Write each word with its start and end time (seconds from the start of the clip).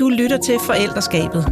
Du 0.00 0.08
lytter 0.08 0.38
til 0.38 0.58
Forældreskabet. 0.66 1.42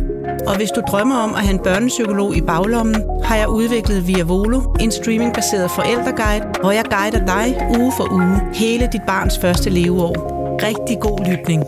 Og 0.49 0.57
hvis 0.57 0.71
du 0.71 0.81
drømmer 0.91 1.17
om 1.17 1.35
at 1.35 1.41
have 1.41 1.55
en 1.55 1.63
børnepsykolog 1.63 2.37
i 2.37 2.41
baglommen, 2.41 3.23
har 3.29 3.37
jeg 3.37 3.49
udviklet 3.49 4.07
Via 4.07 4.25
Volo, 4.25 4.61
en 4.81 4.91
streamingbaseret 4.91 5.71
forældreguide, 5.71 6.45
hvor 6.61 6.73
jeg 6.79 6.85
guider 6.85 7.23
dig 7.35 7.47
uge 7.79 7.93
for 7.99 8.07
uge 8.19 8.55
hele 8.55 8.89
dit 8.93 9.05
barns 9.07 9.39
første 9.39 9.71
leveår. 9.71 10.15
Rigtig 10.69 10.97
god 11.01 11.19
lytning. 11.31 11.63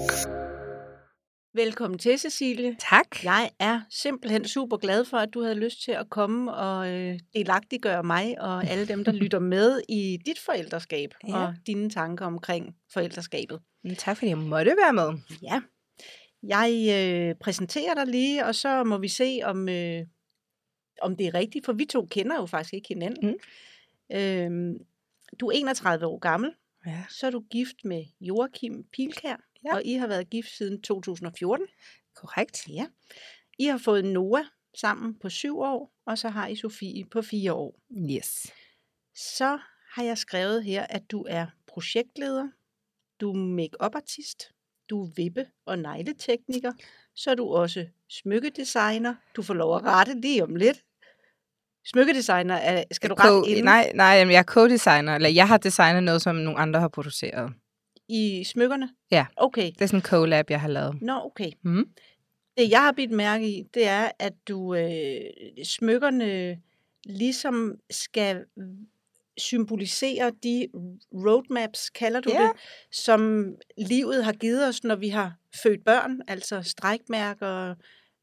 Velkommen 1.55 1.99
til, 1.99 2.19
Cecilie. 2.19 2.77
Tak. 2.91 3.25
Jeg 3.25 3.51
er 3.61 3.81
simpelthen 3.91 4.45
super 4.45 4.77
glad 4.77 5.05
for, 5.05 5.17
at 5.17 5.29
du 5.35 5.43
havde 5.43 5.55
lyst 5.55 5.85
til 5.85 5.93
at 5.93 6.11
komme 6.11 6.55
og 6.55 6.93
øh, 6.93 7.19
delagtiggøre 7.35 8.03
mig 8.03 8.41
og 8.41 8.67
alle 8.67 8.89
dem, 8.89 9.05
der 9.05 9.13
lytter 9.13 9.39
med 9.55 9.81
i 9.89 10.19
dit 10.27 10.39
forældreskab 10.47 11.11
ja. 11.29 11.37
og 11.37 11.55
dine 11.67 11.91
tanker 11.91 12.27
omkring 12.27 12.75
forældreskabet. 12.93 13.61
Tak 13.99 14.17
fordi 14.17 14.29
jeg 14.29 14.39
måtte 14.39 14.75
være 14.85 14.93
med. 14.93 15.19
Ja. 15.43 15.61
Jeg 16.43 16.87
øh, 17.31 17.35
præsenterer 17.35 17.95
dig 17.95 18.07
lige, 18.07 18.47
og 18.47 18.55
så 18.55 18.85
må 18.85 18.99
vi 18.99 19.09
se, 19.09 19.41
om, 19.45 19.69
øh, 19.69 20.07
om 21.03 21.17
det 21.17 21.27
er 21.27 21.35
rigtigt, 21.35 21.65
for 21.65 21.73
vi 21.73 21.85
to 21.85 22.07
kender 22.07 22.37
jo 22.37 22.47
faktisk 22.47 22.75
ikke 22.75 22.89
hinanden. 22.89 23.31
Mm. 24.11 24.17
Øhm, 24.17 24.79
du 25.41 25.47
er 25.47 25.53
31 25.53 26.07
år 26.07 26.19
gammel, 26.19 26.55
Ja. 26.87 27.05
så 27.11 27.27
er 27.27 27.31
du 27.31 27.41
gift 27.51 27.85
med 27.85 28.05
Joachim 28.21 28.85
Pilkær, 28.93 29.37
Ja. 29.65 29.75
og 29.75 29.85
I 29.85 29.95
har 29.95 30.07
været 30.07 30.31
gift 30.31 30.49
siden 30.57 30.83
2014. 30.83 31.67
Korrekt. 32.15 32.69
Ja. 32.69 32.87
I 33.59 33.65
har 33.65 33.79
fået 33.79 34.05
Noah 34.05 34.45
sammen 34.77 35.19
på 35.19 35.29
syv 35.29 35.59
år, 35.59 35.93
og 36.07 36.19
så 36.19 36.29
har 36.29 36.47
I 36.47 36.57
Sofie 36.57 37.05
på 37.05 37.23
fire 37.23 37.53
år. 37.53 37.81
Yes. 38.11 38.53
Så 39.15 39.59
har 39.93 40.03
jeg 40.03 40.19
skrevet 40.19 40.65
her, 40.65 40.87
at 40.87 41.11
du 41.11 41.25
er 41.29 41.47
projektleder, 41.67 42.49
du 43.21 43.31
er 43.31 43.37
make-up-artist, 43.37 44.53
du 44.91 45.05
er 45.05 45.09
vippe- 45.17 45.47
og 45.67 45.79
negletekniker, 45.79 46.73
så 47.15 47.31
er 47.31 47.35
du 47.35 47.55
også 47.55 47.87
smykkedesigner. 48.11 49.15
Du 49.37 49.43
får 49.43 49.55
lov 49.55 49.77
at 49.77 49.83
rette 49.85 50.21
lige 50.21 50.43
om 50.43 50.57
lidt. 50.57 50.83
Smykkedesigner, 51.87 52.55
er, 52.55 52.85
skal 52.93 53.11
du 53.11 53.15
rette 53.15 53.51
inden 53.51 53.65
nej, 53.65 53.93
nej, 53.95 54.07
jamen, 54.07 54.33
jeg 54.33 54.39
er 54.39 54.43
co-designer, 54.43 55.15
eller 55.15 55.29
jeg 55.29 55.49
har 55.49 55.57
designet 55.57 56.03
noget, 56.03 56.23
som 56.23 56.37
nogle 56.37 56.59
andre 56.59 56.81
har 56.81 56.89
produceret. 56.89 57.53
i 58.09 58.45
smykkerne? 58.45 58.91
Ja. 59.11 59.27
Okay. 59.37 59.67
Det 59.67 59.83
er 59.83 59.87
sådan 59.87 59.99
en 59.99 60.03
collab, 60.03 60.51
jeg 60.51 60.61
har 60.61 60.69
lavet. 60.69 61.03
Nå, 61.03 61.13
okay. 61.25 61.51
Mm. 61.63 61.89
Det, 62.59 62.71
jeg 62.71 62.83
har 62.83 62.93
bidt 62.93 63.11
mærke 63.11 63.49
i, 63.49 63.63
det 63.75 63.87
er, 63.87 64.11
at 64.19 64.33
du 64.49 64.75
øh, 64.75 65.21
smykkerne 65.65 66.59
ligesom 67.05 67.75
skal 67.91 68.45
symbolisere 69.39 70.33
de 70.43 70.67
roadmaps, 71.13 71.91
kalder 71.91 72.21
du 72.21 72.31
Ja. 72.33 72.43
det, 72.43 72.51
som 72.93 73.49
livet 73.79 74.25
har 74.25 74.33
givet 74.33 74.69
os, 74.69 74.85
når 74.85 74.97
vi 74.97 75.09
har 75.09 75.33
født 75.63 75.85
børn, 75.85 76.21
altså 76.29 76.63
strækmærker, 76.63 77.75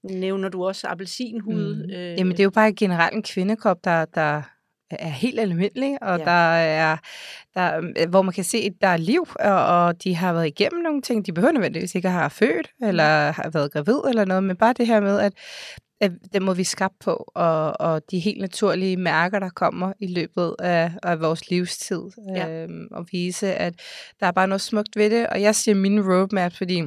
nævner 0.04 0.50
du 0.50 0.66
også 0.66 0.88
appelsinhud. 0.88 1.76
Mm. 1.86 1.92
Øh, 1.92 2.20
Jamen, 2.20 2.32
det 2.32 2.40
er 2.40 2.44
jo 2.44 2.50
bare 2.50 2.74
generelt 2.74 3.16
en 3.16 3.24
kvindekrop, 3.24 3.78
der, 3.84 4.06
der 4.06 4.42
er 4.92 5.10
helt 5.10 5.40
almindelig, 5.40 6.04
og 6.04 6.18
Ja. 6.20 6.26
der 6.26 6.32
er, 6.56 6.98
der, 7.56 7.92
øh, 8.00 8.10
hvor 8.10 8.22
man 8.22 8.34
kan 8.34 8.44
se, 8.44 8.58
at 8.58 8.74
der 8.82 8.88
er 8.88 8.98
liv, 8.98 9.28
og, 9.40 9.66
og 9.66 10.04
de 10.04 10.16
har 10.16 10.34
været 10.34 10.48
igennem 10.48 10.82
nogle 10.84 11.02
ting. 11.02 11.26
De 11.26 11.34
behøver 11.34 11.52
nødvendigvis 11.54 11.96
ikke 11.96 12.08
at 12.08 12.14
have 12.14 12.30
født, 12.30 12.72
eller 12.82 13.32
har 13.32 13.50
været 13.54 13.72
gravid 13.72 14.00
eller 14.10 14.26
noget, 14.26 14.44
men 14.44 14.56
bare 14.56 14.74
det 14.74 14.88
her 14.88 15.00
med, 15.00 15.20
at, 15.20 15.34
det 16.34 16.42
må 16.42 16.54
vi 16.54 16.64
skabe 16.64 16.94
på, 17.00 17.32
og, 17.36 17.82
og 17.82 18.02
de 18.12 18.20
helt 18.20 18.42
naturlige 18.42 18.98
mærker, 18.98 19.40
der 19.40 19.50
kommer 19.50 19.94
i 20.00 20.08
løbet 20.08 20.56
af, 20.60 20.92
af 21.04 21.22
vores 21.22 21.50
livstid, 21.50 22.02
Ja. 22.36 22.50
øhm, 22.50 22.88
og 22.92 23.06
vise, 23.12 23.54
at 23.56 23.74
der 24.20 24.28
er 24.28 24.32
bare 24.32 24.48
noget 24.48 24.62
smukt 24.62 24.96
ved 24.96 25.10
det. 25.10 25.28
Og 25.28 25.42
jeg 25.42 25.56
siger 25.56 25.76
mine 25.76 26.02
roadmap, 26.02 26.54
fordi 26.54 26.84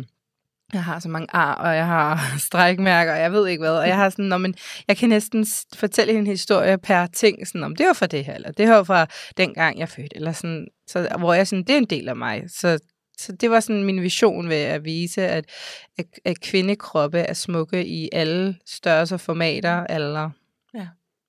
jeg 0.72 0.84
har 0.84 0.98
så 1.00 1.09
mange 1.09 1.27
ar, 1.33 1.55
og 1.55 1.77
jeg 1.77 1.87
har 1.87 2.20
strækmærker, 2.47 3.12
og 3.12 3.20
jeg 3.20 3.33
ved 3.33 3.48
ikke 3.48 3.61
hvad. 3.62 3.78
Og 3.78 3.89
jeg 3.89 3.97
har 3.97 4.11
sådan, 4.11 4.25
når 4.25 4.39
man, 4.39 4.55
jeg 4.89 4.97
kan 4.97 5.09
næsten 5.09 5.47
fortælle 5.77 6.12
en 6.12 6.27
historie 6.27 6.78
per 6.78 7.06
ting, 7.06 7.47
sådan 7.47 7.64
om 7.64 7.77
det 7.77 7.87
var 7.87 7.92
fra 7.92 8.06
det 8.06 8.25
her, 8.25 8.34
eller 8.34 8.50
det 8.53 8.69
var 8.69 8.83
fra 8.84 9.06
dengang 9.37 9.78
jeg 9.78 9.88
fødte, 9.88 10.16
eller 10.16 10.33
sådan, 10.33 10.66
så, 10.87 11.09
hvor 11.19 11.34
jeg 11.34 11.47
sådan, 11.48 11.65
det 11.65 11.72
er 11.72 11.78
en 11.78 11.84
del 11.84 12.09
af 12.09 12.16
mig. 12.16 12.43
Så, 12.48 12.78
så 13.16 13.32
det 13.32 13.50
var 13.50 13.60
sådan 13.60 13.84
min 13.84 14.03
vision 14.03 14.49
ved 14.49 14.56
at 14.56 14.84
vise, 14.84 15.22
at, 15.22 15.50
at, 15.99 16.06
at 16.25 16.41
kvindekroppe 16.41 17.19
er 17.19 17.34
smukke 17.34 17.87
i 17.87 18.09
alle 18.12 18.56
størrelser, 18.66 19.16
formater, 19.16 19.87
alder. 19.87 20.31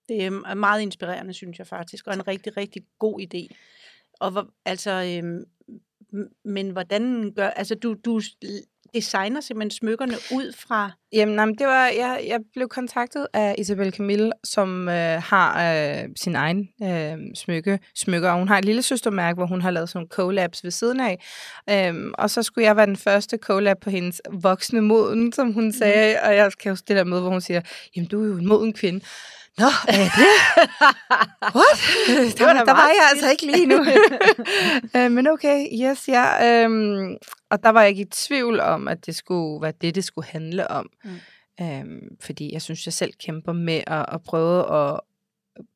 Det 0.09 0.25
er 0.25 0.55
meget 0.55 0.81
inspirerende, 0.81 1.33
synes 1.33 1.59
jeg 1.59 1.67
faktisk, 1.67 2.07
og 2.07 2.13
en 2.13 2.27
rigtig, 2.27 2.57
rigtig 2.57 2.81
god 2.99 3.21
idé. 3.21 3.55
Og 4.19 4.31
hvor, 4.31 4.49
altså, 4.65 4.91
øhm, 4.91 5.43
men 6.45 6.69
hvordan 6.69 7.33
gør, 7.35 7.49
altså 7.49 7.75
du, 7.75 7.95
du 8.05 8.21
designer 8.93 9.41
simpelthen 9.41 9.71
smykkerne 9.71 10.13
ud 10.31 10.53
fra, 10.53 10.91
Jamen, 11.13 11.35
nej, 11.35 11.45
det 11.45 11.67
var, 11.67 11.85
jeg, 11.85 12.23
jeg 12.27 12.39
blev 12.53 12.67
kontaktet 12.67 13.27
af 13.33 13.55
Isabel 13.57 13.91
Camille, 13.91 14.31
som 14.43 14.89
øh, 14.89 15.21
har 15.21 15.73
øh, 15.73 16.09
sin 16.15 16.35
egen 16.35 16.69
øh, 16.83 17.35
smykke, 17.35 17.79
smykker, 17.95 18.31
og 18.31 18.37
hun 18.37 18.47
har 18.47 18.57
et 18.57 18.65
lille 18.65 18.81
søstermærke, 18.81 19.35
hvor 19.35 19.45
hun 19.45 19.61
har 19.61 19.71
lavet 19.71 19.89
sådan 19.89 19.97
nogle 19.97 20.09
collabs 20.09 20.63
ved 20.63 20.71
siden 20.71 20.99
af. 20.99 21.25
Øhm, 21.69 22.13
og 22.17 22.29
så 22.29 22.43
skulle 22.43 22.65
jeg 22.65 22.75
være 22.75 22.85
den 22.85 22.95
første 22.95 23.37
collab 23.37 23.77
på 23.81 23.89
hendes 23.89 24.21
voksne 24.31 24.81
moden, 24.81 25.33
som 25.33 25.53
hun 25.53 25.73
sagde, 25.73 26.17
og 26.23 26.35
jeg 26.35 26.51
kan 26.59 26.71
huske 26.71 26.85
det 26.87 26.95
der 26.95 27.03
med, 27.03 27.19
hvor 27.19 27.29
hun 27.29 27.41
siger, 27.41 27.61
jamen, 27.95 28.07
du 28.07 28.23
er 28.23 28.27
jo 28.27 28.37
en 28.37 28.47
moden 28.47 28.73
kvinde. 28.73 29.05
Nå, 29.57 29.65
er 29.87 29.97
det? 29.97 30.29
What? 31.57 31.77
Det 32.37 32.45
var 32.45 32.53
der, 32.53 32.63
der 32.65 32.71
var 32.73 32.87
jeg 32.87 33.07
altså 33.11 33.29
ikke 33.31 33.45
lige 33.45 33.65
nu. 33.65 33.85
øh, 34.95 35.11
men 35.11 35.27
okay, 35.27 35.65
yes, 35.83 36.07
ja. 36.07 36.25
Øhm, 36.63 37.17
og 37.49 37.63
der 37.63 37.69
var 37.69 37.81
jeg 37.81 37.89
ikke 37.89 38.01
i 38.01 38.05
tvivl 38.05 38.59
om, 38.59 38.87
at 38.87 39.05
det 39.05 39.15
skulle 39.15 39.61
være 39.61 39.73
det, 39.81 39.95
det 39.95 40.03
skulle 40.03 40.27
handle 40.27 40.71
om. 40.71 40.89
Mm. 41.03 41.09
Mm. 41.59 41.65
Øhm, 41.65 42.17
fordi 42.21 42.53
jeg 42.53 42.61
synes, 42.61 42.85
jeg 42.85 42.93
selv 42.93 43.13
kæmper 43.25 43.53
med 43.53 43.81
at, 43.87 44.05
at 44.11 44.23
prøve 44.23 44.87
at 44.87 44.99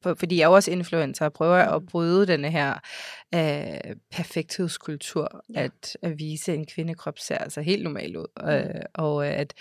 på- 0.03 0.15
fordi 0.15 0.37
jeg 0.37 0.43
er 0.43 0.47
også 0.47 0.71
influencer, 0.71 1.25
og 1.25 1.33
prøver 1.33 1.69
Mm. 1.69 1.75
at 1.75 1.85
bryde 1.85 2.27
denne 2.27 2.49
her 2.51 2.73
øh, 3.35 3.95
perfekthedskultur, 4.11 5.41
Ja. 5.55 5.61
at, 5.63 5.97
at 6.01 6.19
vise, 6.19 6.53
en 6.55 6.65
kvindekrop 6.65 7.19
ser 7.19 7.37
altså 7.37 7.61
helt 7.61 7.83
normal 7.83 8.17
ud, 8.17 8.25
Mm. 8.43 8.49
øh, 8.49 8.81
og 8.93 9.27
øh, 9.27 9.33
at, 9.39 9.53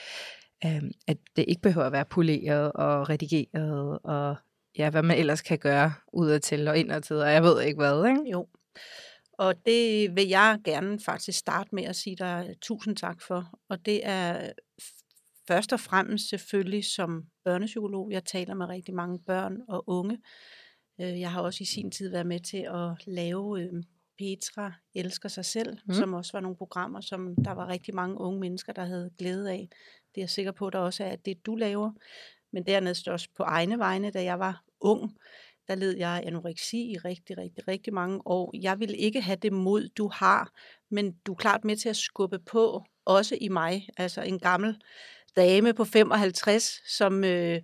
øh, 0.64 0.82
at 1.06 1.16
det 1.36 1.44
ikke 1.48 1.62
behøver 1.62 1.86
at 1.86 1.92
være 1.92 2.04
poleret 2.04 2.72
og 2.72 3.08
redigeret, 3.10 3.98
og 4.04 4.36
ja, 4.78 4.90
hvad 4.90 5.02
man 5.02 5.18
ellers 5.18 5.40
kan 5.42 5.58
gøre 5.58 5.92
udadtil 6.12 6.68
og 6.68 6.78
indadtil, 6.78 7.16
og 7.16 7.32
jeg 7.32 7.42
ved 7.42 7.62
ikke 7.62 7.76
hvad, 7.76 8.06
ikke? 8.06 8.30
Jo. 8.32 8.46
Og 9.32 9.54
det 9.66 10.16
vil 10.16 10.28
jeg 10.28 10.58
gerne 10.64 11.00
faktisk 11.00 11.38
starte 11.38 11.74
med 11.74 11.84
at 11.84 11.96
sige 11.96 12.16
dig 12.16 12.54
tusind 12.62 12.96
tak 12.96 13.22
for. 13.22 13.58
Og 13.68 13.86
det 13.86 14.00
er 14.02 14.52
først 15.48 15.72
og 15.72 15.80
fremmest 15.80 16.28
selvfølgelig 16.28 16.84
som 16.84 17.24
børnepsykolog. 17.44 18.10
Jeg 18.10 18.24
taler 18.24 18.54
med 18.54 18.66
rigtig 18.66 18.94
mange 18.94 19.18
børn 19.18 19.56
og 19.68 19.84
unge. 19.86 20.18
Øh, 21.00 21.20
Jeg 21.20 21.30
har 21.30 21.40
også 21.40 21.62
i 21.62 21.66
sin 21.66 21.90
tid 21.90 22.10
været 22.10 22.26
med 22.26 22.40
til 22.40 22.66
at 22.74 23.06
lave 23.06 23.62
øh, 23.62 23.72
Petra 24.18 24.72
elsker 24.94 25.28
sig 25.28 25.44
selv. 25.44 25.78
Mm. 25.86 25.94
som 25.94 26.14
også 26.14 26.32
var 26.32 26.40
nogle 26.40 26.56
programmer, 26.56 27.00
som 27.00 27.34
der 27.44 27.52
var 27.52 27.68
rigtig 27.68 27.94
mange 27.94 28.18
unge 28.20 28.40
mennesker, 28.40 28.72
der 28.72 28.84
havde 28.84 29.10
glæde 29.18 29.50
af. 29.50 29.68
Det 30.14 30.20
er 30.20 30.22
jeg 30.22 30.30
sikker 30.30 30.52
på, 30.52 30.70
der 30.70 30.78
også 30.78 31.04
er 31.04 31.16
det, 31.16 31.46
du 31.46 31.54
laver. 31.54 31.92
Men 32.52 32.66
dernæst 32.66 33.08
også 33.08 33.28
på 33.36 33.42
egne 33.42 33.78
vegne, 33.78 34.10
da 34.10 34.22
jeg 34.24 34.38
var 34.38 34.64
ung, 34.80 35.16
der 35.68 35.74
led 35.74 35.96
jeg 35.96 36.22
anoreksi 36.26 36.76
i 36.76 36.98
rigtig, 36.98 37.38
rigtig, 37.38 37.68
rigtig 37.68 37.94
mange 37.94 38.20
år. 38.26 38.50
Jeg 38.60 38.80
ville 38.80 38.96
ikke 38.96 39.20
have 39.20 39.36
det 39.36 39.52
mod, 39.52 39.88
du 39.88 40.08
har, 40.08 40.52
men 40.90 41.12
du 41.26 41.32
er 41.32 41.36
klart 41.36 41.64
med 41.64 41.76
til 41.76 41.88
at 41.88 41.96
skubbe 41.96 42.38
på, 42.38 42.84
også 43.04 43.38
i 43.40 43.48
mig. 43.48 43.88
Altså 43.96 44.22
en 44.22 44.38
gammel 44.38 44.76
dame 45.36 45.74
på 45.74 45.84
55, 45.84 46.82
som 46.86 47.24
øh, 47.24 47.60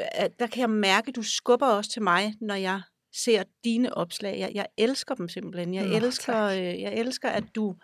at 0.00 0.40
der 0.40 0.46
kan 0.46 0.60
jeg 0.60 0.70
mærke, 0.70 1.08
at 1.08 1.16
du 1.16 1.22
skubber 1.22 1.66
også 1.66 1.90
til 1.90 2.02
mig, 2.02 2.34
når 2.40 2.54
jeg 2.54 2.82
ser 3.12 3.42
dine 3.64 3.94
opslag. 3.94 4.38
Jeg, 4.38 4.50
jeg 4.54 4.66
elsker 4.76 5.14
dem 5.14 5.28
simpelthen. 5.28 5.74
Jeg, 5.74 5.86
Nå, 5.86 5.96
elsker, 5.96 6.44
øh, 6.44 6.80
jeg 6.80 6.94
elsker, 6.94 7.28
at 7.28 7.44
du 7.54 7.74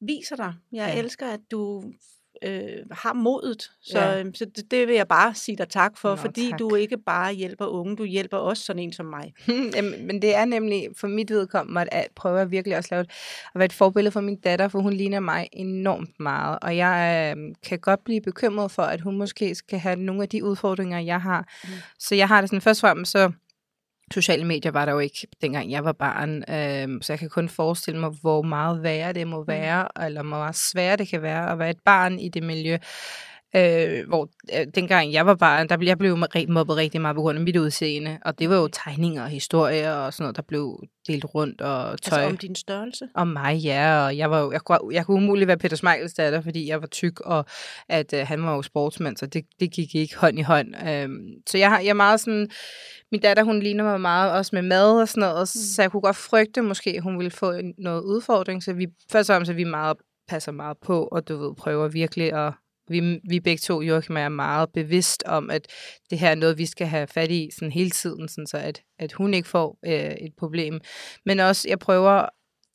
viser 0.00 0.36
dig. 0.36 0.54
Jeg 0.72 0.92
ja. 0.94 0.98
elsker, 0.98 1.26
at 1.26 1.40
du 1.50 1.92
øh, 2.44 2.62
har 2.90 3.12
modet. 3.12 3.70
Så, 3.82 3.98
Ja. 3.98 4.22
øh, 4.22 4.26
så 4.34 4.44
det, 4.44 4.70
det 4.70 4.88
vil 4.88 4.94
jeg 4.94 5.08
bare 5.08 5.34
sige 5.34 5.56
dig 5.56 5.68
tak 5.68 5.98
for, 5.98 6.08
Nå, 6.08 6.16
fordi 6.16 6.50
tak. 6.50 6.58
du 6.58 6.74
ikke 6.74 6.96
bare 7.06 7.32
hjælper 7.34 7.66
unge, 7.66 7.96
du 7.96 8.04
hjælper 8.04 8.36
også 8.36 8.64
sådan 8.64 8.82
en 8.82 8.92
som 8.92 9.06
mig. 9.06 9.34
Men 10.06 10.22
det 10.22 10.34
er 10.36 10.44
nemlig 10.44 10.88
for 10.96 11.06
mit 11.06 11.30
vedkommende 11.30 11.88
at 11.92 12.08
prøve 12.16 12.40
at 12.40 12.50
virkelig 12.50 12.76
også 12.76 12.88
lave 12.92 13.00
et, 13.00 13.10
at 13.54 13.58
være 13.58 13.64
et 13.64 13.72
forbillede 13.72 14.12
for 14.12 14.20
min 14.20 14.36
datter, 14.36 14.68
for 14.68 14.80
hun 14.80 14.92
ligner 14.92 15.20
mig 15.20 15.48
enormt 15.52 16.20
meget. 16.20 16.58
Og 16.62 16.76
jeg 16.76 17.34
øh, 17.36 17.54
kan 17.68 17.78
godt 17.78 18.04
blive 18.04 18.20
bekymret 18.20 18.70
for, 18.70 18.82
at 18.82 19.00
hun 19.00 19.16
måske 19.16 19.54
skal 19.54 19.78
have 19.78 19.96
nogle 19.96 20.22
af 20.22 20.28
de 20.28 20.44
udfordringer, 20.44 20.98
jeg 20.98 21.20
har. 21.20 21.48
Mm. 21.64 21.70
Så 21.98 22.14
jeg 22.14 22.28
har 22.28 22.40
det 22.40 22.50
sådan, 22.50 22.60
først 22.60 22.84
og 22.84 22.88
fremmest 22.88 23.12
så 23.12 23.32
sociale 24.12 24.44
medier 24.44 24.72
var 24.72 24.84
der 24.84 24.92
jo 24.92 24.98
ikke, 24.98 25.26
dengang 25.42 25.70
jeg 25.70 25.84
var 25.84 25.92
barn. 25.92 26.36
Øh, 26.36 27.02
så 27.02 27.12
jeg 27.12 27.18
kan 27.18 27.28
kun 27.28 27.48
forestille 27.48 28.00
mig, 28.00 28.10
hvor 28.20 28.42
meget 28.42 28.82
værre 28.82 29.12
det 29.12 29.26
må 29.26 29.44
være, 29.44 29.88
mm. 29.96 30.04
eller 30.04 30.22
hvor 30.22 30.38
meget 30.38 30.56
sværere 30.56 30.96
det 30.96 31.08
kan 31.08 31.22
være 31.22 31.52
at 31.52 31.58
være 31.58 31.70
et 31.70 31.80
barn 31.84 32.18
i 32.18 32.28
det 32.28 32.42
miljø. 32.42 32.78
Øh, 33.56 34.08
hvor 34.08 34.28
øh, 34.58 34.66
dengang 34.74 35.12
jeg 35.12 35.26
var 35.26 35.34
barn, 35.34 35.68
der 35.68 35.76
blev 35.76 35.88
jeg 35.88 35.98
blev 35.98 36.18
mobbet 36.48 36.76
rigtig 36.76 37.00
meget 37.00 37.16
på 37.16 37.22
grund 37.22 37.38
af 37.38 37.44
mit 37.44 37.56
udseende. 37.56 38.18
Og 38.24 38.38
det 38.38 38.50
var 38.50 38.56
jo 38.56 38.68
tegninger 38.72 39.22
og 39.22 39.28
historier 39.28 39.92
og 39.92 40.12
sådan 40.12 40.24
noget, 40.24 40.36
der 40.36 40.42
blev 40.42 40.82
delt 41.06 41.24
rundt 41.34 41.60
og 41.60 42.02
tøj. 42.02 42.18
Altså 42.18 42.30
om 42.30 42.36
din 42.36 42.54
størrelse? 42.54 43.08
Om 43.14 43.28
mig, 43.28 43.56
ja. 43.56 44.04
Og 44.04 44.16
jeg, 44.16 44.30
var 44.30 44.40
jo, 44.40 44.52
jeg, 44.52 44.60
kunne, 44.60 44.78
jeg 44.92 45.06
kunne 45.06 45.16
umuligt 45.16 45.48
være 45.48 45.56
Peter 45.56 45.76
Smeichels 45.76 46.14
datter, 46.14 46.40
fordi 46.40 46.68
jeg 46.68 46.80
var 46.80 46.86
tyk, 46.86 47.20
og 47.20 47.44
at 47.88 48.12
øh, 48.12 48.26
han 48.26 48.42
var 48.42 48.54
jo 48.54 48.62
sportsmand, 48.62 49.16
så 49.16 49.26
det, 49.26 49.44
det 49.60 49.72
gik 49.72 49.94
ikke 49.94 50.16
hånd 50.16 50.38
i 50.38 50.42
hånd. 50.42 50.88
Øhm, 50.88 51.28
så 51.46 51.58
jeg, 51.58 51.80
jeg 51.82 51.90
er 51.90 51.94
meget 51.94 52.20
sådan... 52.20 52.50
Min 53.12 53.20
datter, 53.20 53.42
hun 53.42 53.60
ligner 53.60 53.84
mig 53.84 54.00
meget 54.00 54.32
også 54.32 54.50
med 54.54 54.62
mad 54.62 55.00
og 55.00 55.08
sådan 55.08 55.20
noget, 55.20 55.40
mm. 55.40 55.46
så 55.46 55.82
jeg 55.82 55.90
kunne 55.90 56.00
godt 56.00 56.16
frygte 56.16 56.62
måske, 56.62 56.90
at 56.90 57.02
hun 57.02 57.18
ville 57.18 57.30
få 57.30 57.52
noget 57.78 58.02
udfordring. 58.02 58.62
Så 58.62 58.72
vi, 58.72 58.86
først 59.10 59.30
og 59.30 59.34
fremmest 59.34 59.50
er 59.50 59.54
vi 59.54 59.64
meget 59.64 59.96
passer 60.28 60.52
meget 60.52 60.76
på, 60.78 61.08
og 61.12 61.28
du 61.28 61.36
ved, 61.36 61.54
prøver 61.54 61.88
virkelig 61.88 62.32
at 62.32 62.52
vi, 62.88 63.20
vi 63.28 63.40
begge 63.40 63.60
to, 63.60 63.82
Joachim, 63.82 64.16
er 64.16 64.28
meget 64.28 64.68
bevidst 64.74 65.22
om, 65.26 65.50
at 65.50 65.66
det 66.10 66.18
her 66.18 66.30
er 66.30 66.34
noget, 66.34 66.58
vi 66.58 66.66
skal 66.66 66.86
have 66.86 67.06
fat 67.06 67.30
i 67.30 67.50
sådan 67.52 67.72
hele 67.72 67.90
tiden, 67.90 68.28
sådan 68.28 68.46
så 68.46 68.56
at, 68.56 68.82
at 68.98 69.12
hun 69.12 69.34
ikke 69.34 69.48
får 69.48 69.78
øh, 69.86 69.92
et 69.94 70.32
problem. 70.38 70.80
Men 71.26 71.40
også, 71.40 71.68
jeg 71.68 71.78
prøver 71.78 72.26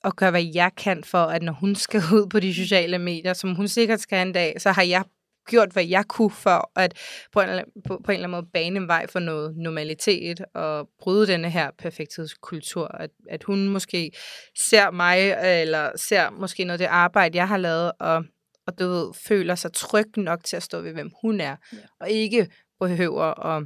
at 0.04 0.16
gøre, 0.16 0.32
hvad 0.32 0.46
jeg 0.54 0.72
kan 0.78 1.04
for, 1.04 1.24
at 1.24 1.42
når 1.42 1.54
hun 1.54 1.76
skal 1.76 2.02
ud 2.16 2.28
på 2.30 2.40
de 2.40 2.54
sociale 2.54 3.00
medier, 3.00 3.34
som 3.34 3.56
hun 3.56 3.68
sikkert 3.68 4.00
skal 4.00 4.28
en 4.28 4.34
dag, 4.34 4.62
så 4.62 4.72
har 4.72 4.84
jeg 4.84 5.04
gjort, 5.48 5.70
hvad 5.74 5.86
jeg 5.86 6.06
kunne 6.08 6.32
for 6.32 6.72
at 6.76 6.94
på 7.34 7.42
en, 7.42 7.50
på, 7.88 8.02
på 8.06 8.12
en 8.12 8.16
eller 8.16 8.28
anden 8.28 8.32
måde 8.32 8.48
bane 8.54 8.80
en 8.80 8.88
vej 8.88 9.08
for 9.08 9.20
noget 9.20 9.58
normalitet 9.58 10.46
og 10.54 10.90
bryde 11.00 11.28
denne 11.28 11.50
her 11.50 11.72
perfekthedskultur. 11.78 12.88
At, 12.88 13.10
at 13.30 13.44
hun 13.44 13.68
måske 13.68 14.12
ser 14.58 14.92
mig, 14.92 15.38
eller 15.62 15.92
ser 15.96 16.30
måske 16.30 16.64
noget 16.64 16.82
af 16.82 16.88
det 16.88 16.94
arbejde, 16.94 17.38
jeg 17.38 17.48
har 17.48 17.58
lavet, 17.58 17.92
og 18.00 18.24
og 18.68 18.80
du 18.80 18.88
ved, 18.88 19.14
føler 19.14 19.56
sig 19.56 19.74
tryg 19.74 20.18
nok 20.18 20.44
til 20.44 20.56
at 20.56 20.64
stå 20.64 20.82
ved, 20.82 20.94
hvem 20.94 21.12
hun 21.22 21.42
er, 21.42 21.56
ja. 21.74 21.78
og 22.00 22.10
ikke 22.10 22.48
behøver 22.80 23.46
at, 23.46 23.64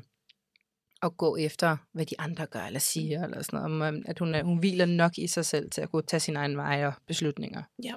at 1.02 1.18
gå 1.18 1.36
efter, 1.36 1.78
hvad 1.92 2.06
de 2.06 2.16
andre 2.20 2.46
gør 2.46 2.60
eller 2.60 2.80
siger, 2.80 3.24
eller 3.24 3.42
sådan 3.42 3.72
noget. 3.72 4.04
At 4.06 4.20
hun, 4.20 4.36
er, 4.36 4.44
hun 4.44 4.58
hviler 4.58 4.86
nok 4.86 5.18
i 5.18 5.28
sig 5.28 5.46
selv 5.46 5.72
til 5.72 5.82
at 5.82 5.92
kunne 5.92 6.04
tage 6.04 6.20
sin 6.20 6.36
egen 6.36 6.58
vej 6.58 6.86
og 6.86 6.94
beslutninger. 7.08 7.64
Ja, 7.84 7.94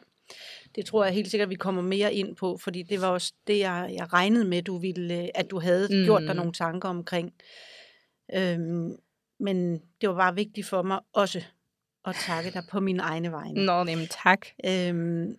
det 0.75 0.87
tror 0.87 1.05
jeg 1.05 1.15
helt 1.15 1.31
sikkert, 1.31 1.51
vi 1.51 1.55
kommer 1.55 1.83
mere 1.83 2.15
ind 2.15 2.37
på, 2.37 2.57
fordi 2.57 2.83
det 2.83 3.01
var 3.01 3.09
også 3.09 3.33
det, 3.47 3.59
jeg, 3.59 3.91
jeg 3.99 4.13
regnede 4.13 4.45
med, 4.45 4.63
du 4.63 4.79
ville, 4.79 5.37
at 5.37 5.51
du 5.51 5.61
havde 5.61 5.89
mm. 5.91 6.05
gjort 6.05 6.23
dig 6.23 6.35
nogle 6.35 6.53
tanker 6.53 6.89
omkring. 6.89 7.33
Øhm, 8.35 8.97
men 9.41 9.79
det 10.01 10.09
var 10.09 10.15
bare 10.15 10.35
vigtigt 10.35 10.67
for 10.67 10.83
mig 10.83 11.01
også 11.13 11.43
at 12.05 12.15
takke 12.27 12.51
dig 12.51 12.63
på 12.71 12.81
min 12.81 13.01
egne 13.01 13.33
vegne. 13.33 13.65
Nå, 13.65 13.73
jamen 13.73 14.09
tak. 14.25 14.47
Øhm, 14.67 15.37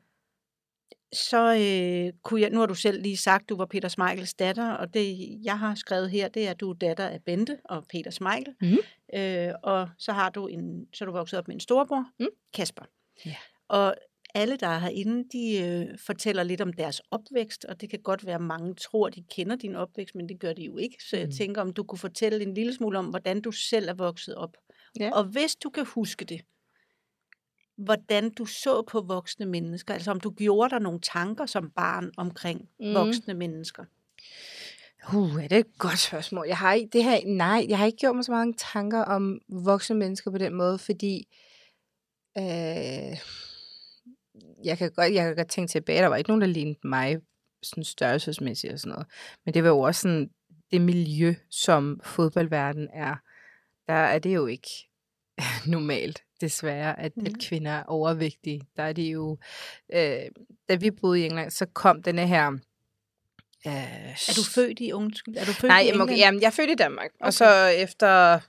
så 1.16 1.54
øh, 1.54 2.14
kunne 2.24 2.42
jeg, 2.42 2.50
nu 2.50 2.60
har 2.60 2.66
du 2.66 2.76
selv 2.76 3.02
lige 3.02 3.18
sagt, 3.18 3.50
du 3.50 3.58
var 3.58 3.66
Peter 3.66 3.88
Smeichels 3.88 4.34
datter, 4.34 4.72
og 4.72 4.94
det 4.94 5.40
jeg 5.44 5.60
har 5.60 5.76
skrevet 5.76 6.10
her, 6.10 6.28
det 6.28 6.48
er, 6.48 6.52
at 6.52 6.60
du 6.60 6.70
er 6.70 6.74
datter 6.74 7.08
af 7.08 7.22
Bente 7.26 7.58
og 7.66 7.86
Peter 7.90 8.12
Smeichel. 8.12 8.56
Mm. 8.62 8.78
Øh, 9.20 9.54
og 9.64 9.90
så 9.98 10.12
har 10.12 10.30
du 10.30 10.48
en, 10.48 10.88
så 10.94 11.04
er 11.04 11.06
du 11.06 11.12
vokset 11.12 11.40
op 11.40 11.48
med 11.48 11.56
en 11.56 11.60
storebror, 11.60 12.06
mm. 12.20 12.28
Kasper. 12.54 12.86
Ja. 13.26 13.36
Og 13.68 13.96
alle, 14.36 14.58
der 14.58 14.68
er 14.68 14.80
herinde, 14.80 15.24
de 15.32 15.64
øh, 15.64 15.98
fortæller 16.06 16.44
lidt 16.44 16.62
om 16.62 16.74
deres 16.74 17.02
opvækst, 17.12 17.66
og 17.66 17.82
det 17.82 17.90
kan 17.90 18.00
godt 18.00 18.26
være, 18.26 18.36
at 18.36 18.42
mange 18.42 18.76
tror, 18.76 19.10
de 19.10 19.24
kender 19.32 19.56
din 19.56 19.76
opvækst, 19.76 20.16
men 20.16 20.30
det 20.30 20.40
gør 20.40 20.54
de 20.54 20.64
jo 20.64 20.78
ikke. 20.78 20.98
Så 21.10 21.18
jeg 21.18 21.26
mm. 21.26 21.32
tænker, 21.32 21.62
om 21.62 21.74
du 21.74 21.84
kunne 21.84 22.00
fortælle 22.00 22.44
en 22.44 22.54
lille 22.54 22.74
smule 22.74 23.00
om, 23.00 23.06
hvordan 23.06 23.42
du 23.42 23.52
selv 23.52 23.90
er 23.90 23.94
vokset 23.94 24.36
op. 24.36 24.58
Ja. 25.00 25.12
Og 25.14 25.24
hvis 25.24 25.56
du 25.56 25.70
kan 25.70 25.86
huske 25.86 26.26
det, 26.26 26.42
hvordan 27.78 28.30
du 28.30 28.46
så 28.46 28.82
på 28.82 29.02
voksne 29.02 29.46
mennesker, 29.46 29.94
altså 29.94 30.12
om 30.12 30.20
du 30.20 30.30
gjorde 30.30 30.70
dig 30.70 30.80
nogle 30.80 31.00
tanker 31.00 31.46
som 31.46 31.70
barn 31.70 32.12
omkring 32.18 32.70
mm. 32.80 32.94
voksne 32.94 33.34
mennesker. 33.34 33.86
Uh, 35.14 35.44
er 35.44 35.48
det 35.48 35.58
et 35.58 35.78
godt 35.78 36.00
spørgsmål. 36.00 36.46
Jeg 36.48 36.58
har 36.58 36.74
ikke, 36.74 36.90
det 36.94 37.04
her, 37.04 37.20
nej, 37.26 37.66
jeg 37.70 37.78
har 37.78 37.86
ikke 37.86 37.98
gjort 37.98 38.16
mig 38.16 38.26
så 38.26 38.32
mange 38.32 38.54
tanker 38.74 39.02
om 39.02 39.40
voksne 39.50 39.96
mennesker 39.96 40.32
på 40.32 40.38
den 40.38 40.54
måde, 40.54 40.78
fordi 40.78 41.28
øh, 42.38 43.18
jeg, 44.64 44.78
kan 44.78 44.92
godt, 44.92 45.14
jeg 45.14 45.26
kan 45.26 45.36
godt 45.36 45.50
tænke 45.50 45.72
tilbage, 45.72 46.02
der 46.02 46.08
var 46.08 46.16
ikke 46.16 46.30
nogen, 46.30 46.42
der 46.42 46.48
lignede 46.48 46.88
mig 46.88 47.18
sådan 47.64 47.84
størrelsesmæssigt 47.84 48.74
og 48.74 48.80
sådan 48.80 48.92
noget. 48.92 49.08
Men 49.46 49.54
det 49.54 49.64
var 49.64 49.70
jo 49.70 49.80
også 49.80 50.02
sådan, 50.02 50.30
det 50.72 50.82
miljø, 50.82 51.36
som 51.50 52.00
fodboldverden 52.04 52.90
er, 52.94 53.16
der 53.88 53.94
er 53.94 54.20
det 54.20 54.36
jo 54.36 54.46
ikke 54.46 54.70
normalt 55.68 56.24
desværre, 56.42 57.00
at, 57.00 57.18
mm. 57.18 57.26
at 57.26 57.34
kvinder 57.40 57.72
er 57.72 57.84
overvægtige. 57.84 58.62
Der 58.78 58.84
er 58.84 58.94
de 58.94 59.04
jo... 59.04 59.38
Øh, 59.94 60.20
da 60.70 60.76
vi 60.76 60.92
boede 60.92 61.22
i 61.22 61.26
England, 61.26 61.52
så 61.52 61.66
kom 61.66 62.04
denne 62.04 62.28
her... 62.28 62.52
Øh, 63.68 64.12
er 64.12 64.34
du 64.36 64.44
født 64.44 64.80
i 64.80 64.92
undskyld? 64.92 65.38
Er 65.38 65.46
du 65.46 65.52
født 65.52 65.70
nej, 65.70 65.80
i 65.80 65.88
England? 65.88 66.10
Nej, 66.10 66.18
jamen, 66.18 66.42
jeg 66.42 66.48
er 66.48 66.52
født 66.52 66.70
i 66.70 66.76
Danmark. 66.76 67.12
Okay. 67.20 67.26
Og 67.26 67.34
så 67.34 67.68
efter, 67.68 68.40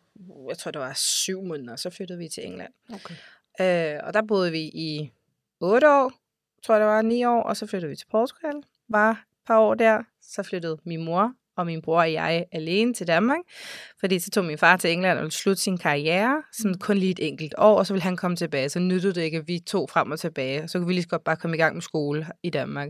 jeg 0.48 0.58
tror 0.58 0.70
det 0.70 0.80
var 0.80 0.92
syv 0.94 1.42
måneder, 1.42 1.76
så 1.76 1.90
flyttede 1.90 2.18
vi 2.18 2.28
til 2.28 2.46
England. 2.46 2.72
Okay. 2.94 3.14
Øh, 3.60 4.00
og 4.02 4.14
der 4.14 4.22
boede 4.22 4.50
vi 4.50 4.60
i 4.60 5.12
otte 5.60 5.90
år, 5.90 6.12
tror 6.62 6.74
jeg 6.74 6.80
det 6.80 6.88
var, 6.88 7.02
ni 7.02 7.24
år, 7.24 7.42
og 7.42 7.56
så 7.56 7.66
flyttede 7.66 7.90
vi 7.90 7.96
til 7.96 8.06
Portugal. 8.10 8.54
Var 8.88 9.10
et 9.10 9.16
par 9.46 9.58
år 9.58 9.74
der. 9.74 10.02
Så 10.22 10.42
flyttede 10.42 10.78
min 10.84 11.04
mor 11.04 11.34
og 11.56 11.67
min 11.67 11.82
bror 11.82 12.00
og 12.00 12.12
jeg 12.12 12.44
alene 12.53 12.94
til 12.94 13.06
Danmark. 13.06 13.38
Fordi 14.00 14.19
så 14.19 14.31
tog 14.31 14.44
min 14.44 14.58
far 14.58 14.76
til 14.76 14.93
England 14.93 15.19
og 15.19 15.23
ville 15.23 15.32
slutte 15.32 15.62
sin 15.62 15.79
karriere, 15.79 16.43
sådan 16.53 16.70
mm. 16.70 16.79
kun 16.79 16.97
lige 16.97 17.11
et 17.11 17.29
enkelt 17.29 17.55
år, 17.58 17.79
og 17.79 17.87
så 17.87 17.93
ville 17.94 18.03
han 18.03 18.17
komme 18.17 18.37
tilbage. 18.37 18.69
Så 18.69 18.79
nyttede 18.79 19.14
det 19.14 19.23
ikke, 19.23 19.38
at 19.38 19.49
vi 19.49 19.58
tog 19.67 19.91
frem 19.91 20.11
og 20.11 20.20
tilbage. 20.20 20.69
Så 20.69 20.79
kunne 20.79 20.87
vi 20.87 20.93
lige 20.93 21.03
så 21.03 21.08
godt 21.08 21.25
bare 21.25 21.37
komme 21.37 21.56
i 21.56 21.61
gang 21.61 21.75
med 21.75 21.82
skole 21.82 22.26
i 22.43 22.50
Danmark. 22.50 22.88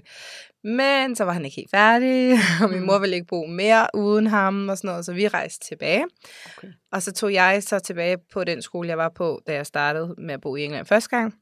Men 0.65 1.17
så 1.17 1.25
var 1.25 1.33
han 1.33 1.45
ikke 1.45 1.57
helt 1.57 1.71
færdig, 1.71 2.39
og 2.63 2.71
min 2.71 2.87
mor 2.87 2.97
mm. 2.97 3.03
ville 3.03 3.17
ikke 3.17 3.27
bo 3.27 3.47
mere 3.47 3.87
uden 3.95 4.27
ham 4.27 4.69
og 4.69 4.79
sådan 4.79 4.89
noget, 4.89 5.05
så 5.05 5.13
vi 5.13 5.29
rejste 5.29 5.67
tilbage. 5.69 6.05
Okay. 6.59 6.69
Og 6.93 7.03
så 7.03 7.13
tog 7.13 7.33
jeg 7.33 7.63
så 7.63 7.79
tilbage 7.79 8.17
på 8.33 8.45
den 8.45 8.63
skole, 8.63 8.89
jeg 8.89 8.99
var 8.99 9.13
på, 9.17 9.41
da 9.47 9.55
jeg 9.55 9.67
startede 9.67 10.15
med 10.19 10.35
at 10.35 10.41
bo 10.41 10.57
i 10.57 10.65
England 10.65 10.87
første 10.87 11.17
gang. 11.17 11.35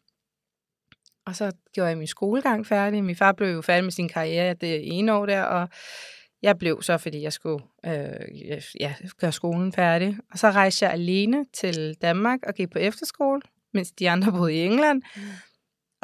Og 1.26 1.36
så 1.36 1.52
gjorde 1.74 1.88
jeg 1.88 1.98
min 1.98 2.06
skolegang 2.06 2.66
færdig. 2.66 3.04
Min 3.04 3.16
far 3.16 3.32
blev 3.32 3.48
jo 3.48 3.60
færdig 3.62 3.84
med 3.84 3.92
sin 3.92 4.08
karriere 4.08 4.54
det 4.54 4.98
ene 4.98 5.12
år 5.12 5.26
der, 5.26 5.42
og 5.42 5.68
jeg 6.44 6.58
blev 6.58 6.82
så, 6.82 6.98
fordi 6.98 7.22
jeg 7.22 7.32
skulle 7.32 7.64
øh, 7.86 8.62
ja, 8.80 8.94
gøre 9.20 9.32
skolen 9.32 9.72
færdig. 9.72 10.18
Og 10.32 10.38
så 10.38 10.50
rejste 10.50 10.84
jeg 10.84 10.92
alene 10.92 11.44
til 11.52 11.96
Danmark 12.02 12.38
og 12.46 12.54
gik 12.54 12.70
på 12.70 12.78
efterskole, 12.78 13.40
mens 13.72 13.92
de 13.92 14.10
andre 14.10 14.32
boede 14.32 14.54
i 14.54 14.64
England. 14.64 15.02
Mm. 15.16 15.22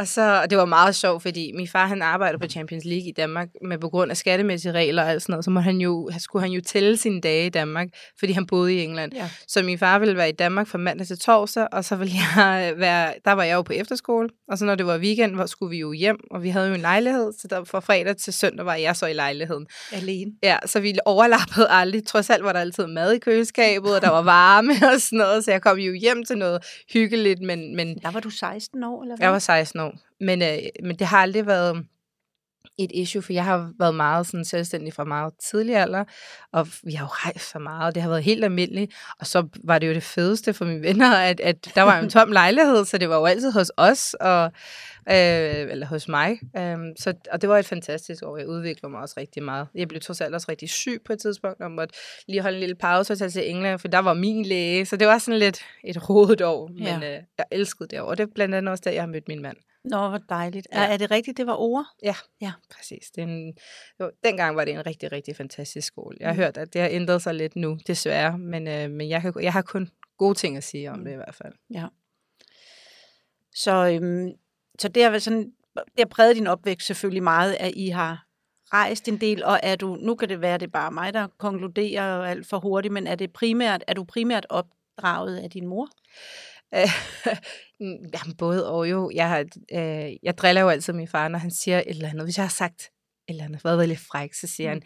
Og 0.00 0.08
så, 0.08 0.40
og 0.42 0.50
det 0.50 0.58
var 0.58 0.64
meget 0.64 0.94
sjovt, 0.94 1.22
fordi 1.22 1.52
min 1.56 1.68
far 1.68 1.86
han 1.86 2.02
arbejder 2.02 2.38
på 2.38 2.46
Champions 2.46 2.84
League 2.84 3.08
i 3.08 3.12
Danmark, 3.12 3.48
men 3.64 3.80
på 3.80 3.88
grund 3.88 4.10
af 4.10 4.16
skattemæssige 4.16 4.72
regler 4.72 5.02
og 5.02 5.10
alt 5.10 5.22
sådan 5.22 5.32
noget, 5.32 5.44
så 5.44 5.50
må 5.50 5.60
han 5.60 5.80
jo, 5.80 6.10
skulle 6.18 6.42
han 6.42 6.52
jo 6.52 6.60
tælle 6.66 6.96
sine 6.96 7.20
dage 7.20 7.46
i 7.46 7.48
Danmark, 7.48 7.88
fordi 8.18 8.32
han 8.32 8.46
boede 8.46 8.74
i 8.74 8.84
England. 8.84 9.12
Ja. 9.14 9.30
Så 9.48 9.62
min 9.62 9.78
far 9.78 9.98
ville 9.98 10.16
være 10.16 10.28
i 10.28 10.32
Danmark 10.32 10.66
fra 10.66 10.78
mandag 10.78 11.06
til 11.06 11.18
torsdag, 11.18 11.66
og 11.72 11.84
så 11.84 11.96
ville 11.96 12.14
jeg 12.14 12.72
være, 12.76 13.14
der 13.24 13.32
var 13.32 13.42
jeg 13.42 13.54
jo 13.54 13.62
på 13.62 13.72
efterskole, 13.72 14.28
og 14.48 14.58
så 14.58 14.64
når 14.64 14.74
det 14.74 14.86
var 14.86 14.98
weekend, 14.98 15.34
hvor 15.34 15.46
skulle 15.46 15.70
vi 15.70 15.78
jo 15.78 15.92
hjem, 15.92 16.18
og 16.30 16.42
vi 16.42 16.48
havde 16.48 16.68
jo 16.68 16.74
en 16.74 16.80
lejlighed, 16.80 17.32
så 17.32 17.48
der 17.50 17.64
fra 17.64 17.80
fredag 17.80 18.16
til 18.16 18.32
søndag 18.32 18.66
var 18.66 18.74
jeg 18.74 18.96
så 18.96 19.06
i 19.06 19.12
lejligheden. 19.12 19.66
Alene? 19.92 20.32
Ja, 20.42 20.58
så 20.66 20.80
vi 20.80 20.98
overlappede 21.04 21.68
aldrig. 21.70 22.06
Trods 22.06 22.30
alt 22.30 22.44
var 22.44 22.52
der 22.52 22.60
altid 22.60 22.86
mad 22.86 23.12
i 23.12 23.18
køleskabet, 23.18 23.96
og 23.96 24.02
der 24.02 24.10
var 24.10 24.22
varme 24.22 24.72
og 24.94 25.00
sådan 25.00 25.18
noget, 25.18 25.44
så 25.44 25.50
jeg 25.50 25.62
kom 25.62 25.78
jo 25.78 25.92
hjem 25.92 26.24
til 26.24 26.38
noget 26.38 26.64
hyggeligt, 26.92 27.40
men... 27.42 27.76
men 27.76 27.98
der 27.98 28.10
var 28.10 28.20
du 28.20 28.30
16 28.30 28.84
år, 28.84 29.02
eller 29.02 29.16
hvad? 29.16 29.26
Jeg 29.26 29.32
var 29.32 29.38
16 29.38 29.80
år. 29.80 29.89
Men, 30.20 30.42
øh, 30.42 30.58
men 30.82 30.96
det 30.96 31.06
har 31.06 31.18
aldrig 31.18 31.46
været 31.46 31.86
et 32.84 32.90
issue, 32.94 33.22
for 33.22 33.32
jeg 33.32 33.44
har 33.44 33.72
været 33.78 33.94
meget 33.94 34.26
sådan 34.26 34.44
selvstændig 34.44 34.92
fra 34.92 35.04
meget 35.04 35.32
tidlig 35.50 35.76
alder, 35.76 36.04
og 36.52 36.68
vi 36.82 36.92
har 36.92 37.04
jo 37.04 37.08
rejst 37.08 37.50
så 37.50 37.58
meget, 37.58 37.94
det 37.94 38.02
har 38.02 38.10
været 38.10 38.22
helt 38.22 38.44
almindeligt, 38.44 38.94
og 39.18 39.26
så 39.26 39.48
var 39.64 39.78
det 39.78 39.88
jo 39.88 39.94
det 39.94 40.02
fedeste 40.02 40.54
for 40.54 40.64
mine 40.64 40.82
venner, 40.82 41.14
at, 41.16 41.40
at 41.40 41.68
der 41.74 41.82
var 41.82 41.98
en 41.98 42.10
tom 42.18 42.32
lejlighed, 42.32 42.84
så 42.84 42.98
det 42.98 43.08
var 43.08 43.16
jo 43.16 43.24
altid 43.24 43.52
hos 43.52 43.72
os, 43.76 44.14
og, 44.14 44.44
øh, 45.10 45.70
eller 45.70 45.86
hos 45.86 46.08
mig, 46.08 46.38
um, 46.58 46.92
så, 46.98 47.14
og 47.32 47.40
det 47.40 47.48
var 47.48 47.58
et 47.58 47.66
fantastisk 47.66 48.22
år, 48.22 48.36
jeg 48.36 48.48
udviklede 48.48 48.90
mig 48.90 49.00
også 49.00 49.14
rigtig 49.16 49.42
meget. 49.42 49.68
Jeg 49.74 49.88
blev 49.88 50.00
trods 50.00 50.20
alt 50.20 50.34
også 50.34 50.46
rigtig 50.48 50.70
syg 50.70 51.02
på 51.06 51.12
et 51.12 51.18
tidspunkt, 51.18 51.60
og 51.60 51.70
måtte 51.70 51.94
lige 52.28 52.42
holde 52.42 52.56
en 52.56 52.60
lille 52.60 52.76
pause 52.76 53.12
og 53.12 53.18
tage 53.18 53.30
til 53.30 53.50
England, 53.50 53.78
for 53.78 53.88
der 53.88 53.98
var 53.98 54.14
min 54.14 54.44
læge, 54.44 54.86
så 54.86 54.96
det 54.96 55.06
var 55.06 55.18
sådan 55.18 55.38
lidt 55.38 55.60
et 55.84 56.10
rodet 56.10 56.42
år, 56.42 56.68
men 56.68 56.82
ja. 57.02 57.16
øh, 57.16 57.22
jeg 57.38 57.46
elskede 57.50 57.88
det 57.88 58.00
år, 58.00 58.06
og 58.06 58.18
det 58.18 58.22
er 58.22 58.32
blandt 58.34 58.54
andet 58.54 58.70
også 58.70 58.82
der, 58.84 58.90
jeg 58.90 59.02
har 59.02 59.08
mødt 59.08 59.28
min 59.28 59.42
mand. 59.42 59.56
Nå, 59.84 60.08
hvor 60.08 60.18
dejligt. 60.18 60.68
Ja. 60.72 60.78
Er, 60.78 60.82
er 60.82 60.96
det 60.96 61.10
rigtigt, 61.10 61.36
det 61.36 61.46
var 61.46 61.56
ord? 61.56 61.86
Ja, 62.02 62.14
ja. 62.40 62.52
præcis. 62.70 63.10
Det 63.10 63.22
en, 63.22 63.54
jo, 64.00 64.10
dengang 64.24 64.56
var 64.56 64.64
det 64.64 64.74
en 64.74 64.86
rigtig, 64.86 65.12
rigtig 65.12 65.36
fantastisk 65.36 65.86
skole. 65.86 66.16
Jeg 66.20 66.28
har 66.28 66.34
mm. 66.34 66.40
hørt, 66.40 66.56
at 66.56 66.72
det 66.72 66.80
har 66.80 66.88
ændret 66.88 67.22
sig 67.22 67.34
lidt 67.34 67.56
nu, 67.56 67.78
desværre, 67.86 68.38
men, 68.38 68.68
øh, 68.68 68.90
men 68.90 69.08
jeg, 69.08 69.32
jeg 69.42 69.52
har 69.52 69.62
kun 69.62 69.90
gode 70.18 70.34
ting 70.34 70.56
at 70.56 70.64
sige 70.64 70.90
om 70.90 70.98
mm. 70.98 71.04
det 71.04 71.12
i 71.12 71.16
hvert 71.16 71.34
fald. 71.34 71.52
Ja. 71.70 71.86
Så, 73.54 73.86
øhm, 73.86 74.32
så 74.78 74.88
det 74.88 75.02
har, 75.02 75.18
sådan, 75.18 75.52
det 75.74 75.98
har 75.98 76.06
præget 76.06 76.36
din 76.36 76.46
opvækst 76.46 76.86
selvfølgelig 76.86 77.22
meget, 77.22 77.56
at 77.60 77.72
I 77.76 77.88
har 77.88 78.26
rejst 78.72 79.08
en 79.08 79.20
del, 79.20 79.44
og 79.44 79.60
er 79.62 79.76
du, 79.76 79.96
nu 79.96 80.14
kan 80.14 80.28
det 80.28 80.40
være, 80.40 80.58
det 80.58 80.66
er 80.66 80.70
bare 80.70 80.90
mig, 80.90 81.14
der 81.14 81.26
konkluderer 81.38 82.22
alt 82.22 82.46
for 82.46 82.58
hurtigt, 82.58 82.94
men 82.94 83.06
er 83.06 83.14
det 83.14 83.32
primært, 83.32 83.84
er 83.86 83.94
du 83.94 84.04
primært 84.04 84.46
opdraget 84.48 85.38
af 85.38 85.50
din 85.50 85.66
mor? 85.66 85.88
Jamen, 88.14 88.36
både 88.38 88.70
og 88.70 88.90
jo. 88.90 89.10
Jeg, 89.14 89.28
har, 89.28 89.44
øh, 89.72 90.16
jeg 90.22 90.38
driller 90.38 90.62
jo 90.62 90.68
altid 90.68 90.92
min 90.92 91.08
far, 91.08 91.28
når 91.28 91.38
han 91.38 91.50
siger 91.50 91.78
et 91.78 91.84
eller 91.86 92.08
andet. 92.08 92.24
Hvis 92.24 92.36
jeg 92.36 92.44
har 92.44 92.50
sagt 92.50 92.90
eller 93.30 93.44
andet, 93.44 93.64
været 93.64 93.88
lidt 93.88 94.00
fræk, 94.00 94.34
så 94.34 94.46
siger 94.46 94.68
han, 94.68 94.82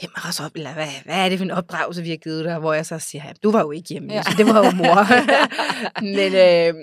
hvem 0.00 0.10
så 0.32 0.44
op, 0.44 0.50
eller 0.54 0.72
hvad, 0.72 0.86
hvad 1.04 1.24
er 1.24 1.28
det 1.28 1.38
for 1.38 1.44
en 1.44 1.50
opdragelse, 1.50 2.02
vi 2.02 2.10
har 2.10 2.16
givet 2.16 2.44
dig? 2.44 2.58
Hvor 2.58 2.72
jeg 2.72 2.86
så 2.86 2.98
siger, 2.98 3.22
du 3.42 3.50
var 3.50 3.60
jo 3.60 3.70
ikke 3.70 3.88
hjemme, 3.88 4.12
ja. 4.12 4.22
så 4.22 4.34
det 4.36 4.46
var 4.46 4.64
jo 4.64 4.70
mor. 4.70 5.06
men, 6.16 6.34
øh, 6.34 6.74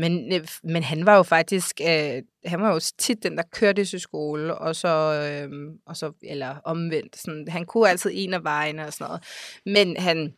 men, 0.00 0.32
øh, 0.32 0.48
men 0.64 0.82
han 0.82 1.06
var 1.06 1.16
jo 1.16 1.22
faktisk, 1.22 1.80
øh, 1.80 2.22
han 2.46 2.62
var 2.62 2.72
jo 2.72 2.80
tit 2.98 3.22
den, 3.22 3.36
der 3.36 3.42
kørte 3.52 3.84
til 3.84 4.00
skole, 4.00 4.58
og 4.58 4.76
så, 4.76 4.88
øh, 4.88 5.50
og 5.86 5.96
så 5.96 6.12
eller 6.22 6.56
omvendt. 6.64 7.18
Sådan, 7.18 7.46
han 7.48 7.64
kunne 7.66 7.88
altid 7.88 8.10
en 8.14 8.34
af 8.34 8.44
vejene 8.44 8.86
og 8.86 8.92
sådan 8.92 9.04
noget. 9.06 9.22
Men 9.66 9.96
han, 9.96 10.32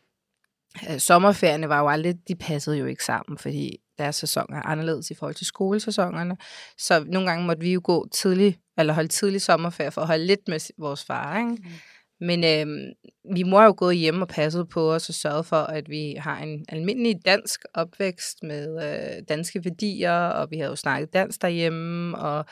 øh, 0.89 0.99
sommerferierne 0.99 1.69
var 1.69 1.79
jo 1.79 1.87
aldrig, 1.89 2.15
de 2.27 2.35
passede 2.35 2.77
jo 2.77 2.85
ikke 2.85 3.03
sammen, 3.03 3.37
fordi 3.37 3.77
deres 3.97 4.15
sæsoner 4.15 4.57
er 4.57 4.65
anderledes 4.65 5.11
i 5.11 5.15
forhold 5.15 5.35
til 5.35 5.45
skolesæsonerne. 5.45 6.37
Så 6.77 7.03
nogle 7.07 7.29
gange 7.29 7.45
måtte 7.45 7.61
vi 7.61 7.73
jo 7.73 7.81
gå 7.83 8.07
tidligt, 8.13 8.59
eller 8.77 8.93
holde 8.93 9.09
tidlig 9.09 9.41
sommerferie 9.41 9.91
for 9.91 10.01
at 10.01 10.07
holde 10.07 10.25
lidt 10.25 10.47
med 10.47 10.73
vores 10.77 11.03
far. 11.03 11.37
Ikke? 11.37 11.49
Mm. 11.49 11.71
Men 12.19 12.43
øh, 12.43 12.93
min 13.31 13.49
mor 13.49 13.61
er 13.61 13.65
jo 13.65 13.73
gået 13.77 13.97
hjem 13.97 14.21
og 14.21 14.27
passet 14.27 14.69
på 14.69 14.93
os 14.93 15.09
og 15.09 15.15
sørget 15.15 15.45
for, 15.45 15.55
at 15.55 15.89
vi 15.89 16.15
har 16.19 16.37
en 16.37 16.65
almindelig 16.69 17.15
dansk 17.25 17.61
opvækst 17.73 18.43
med 18.43 18.83
øh, 18.83 19.23
danske 19.29 19.65
værdier, 19.65 20.27
og 20.27 20.51
vi 20.51 20.57
har 20.57 20.65
jo 20.65 20.75
snakket 20.75 21.13
dansk 21.13 21.41
derhjemme, 21.41 22.17
og 22.17 22.45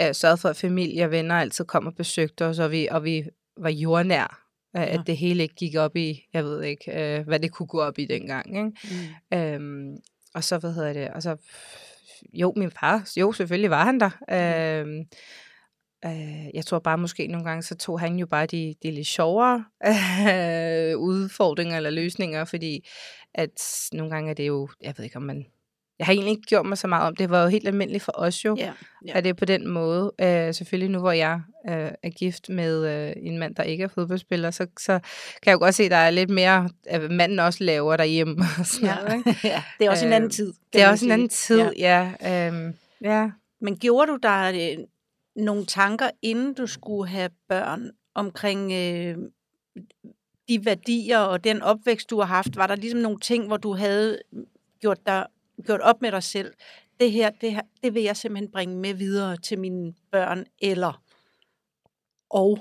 øh, 0.00 0.14
sørget 0.14 0.38
for, 0.38 0.48
at 0.48 0.56
familie 0.56 1.04
og 1.04 1.10
venner 1.10 1.34
altid 1.34 1.64
kom 1.64 1.86
og 1.86 1.94
besøgte 1.94 2.44
os, 2.44 2.58
og 2.58 2.70
vi, 2.70 2.88
og 2.90 3.04
vi 3.04 3.24
var 3.56 3.70
jordnær 3.70 4.43
at 4.74 4.96
ja. 4.96 5.02
det 5.06 5.16
hele 5.16 5.42
ikke 5.42 5.54
gik 5.54 5.76
op 5.76 5.96
i, 5.96 6.26
jeg 6.32 6.44
ved 6.44 6.62
ikke, 6.62 7.16
øh, 7.18 7.26
hvad 7.26 7.40
det 7.40 7.52
kunne 7.52 7.66
gå 7.66 7.80
op 7.80 7.98
i 7.98 8.04
dengang. 8.04 8.56
Ikke? 8.56 8.72
Mm. 9.32 9.38
Øhm, 9.38 9.96
og 10.34 10.44
så, 10.44 10.58
hvad 10.58 10.72
hedder 10.72 10.92
det, 10.92 11.08
og 11.08 11.22
så, 11.22 11.36
jo, 12.32 12.52
min 12.56 12.70
far, 12.70 13.10
jo, 13.16 13.32
selvfølgelig 13.32 13.70
var 13.70 13.84
han 13.84 14.00
der. 14.00 14.10
Mm. 14.28 14.90
Øhm, 14.90 15.06
øh, 16.06 16.54
jeg 16.54 16.66
tror 16.66 16.78
bare 16.78 16.98
måske 16.98 17.26
nogle 17.26 17.46
gange, 17.46 17.62
så 17.62 17.74
tog 17.74 18.00
han 18.00 18.16
jo 18.16 18.26
bare 18.26 18.46
de, 18.46 18.74
de 18.82 18.90
lidt 18.90 19.06
sjovere 19.06 19.64
øh, 20.32 20.98
udfordringer 20.98 21.76
eller 21.76 21.90
løsninger, 21.90 22.44
fordi 22.44 22.88
at 23.34 23.88
nogle 23.92 24.10
gange 24.10 24.30
er 24.30 24.34
det 24.34 24.46
jo, 24.46 24.68
jeg 24.80 24.94
ved 24.96 25.04
ikke 25.04 25.16
om 25.16 25.22
man 25.22 25.46
jeg 25.98 26.06
har 26.06 26.12
egentlig 26.12 26.30
ikke 26.30 26.46
gjort 26.46 26.66
mig 26.66 26.78
så 26.78 26.86
meget 26.86 27.06
om 27.06 27.16
det. 27.16 27.30
var 27.30 27.42
jo 27.42 27.48
helt 27.48 27.68
almindeligt 27.68 28.04
for 28.04 28.12
os 28.14 28.44
jo, 28.44 28.56
ja, 28.58 28.72
ja. 29.06 29.12
at 29.14 29.24
det 29.24 29.30
er 29.30 29.34
på 29.34 29.44
den 29.44 29.68
måde. 29.68 30.12
Øh, 30.20 30.54
selvfølgelig 30.54 30.90
nu, 30.90 30.98
hvor 30.98 31.12
jeg 31.12 31.40
øh, 31.68 31.90
er 32.02 32.10
gift 32.10 32.48
med 32.48 32.86
øh, 32.86 33.12
en 33.16 33.38
mand, 33.38 33.54
der 33.54 33.62
ikke 33.62 33.84
er 33.84 33.88
fodboldspiller, 33.88 34.50
så, 34.50 34.66
så 34.78 34.98
kan 35.42 35.46
jeg 35.46 35.52
jo 35.52 35.58
godt 35.58 35.74
se, 35.74 35.84
at 35.84 35.90
der 35.90 35.96
er 35.96 36.10
lidt 36.10 36.30
mere, 36.30 36.70
at 36.86 37.10
manden 37.10 37.38
også 37.38 37.64
laver 37.64 37.96
derhjemme. 37.96 38.44
Og 38.58 38.66
sådan 38.66 38.88
ja. 38.88 38.94
Noget, 38.94 39.16
ikke? 39.16 39.40
ja, 39.48 39.62
det 39.78 39.86
er 39.86 39.90
også 39.90 40.04
øh, 40.04 40.08
en 40.08 40.12
anden 40.12 40.30
tid. 40.30 40.52
Det 40.72 40.82
er 40.82 40.88
også 40.88 41.00
sige. 41.00 41.08
en 41.08 41.12
anden 41.12 41.28
tid, 41.28 41.72
ja. 41.78 42.12
ja, 42.22 42.50
øh, 42.52 42.74
ja. 43.02 43.30
Men 43.60 43.76
gjorde 43.76 44.12
du 44.12 44.18
der 44.22 44.48
øh, 44.54 44.84
nogle 45.36 45.66
tanker, 45.66 46.10
inden 46.22 46.54
du 46.54 46.66
skulle 46.66 47.08
have 47.10 47.30
børn, 47.48 47.90
omkring 48.14 48.72
øh, 48.72 49.16
de 50.48 50.64
værdier 50.64 51.18
og 51.18 51.44
den 51.44 51.62
opvækst, 51.62 52.10
du 52.10 52.18
har 52.18 52.26
haft? 52.26 52.56
Var 52.56 52.66
der 52.66 52.76
ligesom 52.76 53.00
nogle 53.00 53.20
ting, 53.20 53.46
hvor 53.46 53.56
du 53.56 53.72
havde 53.72 54.18
gjort 54.80 55.06
dig 55.06 55.26
gjort 55.66 55.80
op 55.80 56.02
med 56.02 56.12
dig 56.12 56.22
selv, 56.22 56.52
det 57.00 57.12
her, 57.12 57.30
det 57.40 57.52
her, 57.52 57.60
det 57.82 57.94
vil 57.94 58.02
jeg 58.02 58.16
simpelthen 58.16 58.50
bringe 58.52 58.76
med 58.76 58.94
videre 58.94 59.36
til 59.36 59.58
mine 59.58 59.94
børn, 60.12 60.44
eller 60.62 61.02
og 62.30 62.58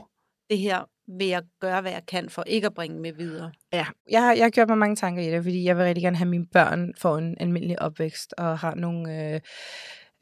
det 0.49 0.57
her 0.57 0.89
vil 1.07 1.27
jeg 1.27 1.43
gøre, 1.59 1.81
hvad 1.81 1.91
jeg 1.91 2.05
kan 2.07 2.29
for 2.29 2.43
ikke 2.47 2.67
at 2.67 2.73
bringe 2.73 2.99
med 2.99 3.13
videre. 3.13 3.51
Ja, 3.73 3.85
jeg 4.09 4.21
har, 4.21 4.33
jeg 4.33 4.45
har 4.45 4.49
gjort 4.49 4.67
mig 4.67 4.77
mange 4.77 4.95
tanker 4.95 5.23
i 5.23 5.31
det, 5.31 5.43
fordi 5.43 5.63
jeg 5.63 5.77
vil 5.77 5.83
rigtig 5.83 6.03
gerne 6.03 6.17
have 6.17 6.29
mine 6.29 6.45
børn 6.45 6.93
for 6.97 7.17
en 7.17 7.37
almindelig 7.39 7.81
opvækst, 7.81 8.33
og 8.37 8.59
har 8.59 8.75
nogle... 8.75 9.33
Øh, 9.33 9.39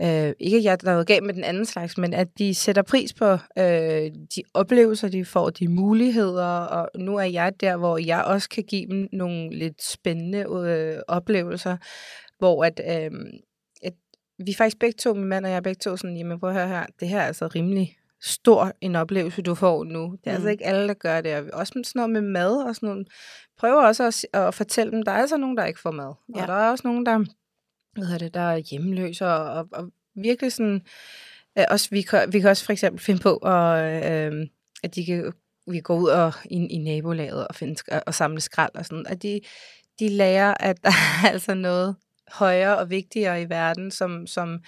Øh, 0.04 0.34
ikke 0.40 0.58
at 0.58 0.64
jeg 0.64 0.72
er 0.72 0.78
noget 0.84 1.08
galt 1.08 1.24
med 1.24 1.34
den 1.34 1.44
anden 1.44 1.66
slags, 1.66 1.98
men 1.98 2.14
at 2.14 2.28
de 2.38 2.54
sætter 2.54 2.82
pris 2.82 3.14
på 3.14 3.32
øh, 3.58 4.12
de 4.36 4.44
oplevelser, 4.54 5.10
de 5.10 5.26
får, 5.26 5.50
de 5.50 5.68
muligheder, 5.68 6.46
og 6.46 6.90
nu 6.96 7.18
er 7.18 7.24
jeg 7.24 7.54
der, 7.60 7.78
hvor 7.78 7.98
jeg 7.98 8.24
også 8.24 8.50
kan 8.50 8.64
give 8.64 8.88
dem 8.88 9.08
nogle 9.12 9.50
lidt 9.50 9.84
spændende 9.84 10.40
øh, 10.40 11.02
oplevelser, 11.08 11.78
hvor 12.42 12.66
at, 12.66 12.82
øh, 12.86 13.12
at 13.82 13.94
vi 14.46 14.54
faktisk 14.54 14.80
begge 14.80 14.98
to, 14.98 15.14
min 15.14 15.26
mand 15.26 15.46
og 15.46 15.52
jeg 15.52 15.64
begge 15.64 15.80
to, 15.80 15.98
sådan, 15.98 16.18
jamen 16.18 16.40
prøv 16.40 16.50
at 16.50 16.56
høre 16.56 16.68
her, 16.68 16.86
det 17.00 17.08
her 17.08 17.20
er 17.20 17.26
altså 17.26 17.48
rimelig 17.48 17.98
stor 18.22 18.72
en 18.82 18.96
oplevelse, 18.96 19.42
du 19.42 19.56
får 19.56 19.84
nu. 19.84 20.02
Det 20.02 20.28
er 20.28 20.32
altså 20.32 20.32
mm. 20.32 20.36
altså 20.36 20.50
ikke 20.50 20.66
alle, 20.66 20.88
der 20.88 20.94
gør 20.94 21.22
det. 21.22 21.36
Og 21.36 21.60
også 21.60 21.72
sådan 21.72 21.86
noget 21.96 22.10
med 22.10 22.22
mad 22.22 22.64
og 22.64 22.76
sådan 22.76 22.90
noget. 22.90 23.08
Prøver 23.58 23.86
også 23.86 24.04
at, 24.04 24.40
at 24.40 24.54
fortælle 24.54 24.92
dem, 24.92 25.04
der 25.04 25.12
er 25.12 25.18
altså 25.18 25.38
nogen, 25.38 25.58
der 25.58 25.66
ikke 25.66 25.80
får 25.80 25.92
mad. 25.92 26.14
Ja. 26.36 26.42
Og 26.42 26.48
der 26.48 26.54
er 26.54 26.72
også 26.72 26.88
nogen, 26.88 27.06
der, 27.06 27.26
hvad 27.94 28.20
det, 28.20 28.34
der 28.34 28.40
er 28.40 28.58
hjemløse 28.58 29.28
og, 29.28 29.54
og, 29.54 29.68
og 29.72 29.92
virkelig 30.16 30.52
sådan... 30.52 30.82
Øh, 31.58 31.66
også, 31.70 31.88
vi, 31.92 32.02
kan, 32.02 32.34
vi 32.34 32.40
kan 32.40 32.50
også 32.50 32.66
for 32.66 32.72
eksempel 32.72 33.02
finde 33.02 33.22
på, 33.22 33.36
at, 33.36 34.12
øh, 34.12 34.48
at 34.84 34.96
de 34.96 35.06
kan, 35.06 35.34
vi 35.68 35.80
går 35.80 35.96
ud 35.96 36.10
og, 36.10 36.34
i, 36.46 36.56
i 36.56 36.78
nabolaget 36.78 37.48
og, 37.48 37.56
finde, 37.56 37.76
og 38.08 38.14
samle 38.14 38.42
skrald 38.42 38.76
og 38.76 38.86
sådan, 38.86 39.06
at 39.08 39.24
de, 39.24 39.42
de 40.00 40.10
lærer, 40.10 40.54
at 40.60 40.78
der 40.84 40.90
er 40.90 41.30
altså 41.30 41.54
noget 41.54 41.96
højere 42.32 42.78
og 42.78 42.90
vigtigere 42.90 43.42
i 43.42 43.50
verden, 43.50 43.92
som, 43.92 44.28
som, 44.28 44.60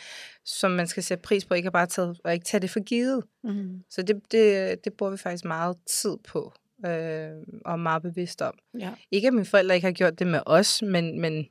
som 0.46 0.72
man 0.72 0.88
skal 0.88 1.04
sætte 1.04 1.22
pris 1.22 1.46
på, 1.46 1.54
ikke 1.54 1.72
bare 1.72 1.86
tage, 1.86 2.16
og 2.24 2.34
ikke 2.34 2.46
tage 2.46 2.62
det 2.62 2.70
for 2.70 2.80
givet. 2.80 3.24
Mm. 3.44 3.84
Så 3.90 4.02
det, 4.02 4.22
det, 4.32 4.76
det 4.84 4.94
bruger 4.94 5.12
vi 5.12 5.18
faktisk 5.18 5.46
meget 5.46 5.78
tid 5.88 6.18
på, 6.28 6.54
øh, 6.86 7.30
og 7.66 7.80
meget 7.80 8.02
bevidst 8.02 8.42
om. 8.42 8.54
Ja. 8.80 8.90
Ikke 9.12 9.28
at 9.28 9.34
mine 9.34 9.46
forældre 9.46 9.76
ikke 9.76 9.88
har 9.88 9.94
gjort 9.94 10.20
det 10.20 10.28
med 10.28 10.40
os, 10.46 10.82
men, 10.82 11.22
men 11.22 11.48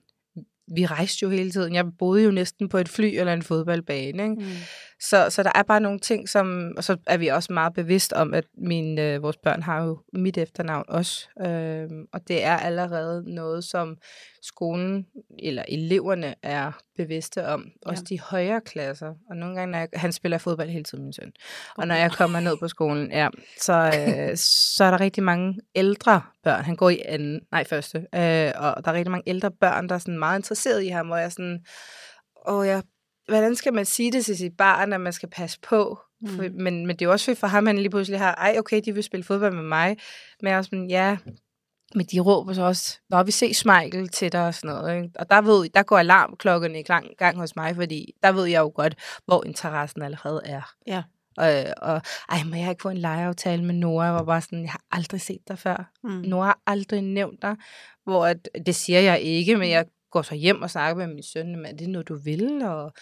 vi 0.75 0.87
rejste 0.87 1.23
jo 1.23 1.31
hele 1.31 1.51
tiden. 1.51 1.75
Jeg 1.75 1.85
boede 1.99 2.25
jo 2.25 2.31
næsten 2.31 2.69
på 2.69 2.79
et 2.79 2.89
fly 2.89 3.05
eller 3.05 3.33
en 3.33 3.43
fodboldbane. 3.43 4.23
Ikke? 4.23 4.35
Mm. 4.35 4.47
Så, 5.03 5.31
så 5.31 5.43
der 5.43 5.53
er 5.55 5.63
bare 5.63 5.81
nogle 5.81 5.99
ting, 5.99 6.29
som... 6.29 6.73
Og 6.77 6.85
så 6.85 6.97
er 7.07 7.17
vi 7.17 7.27
også 7.29 7.53
meget 7.53 7.75
bevidst 7.75 8.13
om, 8.13 8.35
at 8.35 8.45
mine, 8.59 9.03
øh, 9.03 9.23
vores 9.23 9.37
børn 9.37 9.63
har 9.63 9.83
jo 9.83 9.99
mit 10.13 10.39
efternavn 10.39 10.85
også. 10.89 11.29
Øh, 11.47 11.91
og 12.13 12.21
det 12.29 12.45
er 12.45 12.57
allerede 12.57 13.35
noget, 13.35 13.65
som 13.65 13.97
skolen 14.43 15.07
eller 15.39 15.65
eleverne 15.69 16.35
er 16.43 16.73
bevidste 16.97 17.47
om. 17.47 17.67
Også 17.87 18.05
ja. 18.11 18.15
de 18.15 18.21
højere 18.21 18.61
klasser. 18.61 19.15
Og 19.31 19.37
nogle 19.37 19.57
gange, 19.57 19.73
når 19.73 19.79
jeg, 19.79 19.89
han 19.95 20.13
spiller 20.13 20.39
fodbold 20.39 20.69
hele 20.69 20.85
tiden, 20.85 21.05
min 21.05 21.13
søn. 21.13 21.33
Og 21.77 21.87
når 21.87 21.95
jeg 21.95 22.13
kommer 22.13 22.41
ned 22.41 22.57
på 22.57 22.69
skolen, 22.69 23.13
ja, 23.13 23.29
så, 23.61 23.73
øh, 23.73 24.37
så 24.77 24.85
er 24.85 24.91
der 24.91 25.01
rigtig 25.01 25.23
mange 25.23 25.61
ældre 25.75 26.23
børn. 26.45 26.65
Han 26.65 26.77
går 26.77 26.91
i 26.91 27.03
anden, 27.05 27.41
nej 27.53 27.65
første. 27.65 27.99
Øh, 27.99 28.53
og 28.57 28.85
der 28.85 28.91
er 28.91 28.93
rigtig 28.93 29.11
mange 29.11 29.29
ældre 29.29 29.51
børn, 29.51 29.89
der 29.89 29.95
er 29.95 29.99
sådan 29.99 30.19
meget 30.19 30.39
interesseret 30.39 30.83
i 30.85 30.89
ham, 30.89 31.07
hvor 31.07 31.17
jeg 31.17 31.33
sådan, 31.33 31.65
åh, 32.49 32.67
jeg 32.67 32.83
hvordan 33.29 33.57
skal 33.57 33.75
man 33.75 33.85
sige 33.85 34.13
det 34.13 34.25
til 34.25 34.37
sit 34.37 34.57
barn, 34.57 34.93
at 34.93 35.01
man 35.01 35.13
skal 35.13 35.29
passe 35.29 35.59
på? 35.61 35.99
Mm. 36.21 36.29
For, 36.29 36.43
men, 36.43 36.87
men 36.87 36.89
det 36.89 37.03
er 37.03 37.07
jo 37.07 37.13
også 37.13 37.35
for 37.35 37.47
ham, 37.47 37.67
han 37.67 37.79
lige 37.79 37.91
pludselig 37.91 38.21
har, 38.21 38.35
ej, 38.35 38.57
okay, 38.59 38.81
de 38.85 38.95
vil 38.95 39.03
spille 39.03 39.25
fodbold 39.25 39.55
med 39.55 39.63
mig. 39.63 39.97
Men 40.41 40.51
jeg 40.51 40.59
er 40.59 40.63
sådan, 40.63 40.91
ja, 40.91 41.17
men 41.95 42.07
de 42.07 42.21
råber 42.21 42.53
så 42.53 42.63
også, 42.63 42.99
når 43.11 43.23
vi 43.23 43.31
ser 43.31 43.81
Michael 43.81 44.09
til 44.09 44.33
dig 44.33 44.47
og 44.47 44.55
sådan 44.55 44.77
noget. 44.77 44.97
Ikke? 44.97 45.11
Og 45.19 45.31
der, 45.31 45.41
ved, 45.41 45.69
der 45.69 45.83
går 45.83 45.99
alarmklokkerne 45.99 46.81
i 46.81 46.83
gang, 46.83 47.07
gang 47.19 47.37
hos 47.37 47.57
mig, 47.57 47.75
fordi 47.75 48.13
der 48.23 48.33
ved 48.33 48.45
jeg 48.45 48.61
jo 48.61 48.73
godt, 48.75 48.95
hvor 49.25 49.45
interessen 49.45 50.03
allerede 50.03 50.43
er. 50.45 50.73
Ja. 50.87 51.03
Og, 51.37 51.65
og 51.77 52.03
ej, 52.29 52.45
må 52.45 52.57
jeg 52.57 52.71
ikke 52.71 52.83
få 52.83 52.89
en 52.89 52.99
legeaftale 52.99 53.65
med 53.65 53.75
Nora? 53.75 54.05
Jeg 54.05 54.15
var 54.15 54.25
bare 54.25 54.41
sådan, 54.41 54.63
jeg 54.63 54.71
har 54.71 54.83
aldrig 54.91 55.21
set 55.21 55.49
dig 55.49 55.59
før. 55.59 55.91
Mm. 56.05 56.11
Nora 56.11 56.47
har 56.47 56.61
aldrig 56.67 57.03
nævnt 57.03 57.43
dig. 57.43 57.57
Hvor 58.05 58.27
at, 58.27 58.49
det 58.67 58.75
siger 58.75 59.01
jeg 59.01 59.21
ikke, 59.21 59.57
men 59.57 59.71
jeg 59.71 59.87
går 60.13 60.23
så 60.23 60.35
hjem 60.35 60.63
og 60.63 60.71
snakker 60.71 61.07
med 61.07 61.15
min 61.15 61.23
søn, 61.23 61.57
men 61.57 61.67
er 61.67 61.73
det 61.73 61.89
noget, 61.89 62.09
du 62.09 62.17
vil? 62.17 62.63
Og 62.63 62.93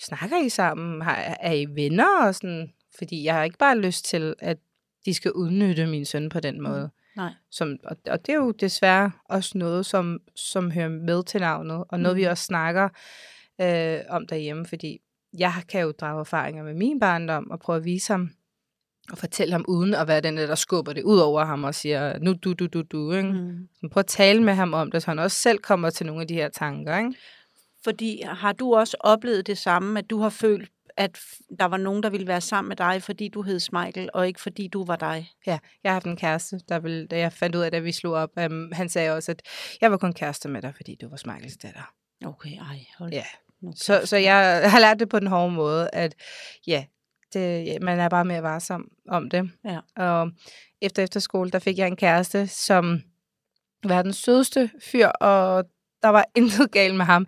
snakker 0.00 0.44
I 0.44 0.48
sammen? 0.48 1.02
Har, 1.02 1.36
er 1.40 1.52
I 1.52 1.64
venner? 1.64 2.26
Og 2.26 2.34
sådan, 2.34 2.72
fordi 2.98 3.24
jeg 3.24 3.34
har 3.34 3.44
ikke 3.44 3.58
bare 3.58 3.78
lyst 3.78 4.04
til, 4.04 4.34
at 4.38 4.58
de 5.04 5.14
skal 5.14 5.32
udnytte 5.32 5.86
min 5.86 6.04
søn 6.04 6.28
på 6.28 6.40
den 6.40 6.56
mm. 6.56 6.62
måde. 6.62 6.90
Nej. 7.16 7.32
Som, 7.50 7.76
og, 7.84 7.96
og 8.06 8.26
det 8.26 8.32
er 8.32 8.36
jo 8.36 8.50
desværre 8.50 9.12
også 9.28 9.58
noget, 9.58 9.86
som, 9.86 10.20
som 10.36 10.70
hører 10.70 10.88
med 10.88 11.24
til 11.24 11.40
navnet, 11.40 11.84
og 11.88 12.00
noget, 12.00 12.16
mm. 12.16 12.18
vi 12.18 12.24
også 12.24 12.44
snakker 12.44 12.88
øh, 13.60 14.00
om 14.08 14.26
derhjemme, 14.26 14.66
fordi 14.66 14.98
jeg 15.38 15.54
kan 15.68 15.80
jo 15.80 15.92
drage 15.92 16.20
erfaringer 16.20 16.64
med 16.64 16.74
min 16.74 17.00
barndom 17.00 17.50
og 17.50 17.60
prøve 17.60 17.76
at 17.76 17.84
vise 17.84 18.12
ham, 18.12 18.30
og 19.10 19.18
fortælle 19.18 19.52
ham 19.52 19.64
uden 19.68 19.94
at 19.94 20.08
være 20.08 20.20
den, 20.20 20.36
der 20.36 20.54
skubber 20.54 20.92
det 20.92 21.02
ud 21.02 21.18
over 21.18 21.44
ham 21.44 21.64
og 21.64 21.74
siger, 21.74 22.18
nu 22.18 22.32
du, 22.32 22.52
du, 22.52 22.66
du, 22.66 22.82
du. 22.82 23.12
Ikke? 23.12 23.32
Mm. 23.32 23.90
Prøv 23.90 24.00
at 24.00 24.06
tale 24.06 24.42
med 24.42 24.54
ham 24.54 24.74
om 24.74 24.90
det, 24.90 25.02
så 25.02 25.10
han 25.10 25.18
også 25.18 25.36
selv 25.36 25.58
kommer 25.58 25.90
til 25.90 26.06
nogle 26.06 26.22
af 26.22 26.28
de 26.28 26.34
her 26.34 26.48
tanker. 26.48 26.98
Ikke? 26.98 27.14
Fordi 27.84 28.22
har 28.26 28.52
du 28.52 28.74
også 28.74 28.96
oplevet 29.00 29.46
det 29.46 29.58
samme, 29.58 29.98
at 29.98 30.10
du 30.10 30.18
har 30.18 30.28
følt, 30.28 30.70
at 30.96 31.20
der 31.58 31.64
var 31.64 31.76
nogen, 31.76 32.02
der 32.02 32.10
ville 32.10 32.26
være 32.26 32.40
sammen 32.40 32.68
med 32.68 32.76
dig, 32.76 33.02
fordi 33.02 33.28
du 33.28 33.42
hed 33.42 33.60
Michael, 33.72 34.10
og 34.14 34.26
ikke 34.26 34.40
fordi 34.40 34.68
du 34.68 34.84
var 34.84 34.96
dig? 34.96 35.30
Ja, 35.46 35.58
jeg 35.84 35.90
har 35.90 35.94
haft 35.94 36.06
en 36.06 36.16
kæreste, 36.16 36.60
der 36.68 36.78
ville, 36.78 37.06
da 37.06 37.18
jeg 37.18 37.32
fandt 37.32 37.56
ud 37.56 37.60
af, 37.60 37.70
da 37.70 37.78
vi 37.78 37.92
slog 37.92 38.14
op, 38.14 38.30
um, 38.50 38.72
han 38.72 38.88
sagde 38.88 39.10
også, 39.10 39.30
at 39.32 39.42
jeg 39.80 39.90
var 39.90 39.96
kun 39.96 40.12
kæreste 40.12 40.48
med 40.48 40.62
dig, 40.62 40.72
fordi 40.76 40.96
du 41.00 41.08
var 41.08 41.32
Michaels 41.32 41.56
datter. 41.56 41.92
Okay, 42.24 42.50
ej, 42.50 42.86
hold 42.98 43.12
Ja. 43.12 43.24
Så, 43.74 44.00
så 44.04 44.16
jeg 44.16 44.70
har 44.70 44.80
lært 44.80 45.00
det 45.00 45.08
på 45.08 45.20
den 45.20 45.26
hårde 45.26 45.52
måde, 45.52 45.90
at 45.92 46.14
ja, 46.66 46.84
det, 47.34 47.82
man 47.82 48.00
er 48.00 48.08
bare 48.08 48.24
mere 48.24 48.42
varsom 48.42 48.88
om 49.08 49.30
det. 49.30 49.50
Ja. 49.64 49.78
Og 49.96 50.30
efter 50.82 51.02
efterskole, 51.02 51.50
der 51.50 51.58
fik 51.58 51.78
jeg 51.78 51.86
en 51.86 51.96
kæreste, 51.96 52.46
som 52.46 53.00
var 53.84 54.02
den 54.02 54.12
sødeste 54.12 54.70
fyr, 54.82 55.06
og 55.06 55.64
der 56.02 56.08
var 56.08 56.24
intet 56.36 56.70
galt 56.70 56.96
med 56.96 57.04
ham. 57.04 57.26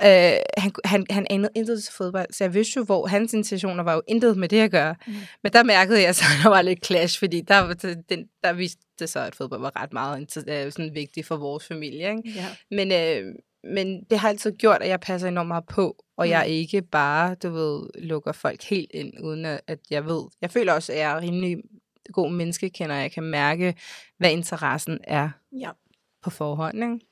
Øh, 0.00 0.36
han, 0.56 0.72
han, 0.84 1.06
han 1.10 1.26
anede 1.30 1.50
intet 1.54 1.84
til 1.84 1.92
fodbold, 1.92 2.26
så 2.32 2.44
jeg 2.44 2.54
vidste 2.54 2.72
jo, 2.76 2.84
hvor 2.84 3.06
hans 3.06 3.34
intentioner 3.34 3.82
var 3.82 3.94
jo 3.94 4.02
intet 4.08 4.36
med 4.36 4.48
det 4.48 4.60
at 4.60 4.70
gøre. 4.70 4.94
Mm. 5.06 5.14
Men 5.42 5.52
der 5.52 5.62
mærkede 5.62 6.02
jeg 6.02 6.14
så, 6.14 6.24
at 6.24 6.38
der 6.44 6.48
var 6.48 6.62
lidt 6.62 6.86
clash, 6.86 7.18
fordi 7.18 7.40
der, 7.40 7.74
den, 8.08 8.28
der 8.44 8.52
viste 8.52 8.82
det 8.98 9.08
så, 9.08 9.20
at 9.20 9.34
fodbold 9.34 9.60
var 9.60 9.82
ret 9.82 9.92
meget 9.92 10.36
øh, 10.48 10.72
sådan 10.72 10.94
vigtigt 10.94 11.26
for 11.26 11.36
vores 11.36 11.66
familie. 11.66 12.10
Ikke? 12.10 12.22
Ja. 12.36 12.46
Men, 12.70 12.92
øh, 12.92 13.34
men 13.66 14.04
det 14.10 14.18
har 14.18 14.28
altid 14.28 14.52
gjort, 14.52 14.82
at 14.82 14.88
jeg 14.88 15.00
passer 15.00 15.28
enormt 15.28 15.48
meget 15.48 15.66
på, 15.66 16.04
og 16.16 16.26
mm. 16.26 16.30
jeg 16.30 16.48
ikke 16.48 16.82
bare, 16.82 17.34
du 17.34 17.50
ved, 17.50 17.82
lukker 17.98 18.32
folk 18.32 18.62
helt 18.62 18.90
ind, 18.94 19.12
uden 19.22 19.44
at 19.44 19.78
jeg 19.90 20.06
ved. 20.06 20.22
Jeg 20.40 20.50
føler 20.50 20.72
også, 20.72 20.92
at 20.92 20.98
jeg 20.98 21.12
er 21.12 21.20
rimelig 21.20 21.56
god 22.12 22.30
menneskekender, 22.30 22.96
jeg 22.96 23.12
kan 23.12 23.22
mærke, 23.22 23.74
hvad 24.18 24.32
interessen 24.32 24.98
er 25.04 25.30
ja. 25.60 25.70
på 26.22 26.30
forhånd. 26.30 26.84
Ikke? 26.84 27.06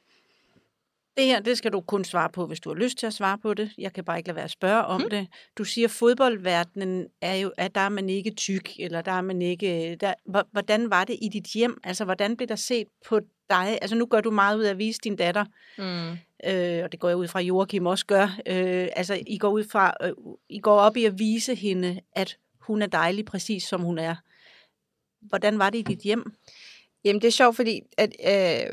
Det 1.16 1.24
her, 1.24 1.40
det 1.40 1.58
skal 1.58 1.72
du 1.72 1.80
kun 1.80 2.04
svare 2.04 2.28
på, 2.30 2.46
hvis 2.46 2.60
du 2.60 2.70
har 2.70 2.76
lyst 2.76 2.98
til 2.98 3.06
at 3.06 3.12
svare 3.12 3.38
på 3.38 3.54
det. 3.54 3.70
Jeg 3.78 3.92
kan 3.92 4.04
bare 4.04 4.18
ikke 4.18 4.28
lade 4.28 4.36
være 4.36 4.44
at 4.44 4.50
spørge 4.50 4.84
om 4.84 5.00
hmm. 5.00 5.10
det. 5.10 5.26
Du 5.58 5.64
siger, 5.64 5.88
at 5.88 5.90
fodboldverdenen 5.90 7.06
er 7.20 7.34
jo, 7.34 7.52
at 7.58 7.74
der 7.74 7.80
er 7.80 7.88
man 7.88 8.08
ikke 8.08 8.30
tyk, 8.30 8.70
eller 8.78 9.00
der 9.02 9.12
er 9.12 9.20
man 9.20 9.42
ikke... 9.42 9.96
Der, 10.00 10.14
hvordan 10.52 10.90
var 10.90 11.04
det 11.04 11.18
i 11.22 11.28
dit 11.28 11.44
hjem? 11.44 11.80
Altså, 11.84 12.04
hvordan 12.04 12.36
blev 12.36 12.48
der 12.48 12.56
set 12.56 12.86
på 13.08 13.20
dig? 13.50 13.78
Altså, 13.82 13.96
nu 13.96 14.06
gør 14.06 14.20
du 14.20 14.30
meget 14.30 14.58
ud 14.58 14.62
af 14.62 14.70
at 14.70 14.78
vise 14.78 15.00
din 15.04 15.16
datter. 15.16 15.44
Mm. 15.78 16.18
Øh, 16.44 16.84
og 16.84 16.92
det 16.92 17.00
går 17.00 17.08
jeg 17.08 17.16
ud 17.16 17.28
fra, 17.28 17.40
at 17.40 17.46
Joachim 17.46 17.86
også 17.86 18.06
gør. 18.06 18.38
Øh, 18.46 18.88
altså, 18.96 19.22
I 19.26 19.38
går, 19.38 19.50
ud 19.50 19.64
fra, 19.64 19.94
øh, 20.02 20.12
I 20.48 20.58
går 20.58 20.78
op 20.80 20.96
i 20.96 21.04
at 21.04 21.18
vise 21.18 21.54
hende, 21.54 22.00
at 22.12 22.38
hun 22.60 22.82
er 22.82 22.86
dejlig, 22.86 23.24
præcis 23.24 23.62
som 23.62 23.80
hun 23.80 23.98
er. 23.98 24.16
Hvordan 25.20 25.58
var 25.58 25.70
det 25.70 25.78
i 25.78 25.82
dit 25.82 25.98
hjem? 25.98 26.32
Jamen, 27.04 27.22
det 27.22 27.28
er 27.28 27.32
sjovt, 27.32 27.56
fordi 27.56 27.80
at, 27.98 28.16
øh, 28.26 28.72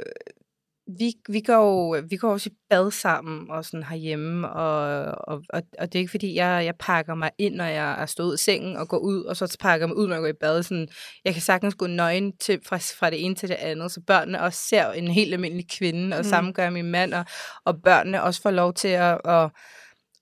vi, 0.98 1.14
vi, 1.30 1.42
går 1.42 1.54
jo, 1.54 2.04
vi 2.10 2.18
går 2.18 2.32
også 2.32 2.50
i 2.50 2.54
bad 2.70 2.92
sammen 2.92 3.52
og 3.52 3.66
sådan 3.66 3.84
herhjemme, 3.84 4.50
og, 4.50 5.06
og, 5.28 5.44
og, 5.50 5.62
og 5.80 5.94
det 5.94 5.96
er 5.96 6.00
ikke 6.00 6.12
fordi, 6.12 6.36
jeg, 6.36 6.66
jeg 6.66 6.76
pakker 6.80 7.16
mig 7.16 7.32
ind, 7.38 7.56
når 7.56 7.66
jeg 7.66 8.02
er 8.02 8.06
stået 8.06 8.40
i 8.40 8.44
sengen 8.44 8.78
og 8.78 8.88
går 8.88 8.98
ud, 8.98 9.24
og 9.24 9.38
så 9.38 9.58
pakker 9.60 9.84
jeg 9.84 9.90
mig 9.90 9.98
ud, 9.98 10.08
når 10.08 10.16
jeg 10.16 10.22
går 10.22 10.28
i 10.28 10.34
bad. 10.42 10.64
Sådan, 10.64 10.88
jeg 11.26 11.34
kan 11.34 11.42
sagtens 11.42 11.76
gå 11.76 11.88
nøgen 11.88 12.38
til, 12.38 12.60
fra, 12.66 12.78
fra 12.78 13.10
det 13.10 13.26
ene 13.26 13.36
til 13.36 13.50
det 13.50 13.56
andet, 13.56 13.92
så 13.92 14.02
børnene 14.08 14.42
også 14.42 14.60
ser 14.60 14.92
en 14.92 15.08
helt 15.08 15.34
almindelig 15.34 15.70
kvinde, 15.70 16.18
og 16.18 16.20
mm. 16.20 16.30
sammen 16.30 16.54
gør 16.54 16.70
min 16.70 16.92
mand, 16.92 17.14
og, 17.14 17.26
og 17.66 17.82
børnene 17.82 18.24
også 18.24 18.42
får 18.42 18.52
lov 18.52 18.74
til 18.74 18.88
at, 18.88 19.22
og, 19.24 19.52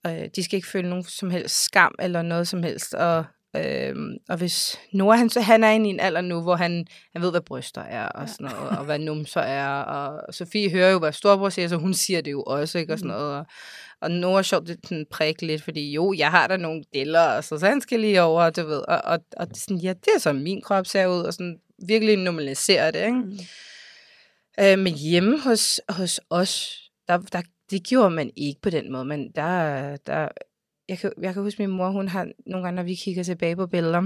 og 0.04 0.12
de 0.36 0.44
skal 0.44 0.56
ikke 0.56 0.68
føle 0.68 0.88
nogen 0.88 1.04
som 1.04 1.30
helst 1.30 1.64
skam 1.64 1.94
eller 1.98 2.22
noget 2.22 2.48
som 2.48 2.62
helst, 2.62 2.94
og 2.94 3.24
Øhm, 3.56 4.16
og 4.28 4.36
hvis 4.36 4.78
Noah, 4.92 5.18
han, 5.18 5.30
så 5.30 5.40
han 5.40 5.64
er 5.64 5.70
inde 5.70 5.86
i 5.86 5.92
en 5.92 6.00
alder 6.00 6.20
nu, 6.20 6.42
hvor 6.42 6.56
han, 6.56 6.86
han 7.12 7.22
ved, 7.22 7.30
hvad 7.30 7.40
bryster 7.40 7.80
er, 7.80 8.06
og 8.06 8.28
sådan 8.28 8.46
noget, 8.46 8.78
og 8.78 8.84
hvad 8.84 8.98
numser 8.98 9.40
er, 9.40 9.68
og 9.68 10.34
Sofie 10.34 10.70
hører 10.70 10.90
jo, 10.90 10.98
hvad 10.98 11.12
storbror 11.12 11.48
siger, 11.48 11.68
så 11.68 11.76
hun 11.76 11.94
siger 11.94 12.20
det 12.20 12.30
jo 12.30 12.42
også, 12.42 12.78
ikke, 12.78 12.92
og 12.92 12.98
sådan 12.98 13.10
mm. 13.10 13.16
noget, 13.16 13.38
og, 13.38 13.46
og 14.00 14.10
Noah 14.10 14.44
sjovt, 14.44 14.68
det 14.68 14.78
sådan 14.84 15.06
prik 15.10 15.42
lidt, 15.42 15.62
fordi 15.62 15.92
jo, 15.92 16.14
jeg 16.18 16.30
har 16.30 16.46
da 16.46 16.56
nogle 16.56 16.82
deller, 16.94 17.20
og 17.20 17.44
så, 17.44 17.58
så 17.58 17.66
han 17.66 17.80
skal 17.80 18.00
lige 18.00 18.22
over, 18.22 18.50
du 18.50 18.66
ved, 18.66 18.82
og, 18.88 19.00
og, 19.04 19.18
og 19.36 19.46
sådan, 19.54 19.76
ja, 19.76 19.92
det 19.92 20.08
er 20.16 20.18
så 20.18 20.32
min 20.32 20.62
krop 20.62 20.86
ser 20.86 21.06
ud, 21.06 21.22
og 21.22 21.34
sådan 21.34 21.58
virkelig 21.86 22.16
normalisere 22.16 22.90
det, 22.90 23.04
ikke? 23.04 23.18
Mm. 23.18 23.38
Øh, 24.60 24.78
men 24.78 24.94
hjemme 24.94 25.40
hos, 25.40 25.80
hos 25.88 26.20
os, 26.30 26.82
der, 27.08 27.18
der, 27.18 27.42
det 27.70 27.86
gjorde 27.86 28.10
man 28.10 28.30
ikke 28.36 28.60
på 28.60 28.70
den 28.70 28.92
måde, 28.92 29.04
men 29.04 29.30
der, 29.34 29.96
der 29.96 30.28
jeg 30.88 30.98
kan, 30.98 31.12
jeg 31.22 31.34
kan 31.34 31.42
huske, 31.42 31.62
min 31.62 31.76
mor, 31.76 31.90
hun 31.90 32.08
har 32.08 32.28
nogle 32.46 32.64
gange, 32.64 32.76
når 32.76 32.82
vi 32.82 32.94
kigger 32.94 33.22
tilbage 33.22 33.56
på 33.56 33.66
billeder, 33.66 34.02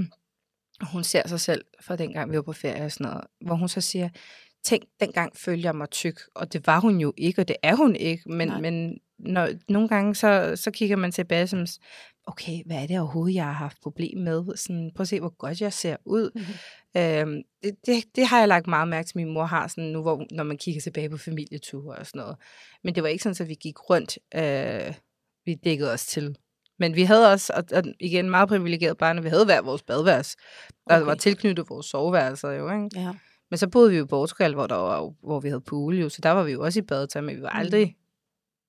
og 0.81 0.87
hun 0.87 1.03
ser 1.03 1.27
sig 1.27 1.39
selv 1.39 1.65
fra 1.81 1.95
dengang, 1.95 2.31
vi 2.31 2.35
var 2.35 2.41
på 2.41 2.53
ferie 2.53 2.85
og 2.85 2.91
sådan 2.91 3.07
noget, 3.07 3.23
hvor 3.41 3.55
hun 3.55 3.69
så 3.69 3.81
siger, 3.81 4.09
tænk, 4.63 4.83
dengang 4.99 5.37
følger 5.37 5.67
jeg 5.67 5.75
mig 5.75 5.89
tyk, 5.89 6.19
og 6.35 6.53
det 6.53 6.67
var 6.67 6.79
hun 6.79 6.97
jo 6.99 7.13
ikke, 7.17 7.41
og 7.41 7.47
det 7.47 7.55
er 7.63 7.75
hun 7.75 7.95
ikke, 7.95 8.29
men, 8.29 8.61
men 8.61 8.97
når, 9.19 9.49
nogle 9.69 9.87
gange, 9.87 10.15
så, 10.15 10.53
så 10.55 10.71
kigger 10.71 10.95
man 10.95 11.11
tilbage 11.11 11.47
som, 11.47 11.65
okay, 12.27 12.63
hvad 12.65 12.77
er 12.83 12.87
det 12.87 12.99
overhovedet, 12.99 13.35
jeg 13.35 13.45
har 13.45 13.51
haft 13.51 13.81
problem 13.81 14.17
med? 14.17 14.57
Sådan, 14.57 14.91
prøv 14.95 15.03
at 15.03 15.07
se, 15.07 15.19
hvor 15.19 15.37
godt 15.37 15.61
jeg 15.61 15.73
ser 15.73 15.95
ud. 16.05 16.31
Mm-hmm. 16.35 17.01
Øhm, 17.01 17.41
det, 17.63 17.75
det, 17.85 18.03
det 18.15 18.27
har 18.27 18.39
jeg 18.39 18.47
lagt 18.47 18.67
meget 18.67 18.87
mærke 18.87 19.07
til, 19.07 19.17
min 19.17 19.33
mor 19.33 19.45
har, 19.45 19.67
sådan, 19.67 19.89
nu 19.89 20.01
hvor, 20.01 20.25
når 20.31 20.43
man 20.43 20.57
kigger 20.57 20.81
tilbage 20.81 21.09
på 21.09 21.17
familieture 21.17 21.97
og 21.97 22.07
sådan 22.07 22.19
noget. 22.19 22.35
Men 22.83 22.95
det 22.95 23.03
var 23.03 23.09
ikke 23.09 23.23
sådan, 23.23 23.43
at 23.45 23.49
vi 23.49 23.55
gik 23.55 23.89
rundt, 23.89 24.17
øh, 24.35 24.93
vi 25.45 25.53
dækkede 25.53 25.93
os 25.93 26.05
til. 26.05 26.37
Men 26.83 26.95
vi 26.95 27.03
havde 27.03 27.31
også, 27.31 27.53
og, 27.55 27.63
og 27.73 27.83
igen 27.99 28.29
meget 28.29 28.49
privilegeret 28.49 28.97
barn, 28.97 29.23
vi 29.23 29.29
havde 29.29 29.45
hver 29.45 29.61
vores 29.61 29.83
badværelse. 29.83 30.37
Der 30.89 30.95
okay. 30.95 31.05
var 31.05 31.15
tilknyttet 31.15 31.69
vores 31.69 31.85
soveværelser 31.85 32.51
jo, 32.51 32.69
ikke? 32.69 32.89
Ja. 32.95 33.11
Men 33.49 33.57
så 33.57 33.67
boede 33.67 33.91
vi 33.91 33.97
jo 33.97 34.03
i 34.03 34.07
Portugal, 34.07 34.53
hvor, 34.53 34.67
der 34.67 34.75
var, 34.75 35.13
hvor 35.23 35.39
vi 35.39 35.47
havde 35.49 35.61
pool 35.61 35.95
jo, 35.95 36.09
så 36.09 36.19
der 36.23 36.29
var 36.29 36.43
vi 36.43 36.51
jo 36.51 36.63
også 36.63 36.79
i 36.79 36.81
badetøj, 36.81 37.21
men 37.21 37.37
vi 37.37 37.41
var 37.41 37.49
aldrig 37.49 37.95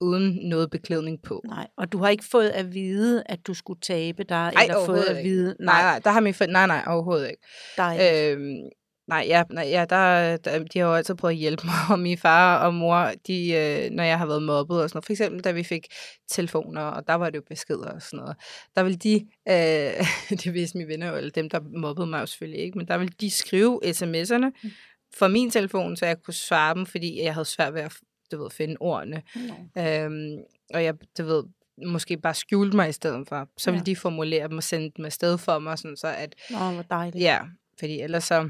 mm. 0.00 0.06
uden 0.06 0.48
noget 0.48 0.70
beklædning 0.70 1.22
på. 1.22 1.42
Nej, 1.46 1.66
og 1.76 1.92
du 1.92 1.98
har 1.98 2.08
ikke 2.08 2.24
fået 2.24 2.48
at 2.48 2.74
vide, 2.74 3.22
at 3.26 3.46
du 3.46 3.54
skulle 3.54 3.80
tabe 3.80 4.24
dig, 4.24 4.52
Ej, 4.56 4.62
eller 4.62 4.86
fået 4.86 5.04
at 5.04 5.24
vide... 5.24 5.56
Nej. 5.60 5.74
nej, 5.74 5.82
nej, 5.82 5.98
der 6.04 6.10
har 6.10 6.20
min 6.20 6.34
nej, 6.48 6.66
nej, 6.66 6.84
overhovedet 6.86 7.30
ikke. 7.30 7.42
Dejligt. 7.76 8.38
Øhm, 8.38 8.70
Nej, 9.06 9.24
ja, 9.28 9.42
nej, 9.50 9.64
ja 9.64 9.84
der, 9.90 10.36
der, 10.36 10.58
de 10.58 10.78
har 10.78 10.86
jo 10.86 10.94
altid 10.94 11.14
prøvet 11.14 11.32
at 11.32 11.38
hjælpe 11.38 11.66
mig, 11.70 11.74
og 11.90 11.98
min 11.98 12.18
far 12.18 12.66
og 12.66 12.74
mor, 12.74 13.10
de, 13.26 13.52
øh, 13.52 13.90
når 13.90 14.04
jeg 14.04 14.18
har 14.18 14.26
været 14.26 14.42
mobbet 14.42 14.82
og 14.82 14.88
sådan 14.88 14.96
noget. 14.96 15.04
For 15.04 15.12
eksempel, 15.12 15.44
da 15.44 15.52
vi 15.52 15.62
fik 15.62 15.86
telefoner, 16.28 16.82
og 16.82 17.06
der 17.06 17.14
var 17.14 17.30
det 17.30 17.36
jo 17.36 17.42
beskeder 17.48 17.90
og 17.90 18.02
sådan 18.02 18.16
noget. 18.16 18.36
Der 18.74 18.82
ville 18.82 18.98
de, 18.98 19.26
øh, 19.48 20.06
det 20.44 20.54
vidste 20.54 20.78
mine 20.78 20.88
venner, 20.88 21.12
eller 21.12 21.30
dem, 21.30 21.50
der 21.50 21.60
mobbede 21.80 22.06
mig 22.06 22.20
jo 22.20 22.26
selvfølgelig 22.26 22.60
ikke, 22.60 22.78
men 22.78 22.88
der 22.88 22.98
ville 22.98 23.14
de 23.20 23.30
skrive 23.30 23.80
sms'erne 23.84 24.50
mm. 24.62 24.70
for 25.16 25.28
min 25.28 25.50
telefon, 25.50 25.96
så 25.96 26.06
jeg 26.06 26.22
kunne 26.22 26.34
svare 26.34 26.74
dem, 26.74 26.86
fordi 26.86 27.22
jeg 27.22 27.34
havde 27.34 27.44
svært 27.44 27.74
ved 27.74 27.80
at 27.80 27.92
du 28.32 28.42
ved, 28.42 28.50
finde 28.50 28.76
ordene. 28.80 29.22
Mm. 29.34 29.82
Øhm, 29.82 30.38
og 30.74 30.84
jeg, 30.84 30.94
du 31.18 31.24
ved, 31.24 31.44
måske 31.86 32.16
bare 32.16 32.34
skjulte 32.34 32.76
mig 32.76 32.88
i 32.88 32.92
stedet 32.92 33.28
for. 33.28 33.48
Så 33.56 33.70
ville 33.70 33.82
ja. 33.86 33.92
de 33.92 33.96
formulere 33.96 34.48
dem 34.48 34.56
og 34.56 34.62
sende 34.62 34.90
dem 34.96 35.04
afsted 35.04 35.38
for 35.38 35.58
mig, 35.58 35.78
sådan 35.78 35.96
så 35.96 36.06
at... 36.06 36.34
Åh, 36.54 36.74
hvor 36.74 36.82
dejligt. 36.82 37.24
Ja, 37.24 37.40
fordi 37.78 38.00
ellers 38.00 38.24
så 38.24 38.48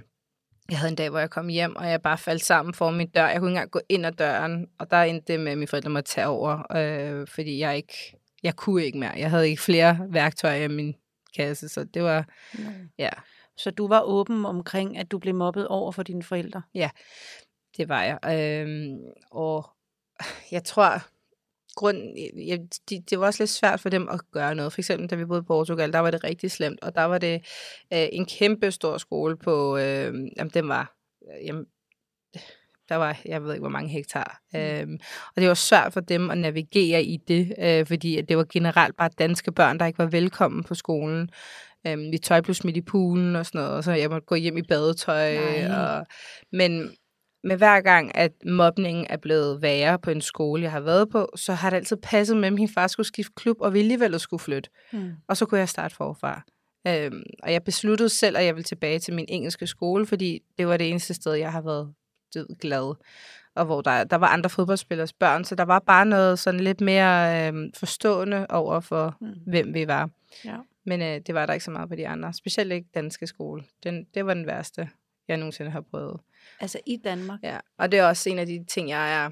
jeg 0.70 0.78
havde 0.78 0.90
en 0.90 0.96
dag, 0.96 1.10
hvor 1.10 1.18
jeg 1.18 1.30
kom 1.30 1.48
hjem, 1.48 1.76
og 1.76 1.90
jeg 1.90 2.02
bare 2.02 2.18
faldt 2.18 2.44
sammen 2.44 2.74
for 2.74 2.90
min 2.90 3.08
dør. 3.08 3.26
Jeg 3.26 3.38
kunne 3.38 3.50
ikke 3.50 3.56
engang 3.56 3.70
gå 3.70 3.80
ind 3.88 4.06
ad 4.06 4.12
døren, 4.12 4.68
og 4.78 4.90
der 4.90 4.96
endte 4.96 5.32
det 5.32 5.40
med, 5.40 5.52
at 5.52 5.58
mine 5.58 5.68
forældre 5.68 5.90
måtte 5.90 6.10
tage 6.10 6.26
over, 6.26 6.76
øh, 6.76 7.26
fordi 7.26 7.58
jeg 7.58 7.76
ikke, 7.76 8.16
jeg 8.42 8.56
kunne 8.56 8.84
ikke 8.84 8.98
mere. 8.98 9.12
Jeg 9.16 9.30
havde 9.30 9.48
ikke 9.48 9.62
flere 9.62 9.98
værktøjer 10.08 10.64
i 10.64 10.68
min 10.68 10.94
kasse, 11.36 11.68
så 11.68 11.84
det 11.84 12.02
var, 12.02 12.26
mm. 12.54 12.90
ja. 12.98 13.10
Så 13.56 13.70
du 13.70 13.88
var 13.88 14.00
åben 14.00 14.44
omkring, 14.44 14.98
at 14.98 15.10
du 15.10 15.18
blev 15.18 15.34
mobbet 15.34 15.68
over 15.68 15.92
for 15.92 16.02
dine 16.02 16.22
forældre? 16.22 16.62
Ja, 16.74 16.90
det 17.76 17.88
var 17.88 18.02
jeg. 18.02 18.18
Øh, 18.38 18.90
og 19.30 19.70
jeg 20.50 20.64
tror, 20.64 21.02
grund, 21.74 21.98
ja, 22.46 22.56
det, 22.90 23.10
det 23.10 23.20
var 23.20 23.26
også 23.26 23.42
lidt 23.42 23.50
svært 23.50 23.80
for 23.80 23.88
dem 23.88 24.08
at 24.08 24.20
gøre 24.32 24.54
noget. 24.54 24.72
For 24.72 24.80
eksempel, 24.80 25.10
da 25.10 25.14
vi 25.16 25.24
boede 25.24 25.42
i 25.42 25.46
Portugal, 25.46 25.92
der 25.92 25.98
var 25.98 26.10
det 26.10 26.24
rigtig 26.24 26.50
slemt, 26.50 26.80
og 26.82 26.94
der 26.94 27.02
var 27.02 27.18
det 27.18 27.34
øh, 27.92 28.08
en 28.12 28.26
kæmpe 28.26 28.70
stor 28.70 28.98
skole 28.98 29.36
på, 29.36 29.76
øh, 29.76 30.14
jamen 30.36 30.50
den 30.54 30.68
var, 30.68 30.96
øh, 31.22 31.46
jamen, 31.46 31.64
der 32.88 32.96
var, 32.96 33.20
jeg 33.24 33.44
ved 33.44 33.52
ikke, 33.52 33.60
hvor 33.60 33.68
mange 33.68 33.90
hektar. 33.90 34.40
Mm. 34.52 34.60
Øhm, 34.60 34.98
og 35.36 35.40
det 35.40 35.48
var 35.48 35.54
svært 35.54 35.92
for 35.92 36.00
dem 36.00 36.30
at 36.30 36.38
navigere 36.38 37.02
i 37.02 37.16
det, 37.28 37.54
øh, 37.58 37.86
fordi 37.86 38.20
det 38.20 38.36
var 38.36 38.46
generelt 38.52 38.96
bare 38.96 39.10
danske 39.18 39.52
børn, 39.52 39.78
der 39.78 39.86
ikke 39.86 39.98
var 39.98 40.06
velkommen 40.06 40.64
på 40.64 40.74
skolen. 40.74 41.30
Øhm, 41.86 42.12
vi 42.12 42.18
tøj 42.18 42.40
blev 42.40 42.54
smidt 42.54 42.76
i 42.76 42.80
poolen 42.80 43.36
og 43.36 43.46
sådan 43.46 43.60
noget, 43.60 43.76
og 43.76 43.84
så 43.84 43.92
jeg 43.92 44.10
måtte 44.10 44.26
gå 44.26 44.34
hjem 44.34 44.56
i 44.56 44.62
badetøj. 44.62 45.36
Og, 45.68 46.06
men 46.52 46.90
med 47.44 47.56
hver 47.56 47.80
gang, 47.80 48.16
at 48.16 48.32
mobningen 48.46 49.06
er 49.10 49.16
blevet 49.16 49.62
værre 49.62 49.98
på 49.98 50.10
en 50.10 50.20
skole, 50.20 50.62
jeg 50.62 50.72
har 50.72 50.80
været 50.80 51.10
på, 51.10 51.32
så 51.36 51.52
har 51.52 51.70
det 51.70 51.76
altid 51.76 51.96
passet 51.96 52.36
med, 52.36 52.46
at 52.46 52.52
min 52.52 52.68
far 52.68 52.86
skulle 52.86 53.06
skifte 53.06 53.32
klub, 53.36 53.56
og 53.60 53.74
vi 53.74 53.78
alligevel 53.78 54.20
skulle 54.20 54.40
flytte. 54.40 54.70
Mm. 54.92 55.12
Og 55.28 55.36
så 55.36 55.46
kunne 55.46 55.60
jeg 55.60 55.68
starte 55.68 55.94
forfra. 55.94 56.42
Øhm, 56.86 57.22
og 57.42 57.52
jeg 57.52 57.64
besluttede 57.64 58.08
selv, 58.08 58.36
at 58.36 58.44
jeg 58.44 58.54
ville 58.54 58.64
tilbage 58.64 58.98
til 58.98 59.14
min 59.14 59.24
engelske 59.28 59.66
skole, 59.66 60.06
fordi 60.06 60.42
det 60.58 60.66
var 60.66 60.76
det 60.76 60.90
eneste 60.90 61.14
sted, 61.14 61.32
jeg 61.32 61.52
har 61.52 61.60
været 61.60 61.94
død 62.34 62.46
glad. 62.60 62.94
Og 63.54 63.64
hvor 63.64 63.80
der, 63.80 64.04
der 64.04 64.16
var 64.16 64.26
andre 64.26 64.50
fodboldspillers 64.50 65.12
børn, 65.12 65.44
så 65.44 65.54
der 65.54 65.64
var 65.64 65.78
bare 65.78 66.06
noget 66.06 66.38
sådan 66.38 66.60
lidt 66.60 66.80
mere 66.80 67.46
øhm, 67.48 67.72
forstående 67.76 68.46
over 68.50 68.80
for, 68.80 69.16
mm. 69.20 69.26
hvem 69.46 69.74
vi 69.74 69.86
var. 69.86 70.10
Ja. 70.44 70.56
Men 70.86 71.02
øh, 71.02 71.20
det 71.26 71.34
var 71.34 71.46
der 71.46 71.52
ikke 71.52 71.64
så 71.64 71.70
meget 71.70 71.88
på 71.88 71.96
de 71.96 72.08
andre. 72.08 72.32
Specielt 72.32 72.72
ikke 72.72 72.88
danske 72.94 73.26
skole. 73.26 73.62
Den, 73.84 74.06
det 74.14 74.26
var 74.26 74.34
den 74.34 74.46
værste, 74.46 74.88
jeg 75.28 75.36
nogensinde 75.36 75.70
har 75.70 75.80
prøvet. 75.80 76.20
Altså 76.60 76.80
i 76.86 76.96
Danmark? 76.96 77.40
Ja, 77.42 77.58
og 77.78 77.92
det 77.92 77.98
er 77.98 78.04
også 78.06 78.30
en 78.30 78.38
af 78.38 78.46
de 78.46 78.64
ting, 78.68 78.88
jeg 78.88 79.24
er, 79.24 79.30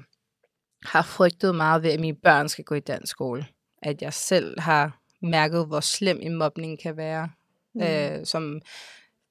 har 0.85 1.01
frygtet 1.01 1.55
meget 1.55 1.83
ved, 1.83 1.91
at 1.91 1.99
mine 1.99 2.17
børn 2.17 2.49
skal 2.49 2.63
gå 2.63 2.75
i 2.75 2.79
dansk 2.79 3.11
skole. 3.11 3.45
At 3.81 4.01
jeg 4.01 4.13
selv 4.13 4.59
har 4.59 4.99
mærket, 5.21 5.67
hvor 5.67 5.79
slem 5.79 6.19
en 6.21 6.35
mobning 6.35 6.79
kan 6.79 6.97
være. 6.97 7.29
Mm. 7.73 7.81
Øh, 7.81 8.25
som, 8.25 8.61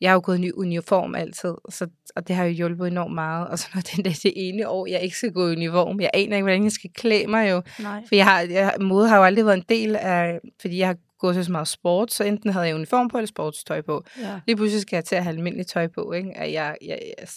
jeg 0.03 0.11
har 0.11 0.15
jo 0.15 0.21
gået 0.25 0.38
i 0.38 0.41
ny 0.41 0.53
uniform 0.53 1.15
altid, 1.15 1.55
så, 1.69 1.87
og 2.17 2.29
det 2.29 2.37
har 2.37 2.45
jo 2.45 2.51
hjulpet 2.51 2.87
enormt 2.87 3.15
meget. 3.15 3.49
Og 3.49 3.59
så 3.59 3.67
når 3.75 3.81
det 3.81 3.99
er 3.99 4.03
det 4.23 4.33
ene 4.37 4.69
år, 4.69 4.87
jeg 4.87 5.01
ikke 5.01 5.17
skal 5.17 5.33
gå 5.33 5.49
i 5.49 5.53
uniform, 5.53 6.01
jeg 6.01 6.11
aner 6.15 6.37
ikke, 6.37 6.43
hvordan 6.43 6.65
jeg 6.65 6.73
skal 6.73 6.91
klæde 6.95 7.27
mig 7.27 7.51
jo. 7.51 7.62
Nej. 7.79 8.03
For 8.09 8.15
jeg 8.15 8.25
har, 8.25 8.41
jeg, 8.41 8.75
mode 8.81 9.09
har 9.09 9.17
jo 9.17 9.25
aldrig 9.25 9.47
været 9.47 9.57
en 9.57 9.65
del 9.69 9.97
af, 9.97 10.41
fordi 10.61 10.79
jeg 10.79 10.87
har 10.87 10.97
gået 11.19 11.35
til 11.35 11.45
så 11.45 11.53
meget 11.53 11.69
sport, 11.69 12.12
så 12.12 12.25
enten 12.25 12.51
havde 12.51 12.67
jeg 12.67 12.75
uniform 12.75 13.09
på 13.09 13.19
eller 13.19 13.27
sportstøj 13.27 13.81
på. 13.81 14.05
Ja. 14.21 14.41
Lige 14.47 14.57
pludselig 14.57 14.83
skal 14.83 14.97
jeg 14.97 15.05
til 15.05 15.17
at 15.17 15.23
have 15.25 15.35
almindeligt 15.35 15.69
tøj 15.69 15.87
på, 15.87 16.12
ikke? 16.12 16.37
At 16.37 16.53
jeg, 16.53 16.77
jeg, 16.83 16.99
jeg 17.19 17.29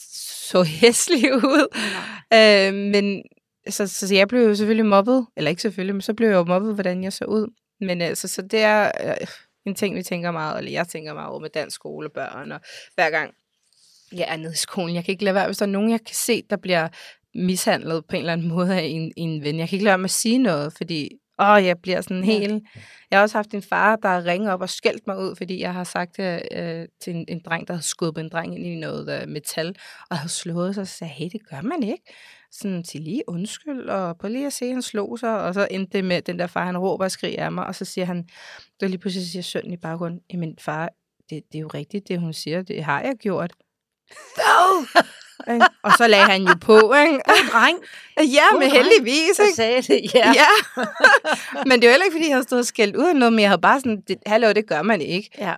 så 0.42 0.64
hæslig 0.82 1.36
ud. 1.36 1.68
Øh, 2.34 2.74
men, 2.92 3.24
så, 3.70 3.88
så, 3.88 4.08
så 4.08 4.16
jeg 4.16 4.28
blev 4.28 4.42
jo 4.42 4.56
selvfølgelig 4.56 4.86
mobbet, 4.86 5.26
eller 5.38 5.50
ikke 5.50 5.62
selvfølgelig, 5.62 5.96
men 5.96 6.02
så 6.02 6.14
blev 6.14 6.28
jeg 6.28 6.36
jo 6.36 6.44
mobbet, 6.44 6.74
hvordan 6.74 7.04
jeg 7.04 7.14
så 7.14 7.26
ud. 7.26 7.54
Men 7.82 8.02
altså, 8.02 8.28
så 8.28 8.42
det 8.42 8.62
er 8.62 8.92
øh, 9.04 9.28
en 9.66 9.76
ting, 9.76 9.96
vi 9.96 10.04
tænker 10.04 10.32
meget, 10.32 10.58
eller 10.58 10.72
jeg 10.72 10.88
tænker 10.88 11.14
meget 11.14 11.30
over 11.30 11.40
med 11.40 11.50
dansk 11.50 11.76
skolebørn, 11.76 12.52
og 12.52 12.60
hver 12.96 13.10
gang 13.10 13.34
jeg 14.12 14.26
er 14.28 14.38
nede 14.38 14.54
i 14.54 14.56
skolen, 14.56 14.96
jeg 14.96 15.06
kan 15.06 15.12
ikke 15.12 15.24
lade 15.24 15.36
være, 15.36 15.46
hvis 15.46 15.58
der 15.58 15.66
er 15.66 15.70
nogen, 15.70 15.92
jeg 15.92 16.00
kan 16.06 16.16
se, 16.16 16.42
der 16.50 16.58
bliver 16.58 16.88
mishandlet 17.36 18.06
på 18.06 18.16
en 18.16 18.20
eller 18.20 18.34
anden 18.34 18.48
måde 18.48 18.76
af 18.76 18.84
en, 18.84 19.14
en 19.18 19.44
ven. 19.44 19.60
Jeg 19.60 19.70
kan 19.70 19.76
ikke 19.76 19.84
lade 19.84 19.92
være 19.92 19.98
med 19.98 20.06
at 20.06 20.12
sige 20.12 20.38
noget, 20.38 20.74
fordi 20.74 21.10
åh, 21.40 21.66
jeg 21.66 21.78
bliver 21.82 22.02
sådan 22.02 22.24
helt... 22.24 22.64
Jeg 23.12 23.20
har 23.20 23.24
også 23.24 23.38
haft 23.38 23.54
en 23.54 23.62
far, 23.62 23.96
der 23.96 24.26
ringer 24.26 24.54
op 24.54 24.62
og 24.62 24.70
skældt 24.70 25.08
mig 25.08 25.18
ud, 25.18 25.36
fordi 25.36 25.60
jeg 25.60 25.74
har 25.74 25.84
sagt 25.84 26.20
øh, 26.20 26.40
til 27.02 27.16
en, 27.16 27.26
en 27.28 27.42
dreng, 27.46 27.68
der 27.68 27.74
havde 27.74 27.86
skubbet 27.86 28.24
en 28.24 28.30
dreng 28.30 28.56
ind 28.56 28.66
i 28.66 28.80
noget 28.80 29.22
øh, 29.22 29.28
metal, 29.28 29.76
og 30.10 30.18
havde 30.18 30.32
slået 30.32 30.76
sig, 30.76 30.82
og 30.82 30.88
sagde, 30.88 31.14
hey, 31.14 31.30
det 31.32 31.50
gør 31.50 31.62
man 31.62 31.84
ikke. 31.84 32.04
Sådan 32.52 32.84
til 32.84 33.02
lige 33.02 33.24
undskyld, 33.28 33.90
og 33.90 34.18
på 34.18 34.28
lige 34.28 34.46
at 34.46 34.54
se, 34.54 34.72
han 34.72 34.82
slog 34.82 35.20
sig, 35.20 35.42
og 35.42 35.54
så 35.54 35.68
endte 35.72 35.98
det 35.98 36.06
med, 36.06 36.22
den 36.22 36.40
der 36.40 36.48
far, 36.48 36.66
han 36.66 36.78
råber 36.78 37.06
og 37.06 37.12
skriger 37.12 37.46
af 37.46 37.52
mig, 37.52 37.68
og 37.68 37.76
så 37.76 37.86
siger 37.86 38.06
han, 38.06 38.28
der 38.80 38.88
lige 38.88 38.98
pludselig 38.98 39.28
siger 39.28 39.44
sønnen 39.44 39.74
i 39.74 39.78
baggrunden, 39.78 40.22
jamen 40.34 40.56
far, 40.60 40.90
det, 41.30 41.44
det 41.52 41.58
er 41.58 41.62
jo 41.62 41.68
rigtigt, 41.68 42.08
det 42.08 42.20
hun 42.20 42.34
siger, 42.34 42.62
det 42.62 42.84
har 42.84 43.02
jeg 43.02 43.16
gjort. 43.20 43.54
Ikke? 45.54 45.66
Og 45.84 45.92
så 45.98 46.08
lagde 46.08 46.26
han 46.26 46.42
jo 46.42 46.54
på, 46.62 46.74
ikke? 46.94 47.20
God 47.26 47.50
dreng. 47.52 47.78
Ja, 48.18 48.44
God 48.52 48.60
men 48.60 48.70
dreng, 48.70 48.74
heldigvis, 48.84 49.40
ikke? 49.40 49.56
sagde 49.56 49.82
det, 49.82 50.14
ja. 50.14 50.34
Ja. 50.34 50.84
men 51.70 51.82
det 51.82 51.88
var 51.88 51.92
heller 51.92 52.06
ikke, 52.06 52.16
fordi 52.16 52.28
jeg 52.28 52.34
havde 52.36 52.44
stået 52.44 52.60
og 52.60 52.66
skældt 52.66 52.96
ud 52.96 53.08
af 53.10 53.16
noget, 53.16 53.34
men 53.34 53.40
jeg 53.40 53.50
havde 53.50 53.62
bare 53.62 53.80
sådan, 53.80 54.02
det, 54.08 54.18
hallo, 54.26 54.52
det 54.52 54.68
gør 54.68 54.82
man 54.82 55.02
ikke. 55.02 55.30
Ja. 55.38 55.54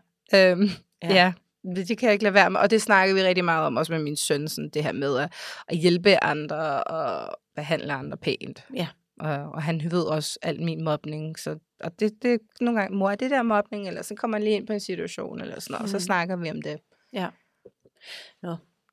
Øhm, 0.52 0.70
Ja. 1.04 1.08
ja. 1.10 1.16
ja. 1.16 1.34
Det 1.76 1.98
kan 1.98 2.06
jeg 2.08 2.14
ikke 2.14 2.24
lade 2.24 2.34
være 2.34 2.50
med, 2.50 2.60
og 2.60 2.70
det 2.72 2.82
snakker 2.82 3.16
vi 3.16 3.24
rigtig 3.24 3.46
meget 3.46 3.66
om, 3.66 3.78
også 3.78 3.92
med 3.94 4.02
min 4.02 4.16
søn, 4.16 4.48
sådan 4.48 4.70
det 4.70 4.84
her 4.84 4.92
med 4.92 5.18
at, 5.18 5.34
at 5.68 5.78
hjælpe 5.78 6.24
andre 6.24 6.84
og 6.84 7.38
behandle 7.56 7.94
andre 7.94 8.18
pænt. 8.18 8.64
Ja. 8.76 8.88
Og, 9.20 9.30
og 9.30 9.64
han 9.64 9.82
ved 9.92 10.04
også 10.04 10.40
alt 10.42 10.62
min 10.62 10.84
mobning, 10.84 11.40
så 11.40 11.56
og 11.84 12.00
det, 12.00 12.14
det 12.22 12.40
nogle 12.62 12.80
gange, 12.80 12.98
mor, 12.98 13.12
er 13.12 13.16
det 13.16 13.32
der 13.32 13.44
mobning, 13.44 13.88
eller 13.88 14.02
så 14.02 14.16
kommer 14.16 14.38
han 14.38 14.44
lige 14.44 14.56
ind 14.56 14.68
på 14.68 14.74
en 14.74 14.80
situation, 14.80 15.42
eller 15.42 15.60
sådan 15.60 15.74
noget, 15.74 15.84
og 15.84 15.90
så 15.90 15.98
Mm. 15.98 16.02
snakker 16.02 16.36
vi 16.36 16.50
om 16.52 16.62
det. 16.62 16.78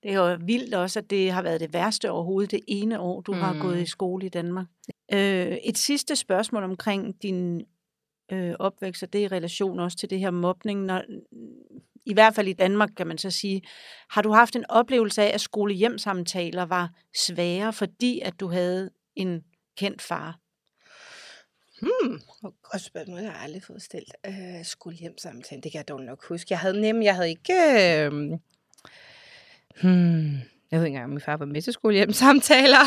Det 0.05 0.13
er 0.13 0.31
jo 0.31 0.39
vildt 0.41 0.75
også, 0.75 0.99
at 0.99 1.11
det 1.11 1.33
har 1.33 1.43
været 1.43 1.61
det 1.61 1.73
værste 1.73 2.11
overhovedet 2.11 2.51
det 2.51 2.61
ene 2.69 3.01
år, 3.01 3.21
du 3.21 3.33
mm. 3.33 3.39
har 3.39 3.53
Mm. 3.53 3.61
gået 3.61 3.81
i 3.81 3.87
skole 3.87 4.27
i 4.27 4.29
Danmark. 4.29 4.67
Øh, 5.13 5.57
et 5.65 5.79
sidste 5.79 6.17
spørgsmål 6.17 6.63
omkring 6.65 7.23
din 7.23 7.63
øh, 8.33 8.55
opvækst, 8.59 9.03
og 9.03 9.13
det 9.13 9.21
er 9.21 9.25
i 9.25 9.29
relation 9.29 9.79
også 9.81 9.97
til 9.97 10.11
det 10.11 10.19
her 10.21 10.31
mobning. 10.31 10.85
Når, 10.85 11.03
I 12.07 12.13
hvert 12.13 12.35
fald 12.35 12.49
i 12.49 12.53
Danmark, 12.53 12.91
kan 12.97 13.07
man 13.07 13.19
så 13.19 13.31
sige. 13.31 13.63
Har 14.11 14.23
du 14.23 14.33
haft 14.33 14.57
en 14.57 14.65
oplevelse 14.69 15.23
af, 15.23 15.35
at 15.35 15.41
skole-hjem-samtaler 15.41 16.63
var 16.65 16.91
svære, 17.17 17.73
fordi 17.73 18.21
at 18.21 18.41
du 18.41 18.49
havde 18.49 18.91
en 19.17 19.45
kendt 19.77 20.03
far? 20.03 20.39
Hmm, 21.83 22.21
godt 22.63 22.83
spørgsmål. 22.83 23.21
Jeg 23.21 23.33
har 23.33 23.45
aldrig 23.45 23.63
fået 23.63 23.83
stillet 23.83 24.13
øh, 24.27 24.65
skole 24.65 24.97
hjem 24.97 25.19
samtale. 25.19 25.63
Det 25.63 25.73
kan 25.73 25.79
jeg 25.79 25.89
dog 25.89 26.01
nok 26.01 26.25
huske. 26.29 26.47
Jeg 26.51 26.59
havde 26.59 26.81
nemlig, 26.81 27.05
jeg 27.07 27.15
havde 27.15 27.29
ikke... 27.29 27.53
Øh, 27.53 28.39
hmm, 29.83 30.33
jeg 30.71 30.81
ved 30.81 30.87
ikke 30.87 30.87
engang, 30.87 31.05
om 31.05 31.11
min 31.11 31.21
far 31.21 31.37
var 31.37 31.47
med 31.47 31.63
til 31.63 31.73
skole 31.73 31.95
hjem 31.95 32.13
samtaler. 32.13 32.79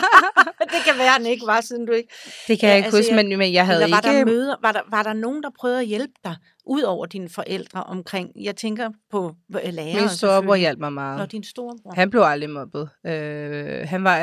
det 0.74 0.80
kan 0.84 0.98
være, 0.98 1.08
han 1.08 1.26
ikke 1.26 1.46
var, 1.46 1.60
siden 1.60 1.86
du 1.86 1.92
ikke... 1.92 2.08
det 2.48 2.58
kan 2.60 2.66
Ja, 2.66 2.68
jeg 2.68 2.76
ikke 2.76 2.86
altså, 2.86 2.98
huske, 2.98 3.14
jeg- 3.16 3.24
men, 3.26 3.38
men 3.38 3.52
jeg 3.52 3.66
havde 3.66 3.80
var 3.80 3.86
ikke... 4.08 4.18
der 4.18 4.24
møder? 4.24 4.56
Var 4.62 4.72
der, 4.72 4.80
var 4.90 5.02
der 5.02 5.12
nogen, 5.12 5.42
der 5.42 5.50
prøvede 5.58 5.80
at 5.80 5.86
hjælpe 5.86 6.12
dig, 6.24 6.36
ud 6.66 6.82
over 6.82 7.06
dine 7.06 7.28
forældre 7.28 7.84
omkring? 7.84 8.30
Jeg 8.44 8.56
tænker 8.56 8.90
på 9.10 9.34
øh, 9.64 9.72
lærere. 9.72 10.00
min 10.00 10.08
storebror 10.08 10.54
hjalp 10.54 10.78
mig 10.78 10.92
meget. 10.92 11.18
Nå, 11.18 11.26
din 11.26 11.44
storebror. 11.44 11.94
Han 11.94 12.10
blev 12.10 12.22
aldrig 12.22 12.50
mobbet. 12.50 12.88
Øh, 13.06 13.88
han 13.88 14.04
var... 14.04 14.20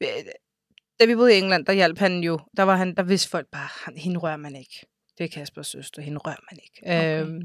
øh, 0.00 0.08
Da 1.00 1.04
vi 1.04 1.14
boede 1.14 1.34
i 1.34 1.38
England, 1.38 1.66
der 1.66 1.72
hjalp 1.72 1.98
han 1.98 2.20
jo. 2.20 2.38
Der, 2.56 2.62
var 2.62 2.76
han, 2.76 2.94
der 2.96 3.02
vidste 3.02 3.28
folk 3.30 3.46
bare, 3.52 3.68
"Han- 3.84 3.96
hende 3.96 4.18
rører 4.20 4.36
man 4.36 4.56
ikke. 4.56 4.86
Det 5.18 5.24
er 5.24 5.28
Kaspers 5.28 5.66
søster, 5.66 6.02
hende 6.02 6.18
rører 6.18 6.36
man 6.52 6.58
ikke. 6.62 6.80
Okay. 6.98 7.22
Øhm, 7.22 7.40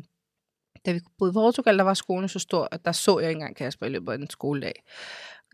da 0.86 0.92
vi 0.92 1.00
boede 1.18 1.32
i 1.32 1.34
Portugal, 1.34 1.78
der 1.78 1.84
var 1.84 1.94
skolen 1.94 2.30
så 2.30 2.40
stor, 2.40 2.68
at 2.72 2.86
der 2.86 2.92
så 2.92 3.20
jeg 3.20 3.30
ikke 3.30 3.38
engang 3.38 3.56
Kasper 3.56 3.86
i 3.86 3.90
løbet 3.90 4.12
af 4.12 4.16
en 4.16 4.30
skoledag. 4.30 4.84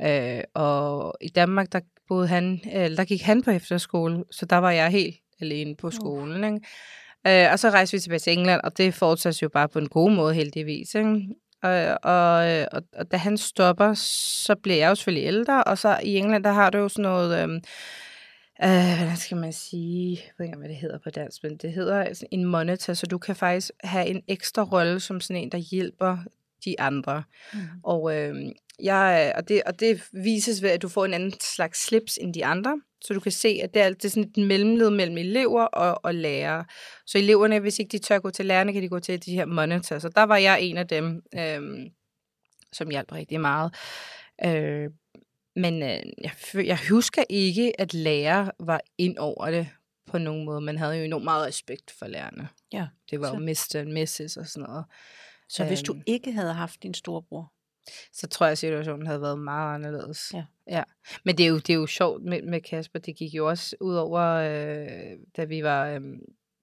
Øh, 0.01 0.43
og 0.53 1.15
i 1.21 1.29
Danmark, 1.29 1.71
der, 1.71 1.79
boede 2.07 2.27
han, 2.27 2.61
eller 2.71 2.95
der 2.95 3.05
gik 3.05 3.21
han 3.21 3.43
på 3.43 3.51
efterskole, 3.51 4.23
så 4.31 4.45
der 4.45 4.57
var 4.57 4.71
jeg 4.71 4.89
helt 4.89 5.15
alene 5.41 5.75
på 5.75 5.91
skolen. 5.91 6.43
Ikke? 6.43 7.45
Øh, 7.45 7.51
og 7.51 7.59
så 7.59 7.69
rejste 7.69 7.97
vi 7.97 7.99
tilbage 7.99 8.19
til 8.19 8.33
England, 8.33 8.61
og 8.63 8.77
det 8.77 8.93
fortsatte 8.93 9.43
jo 9.43 9.49
bare 9.49 9.69
på 9.69 9.79
en 9.79 9.89
god 9.89 10.11
måde, 10.11 10.33
heldigvis. 10.33 10.95
Ikke? 10.95 11.21
Og, 11.63 11.97
og, 12.03 12.51
øh, 12.51 12.67
og, 12.71 12.81
og 12.93 13.11
da 13.11 13.17
han 13.17 13.37
stopper, 13.37 13.93
så 13.93 14.55
bliver 14.55 14.77
jeg 14.77 14.89
jo 14.89 14.95
selvfølgelig 14.95 15.27
ældre, 15.27 15.63
og 15.63 15.77
så 15.77 15.99
i 16.03 16.17
England, 16.17 16.43
der 16.43 16.51
har 16.51 16.69
du 16.69 16.77
jo 16.77 16.89
sådan 16.89 17.03
noget... 17.03 17.43
Øhm, 17.43 17.61
Øh, 18.63 18.97
hvordan 18.97 19.17
skal 19.17 19.37
man 19.37 19.53
sige? 19.53 20.11
Jeg 20.11 20.31
ved 20.37 20.45
ikke, 20.45 20.57
hvad 20.57 20.69
det 20.69 20.77
hedder 20.77 20.97
på 20.97 21.09
dansk, 21.09 21.43
men 21.43 21.57
det 21.57 21.73
hedder 21.73 22.03
altså 22.03 22.25
en 22.31 22.45
monitor, 22.45 22.93
så 22.93 23.05
du 23.05 23.17
kan 23.17 23.35
faktisk 23.35 23.71
have 23.83 24.07
en 24.07 24.21
ekstra 24.27 24.63
rolle 24.63 24.99
som 24.99 25.21
sådan 25.21 25.43
en, 25.43 25.51
der 25.51 25.57
hjælper 25.57 26.17
de 26.65 26.79
andre. 26.79 27.23
Mm. 27.53 27.59
Og, 27.83 28.15
øh, 28.15 28.35
jeg, 28.79 29.33
og, 29.35 29.49
det, 29.49 29.63
og 29.63 29.79
det 29.79 30.03
vises 30.11 30.61
ved, 30.61 30.69
at 30.69 30.81
du 30.81 30.89
får 30.89 31.05
en 31.05 31.13
anden 31.13 31.33
slags 31.41 31.85
slips 31.85 32.17
end 32.21 32.33
de 32.33 32.45
andre. 32.45 32.81
Så 33.01 33.13
du 33.13 33.19
kan 33.19 33.31
se, 33.31 33.59
at 33.63 33.73
det 33.73 33.81
er, 33.81 33.89
det 33.89 34.05
er 34.05 34.09
sådan 34.09 34.31
et 34.37 34.47
mellemled 34.47 34.89
mellem 34.89 35.17
elever 35.17 35.63
og, 35.63 36.05
og 36.05 36.15
lærere. 36.15 36.65
Så 37.05 37.17
eleverne, 37.17 37.59
hvis 37.59 37.79
ikke 37.79 37.91
de 37.91 37.97
tør 37.97 38.19
gå 38.19 38.29
til 38.29 38.45
lærerne, 38.45 38.73
kan 38.73 38.81
de 38.81 38.89
gå 38.89 38.99
til 38.99 39.25
de 39.25 39.35
her 39.35 39.45
monitors. 39.45 40.01
Så 40.01 40.09
der 40.09 40.23
var 40.23 40.37
jeg 40.37 40.61
en 40.61 40.77
af 40.77 40.87
dem, 40.87 41.21
øh, 41.35 41.61
som 42.73 42.89
hjalp 42.89 43.11
rigtig 43.11 43.41
meget. 43.41 43.73
Øh, 44.45 44.89
men 45.55 45.73
øh, 45.83 45.99
jeg, 46.21 46.31
jeg 46.55 46.79
husker 46.89 47.23
ikke, 47.29 47.81
at 47.81 47.93
lærer 47.93 48.49
var 48.59 48.81
ind 48.97 49.17
over 49.17 49.51
det 49.51 49.67
på 50.05 50.17
nogen 50.17 50.45
måde. 50.45 50.61
Man 50.61 50.77
havde 50.77 50.97
jo 50.97 51.03
enormt 51.03 51.23
meget 51.23 51.47
respekt 51.47 51.91
for 51.91 52.07
lærerne. 52.07 52.49
Ja, 52.73 52.87
Det 53.11 53.19
var 53.19 53.27
så- 53.27 53.33
jo 53.33 53.39
Mr. 53.39 53.79
og 53.87 53.93
Mrs. 53.93 54.37
og 54.37 54.45
sådan 54.47 54.67
noget. 54.69 54.85
Så 55.49 55.65
hvis 55.65 55.81
du 55.81 55.93
Øhm. 55.93 56.03
ikke 56.05 56.31
havde 56.31 56.53
haft 56.53 56.83
din 56.83 56.93
storebror, 56.93 57.51
så 58.13 58.27
tror 58.27 58.45
jeg, 58.45 58.51
at 58.51 58.57
situationen 58.57 59.07
havde 59.07 59.21
været 59.21 59.39
meget 59.39 59.75
anderledes. 59.75 60.31
Ja. 60.33 60.43
ja. 60.69 60.83
Men 61.25 61.37
det 61.37 61.43
er, 61.45 61.49
jo, 61.49 61.57
det 61.57 61.69
er 61.69 61.73
jo 61.77 61.87
sjovt 61.87 62.23
med, 62.23 62.41
med 62.41 62.61
Kasper. 62.61 62.99
Det 62.99 63.15
gik 63.15 63.33
jo 63.33 63.49
også 63.49 63.75
ud 63.81 63.95
over, 63.95 64.21
øh, 64.21 65.17
da 65.37 65.43
vi 65.43 65.63
var... 65.63 65.87
Øh, 65.87 66.01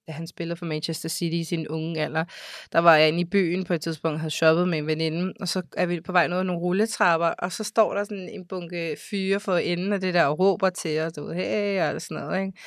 da 0.07 0.11
han 0.11 0.27
spillede 0.27 0.57
for 0.57 0.65
Manchester 0.65 1.09
City 1.09 1.35
i 1.35 1.43
sin 1.43 1.67
unge 1.67 2.01
alder, 2.01 2.25
der 2.71 2.79
var 2.79 2.95
jeg 2.95 3.07
inde 3.07 3.19
i 3.19 3.25
byen 3.25 3.63
på 3.63 3.73
et 3.73 3.81
tidspunkt 3.81 4.19
havde 4.19 4.31
shoppet 4.31 4.67
med 4.67 4.77
en 4.77 4.87
veninde, 4.87 5.33
og 5.39 5.47
så 5.47 5.61
er 5.77 5.85
vi 5.85 6.01
på 6.01 6.11
vej 6.11 6.27
ned 6.27 6.37
ad 6.37 6.43
nogle 6.43 6.61
rulletrapper, 6.61 7.27
og 7.27 7.51
så 7.51 7.63
står 7.63 7.93
der 7.93 8.03
sådan 8.03 8.29
en 8.29 8.47
bunke 8.47 8.97
fyre 9.09 9.39
for 9.39 9.57
enden 9.57 9.93
af 9.93 10.01
det 10.01 10.13
der 10.13 10.25
og 10.25 10.39
råber 10.39 10.69
til 10.69 10.99
os, 11.01 11.13
du 11.13 11.25
ved, 11.25 11.35
hey, 11.35 11.93
og 11.95 12.01
sådan 12.01 12.23
noget, 12.23 12.45
ikke? 12.45 12.57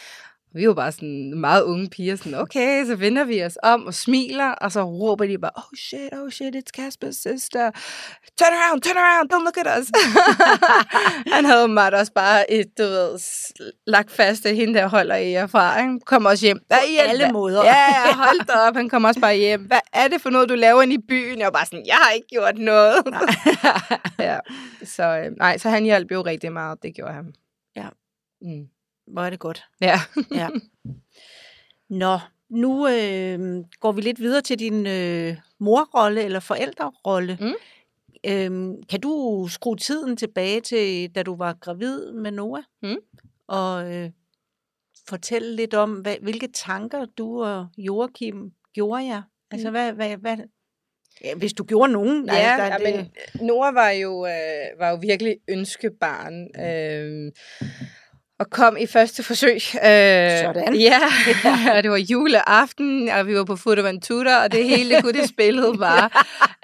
Vi 0.57 0.69
var 0.69 0.75
bare 0.75 0.92
sådan 0.92 1.40
meget 1.40 1.62
unge 1.62 1.88
piger, 1.88 2.16
sådan, 2.16 2.35
okay, 2.35 2.87
så 2.87 2.97
vender 2.97 3.25
vi 3.25 3.45
os 3.45 3.59
om 3.62 3.87
og 3.87 3.95
smiler, 3.95 4.51
og 4.51 4.73
så 4.73 4.83
råber 4.83 5.27
de 5.27 5.38
bare, 5.38 5.51
oh 5.57 5.77
shit, 5.79 6.12
oh 6.12 6.31
shit, 6.31 6.57
it's 6.57 6.81
Casper's 6.81 7.23
sister. 7.23 7.71
Turn 8.38 8.53
around, 8.53 8.83
turn 8.83 8.97
around, 8.97 9.33
don't 9.33 9.45
look 9.45 9.57
at 9.57 9.79
us. 9.79 9.90
Han 11.35 11.45
havde 11.45 11.69
mig 11.69 11.95
også 11.95 12.12
bare 12.12 12.51
et, 12.53 12.79
du 12.79 12.83
ved, 12.83 13.19
lagt 13.87 14.11
fast, 14.11 14.47
at 14.47 14.57
hende 14.57 14.75
der 14.75 14.87
holder 14.87 15.16
i 15.16 15.31
jer 15.31 15.47
fra, 15.47 15.81
ikke? 15.81 16.01
Kom 16.07 16.25
også 16.25 16.47
hjem. 16.47 16.61
Hvad 16.66 16.79
i 16.90 16.97
alle 16.97 17.33
måder. 17.33 17.64
Ja, 17.64 17.75
ja, 17.75 18.14
hold 18.14 18.47
da 18.47 18.53
op, 18.53 18.77
han 18.77 18.88
kom 18.88 19.05
også 19.05 19.21
bare 19.21 19.37
hjem. 19.37 19.62
Hvad 19.62 19.81
er 19.92 20.09
det 20.09 20.21
for 20.21 20.31
noget, 20.31 20.49
du 20.49 20.55
laver 20.55 20.83
inde 20.83 20.95
i 20.95 21.03
byen? 21.09 21.38
Jeg 21.38 21.45
var 21.45 21.51
bare 21.51 21.66
sådan, 21.66 21.87
jeg 21.87 21.97
har 21.97 22.11
ikke 22.11 22.29
gjort 22.29 22.59
noget. 22.59 22.95
ja. 24.19 24.38
Så, 24.85 25.03
øh, 25.03 25.33
nej, 25.38 25.59
så 25.59 25.71
han 25.71 25.85
hjalp 25.85 26.12
jo 26.12 26.23
rigtig 26.23 26.53
meget, 26.53 26.83
det 26.83 26.95
gjorde 26.95 27.12
han. 27.12 27.35
Ja. 27.77 27.88
Mm. 28.42 28.66
Hvor 29.07 29.23
er 29.23 29.31
det 29.31 29.38
godt. 29.38 29.64
Ja. 29.81 30.01
Ja. 30.35 30.49
Nå, 31.88 32.19
nu 32.51 32.88
øh, 32.88 33.64
går 33.81 33.92
vi 33.92 34.01
lidt 34.01 34.21
videre 34.21 34.40
til 34.42 34.59
din 34.59 34.87
øh, 34.87 35.37
morrolle 35.59 36.23
eller 36.23 36.40
forældrerolle. 36.40 37.38
Mm. 37.40 37.53
Øhm, 38.27 38.83
kan 38.83 39.01
du 39.01 39.47
skrue 39.51 39.77
tiden 39.77 40.16
tilbage 40.16 40.61
til, 40.61 41.11
da 41.14 41.23
du 41.23 41.37
var 41.37 41.53
gravid 41.61 42.12
med 42.12 42.31
Noah? 42.31 42.62
Mm. 42.83 42.97
Og 43.47 43.95
øh, 43.95 44.11
fortælle 45.09 45.57
lidt 45.57 45.75
om, 45.75 45.92
hvad, 45.92 46.16
hvilke 46.23 46.49
tanker 46.55 47.05
du 47.05 47.42
og 47.45 47.66
Joachim 47.79 48.53
gjorde 48.75 49.05
jer? 49.05 49.23
Altså, 49.51 49.69
Mm. 49.69 49.73
hvad, 49.73 49.92
hvad, 49.92 50.16
hvad, 50.16 50.37
ja, 51.25 51.35
hvis 51.35 51.53
du 51.53 51.64
gjorde 51.64 51.92
nogen? 51.92 52.25
Ja, 52.27 52.33
altså, 52.35 52.88
ja 52.90 52.92
men 52.97 53.11
Nora 53.47 53.73
var 53.73 53.90
jo, 53.90 54.27
øh, 54.27 54.79
var 54.81 54.90
jo 54.90 54.99
virkelig 55.03 55.37
ønskebarn. 55.49 56.35
Øh, 56.64 57.33
og 58.38 58.51
kom 58.51 58.77
i 58.77 58.87
første 58.87 59.22
forsøg. 59.22 59.55
Øh, 59.55 60.38
Sådan. 60.38 60.75
Ja, 60.75 61.01
og 61.77 61.83
det 61.83 61.90
var 61.90 61.96
juleaften, 61.96 63.09
og 63.09 63.27
vi 63.27 63.37
var 63.37 63.44
på 63.44 63.57
Fuerteventura, 63.57 64.44
og 64.44 64.53
det 64.53 64.64
hele 64.64 65.03
kunne 65.03 65.20
det 65.20 65.29
spillede 65.35 65.79
bare. 65.79 66.11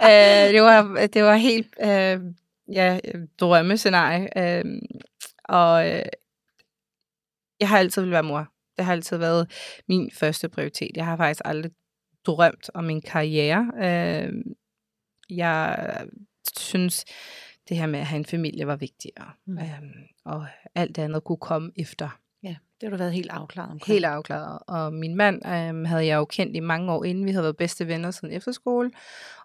øh, 0.02 0.54
det, 0.54 0.62
var, 0.62 1.06
det 1.06 1.24
var 1.24 1.37
helt 1.37 1.74
øh, 1.82 2.20
ja, 2.72 2.98
drømmescenarie. 3.40 4.38
Øh, 4.38 4.64
og 5.44 5.90
øh, 5.90 6.04
jeg 7.61 7.68
har 7.68 7.78
altid 7.78 8.02
ville 8.02 8.12
være 8.12 8.22
mor. 8.22 8.48
Det 8.76 8.85
har 8.85 8.92
altid 8.92 9.16
været 9.16 9.50
min 9.88 10.11
første 10.14 10.48
prioritet. 10.48 10.90
Jeg 10.96 11.04
har 11.06 11.16
faktisk 11.16 11.40
aldrig 11.44 11.72
drømt 12.26 12.70
om 12.74 12.85
min 12.85 13.02
karriere. 13.02 13.72
Øh, 13.76 14.32
jeg 15.30 15.94
synes, 16.58 17.04
det 17.68 17.76
her 17.76 17.87
med 17.87 18.00
at 18.00 18.06
have 18.06 18.18
en 18.18 18.24
familie 18.24 18.66
var 18.66 18.76
vigtigere. 18.76 19.30
Mm. 19.46 19.52
Mm. 19.52 19.58
Og 20.24 20.46
alt 20.74 20.96
det 20.96 21.02
andet 21.02 21.24
kunne 21.24 21.38
komme 21.38 21.72
efter. 21.76 22.18
Ja, 22.42 22.56
det 22.80 22.82
har 22.82 22.90
du 22.90 22.96
været 22.96 23.12
helt 23.12 23.30
afklaret 23.30 23.70
omkring. 23.70 23.94
Helt 23.94 24.04
afklaret. 24.04 24.58
Og 24.66 24.92
min 24.92 25.16
mand 25.16 25.46
øhm, 25.46 25.85
havde 25.85 26.06
jeg 26.06 26.16
jo 26.16 26.24
kendt 26.24 26.56
i 26.56 26.61
mange 26.61 26.92
år 26.92 27.04
inden. 27.04 27.26
Vi 27.26 27.30
havde 27.30 27.42
været 27.42 27.56
bedste 27.56 27.88
venner 27.88 28.11
siden 28.11 28.35
efterskole. 28.35 28.90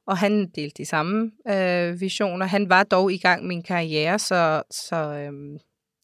Og 0.05 0.17
han 0.17 0.49
delte 0.49 0.77
de 0.77 0.85
samme 0.85 1.31
øh, 1.47 2.01
visioner. 2.01 2.45
Han 2.45 2.69
var 2.69 2.83
dog 2.83 3.11
i 3.13 3.17
gang 3.17 3.41
med 3.41 3.47
min 3.47 3.63
karriere, 3.63 4.19
så, 4.19 4.63
så 4.71 4.95
øhm, 4.95 5.57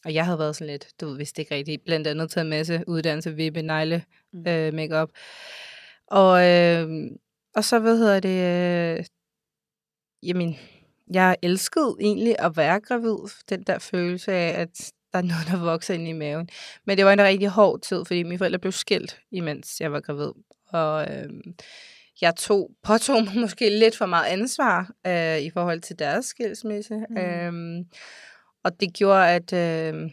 og 0.04 0.14
jeg 0.14 0.24
havde 0.24 0.38
været 0.38 0.56
sådan 0.56 0.70
lidt, 0.72 0.86
du 1.00 1.14
vidste 1.14 1.42
ikke 1.42 1.54
rigtigt, 1.54 1.84
blandt 1.84 2.06
andet 2.06 2.30
taget 2.30 2.44
en 2.44 2.50
masse 2.50 2.84
uddannelse, 2.86 3.34
vippe, 3.34 3.62
negle, 3.62 4.04
Mm. 4.32 4.48
øh, 4.48 4.74
makeup. 4.74 5.08
Og, 6.06 6.50
øh, 6.50 6.88
og 7.54 7.64
så, 7.64 7.78
hvad 7.78 7.96
hedder 7.98 8.20
det, 8.20 8.98
øh, 8.98 9.04
jamen, 10.22 10.56
jeg 11.12 11.36
elskede 11.42 11.96
egentlig 12.00 12.36
at 12.38 12.56
være 12.56 12.80
gravid. 12.80 13.16
Den 13.48 13.62
der 13.62 13.78
følelse 13.78 14.32
af, 14.32 14.60
at 14.60 14.92
der 15.12 15.18
er 15.18 15.22
noget, 15.32 15.46
der 15.50 15.64
vokser 15.64 15.94
ind 15.94 16.08
i 16.08 16.12
maven. 16.12 16.48
Men 16.84 16.96
det 16.96 17.04
var 17.04 17.12
en 17.12 17.22
rigtig 17.22 17.48
hård 17.48 17.80
tid, 17.80 18.04
fordi 18.04 18.22
mine 18.22 18.38
forældre 18.38 18.58
blev 18.58 18.72
skilt, 18.72 19.20
imens 19.30 19.80
jeg 19.80 19.92
var 19.92 20.00
gravid. 20.00 20.30
Og 20.68 21.06
øh, 21.10 21.28
jeg 22.20 22.36
tog, 22.36 22.70
påtog 22.82 23.24
mig 23.24 23.36
måske 23.46 23.78
lidt 23.78 23.96
for 23.96 24.06
meget 24.06 24.26
ansvar 24.26 24.90
øh, 25.06 25.38
i 25.38 25.50
forhold 25.50 25.80
til 25.80 25.98
deres 25.98 26.24
skilsmisse. 26.24 26.94
Mm. 27.10 27.16
Øh, 27.16 27.84
og 28.64 28.80
det 28.80 28.94
gjorde, 28.94 29.28
at, 29.28 29.52
øh, 29.52 30.10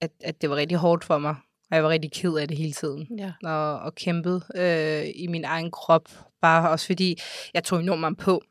at, 0.00 0.10
at 0.24 0.42
det 0.42 0.50
var 0.50 0.56
rigtig 0.56 0.78
hårdt 0.78 1.04
for 1.04 1.18
mig. 1.18 1.34
Og 1.70 1.76
jeg 1.76 1.84
var 1.84 1.90
rigtig 1.90 2.12
ked 2.12 2.34
af 2.34 2.48
det 2.48 2.56
hele 2.56 2.72
tiden 2.72 3.08
Ja. 3.18 3.32
og, 3.50 3.78
og 3.80 3.94
kæmpede 3.94 4.42
øh, 4.56 5.12
i 5.14 5.26
min 5.26 5.44
egen 5.44 5.70
krop. 5.70 6.08
Bare 6.42 6.70
også 6.70 6.86
fordi, 6.86 7.18
jeg 7.54 7.64
tog 7.64 7.80
enormt 7.80 8.00
meget 8.00 8.16
på. 8.16 8.42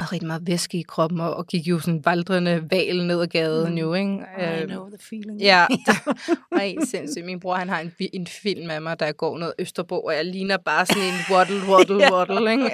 Og 0.00 0.12
rigtig 0.12 0.26
meget 0.26 0.42
væske 0.46 0.78
i 0.78 0.82
kroppen, 0.82 1.20
og, 1.20 1.34
og 1.36 1.46
gik 1.46 1.66
jo 1.66 1.78
sådan 1.80 2.02
valdrende 2.04 2.62
val 2.70 3.06
ned 3.06 3.20
ad 3.22 3.26
gaden 3.26 3.72
Mm. 3.72 3.78
jo, 3.78 3.94
ikke? 3.94 4.10
I 4.38 4.42
Øhm, 4.44 4.68
know 4.68 4.88
the 4.88 4.98
feeling. 5.00 5.40
Ja, 5.40 5.66
helt 6.60 6.88
sindssygt. 6.90 7.26
Min 7.26 7.40
bror, 7.40 7.54
han 7.54 7.68
har 7.68 7.80
en, 7.80 7.92
en 8.12 8.26
film 8.26 8.70
af 8.70 8.82
mig, 8.82 9.00
der 9.00 9.12
går 9.12 9.38
noget 9.38 9.54
Østerbro, 9.58 10.00
og 10.00 10.14
jeg 10.14 10.24
ligner 10.24 10.56
bare 10.56 10.86
sådan 10.86 11.02
en 11.02 11.14
waddle, 11.30 11.60
waddle, 11.68 12.00
Ja. 12.04 12.14
waddle, 12.14 12.50
ikke? 12.50 12.70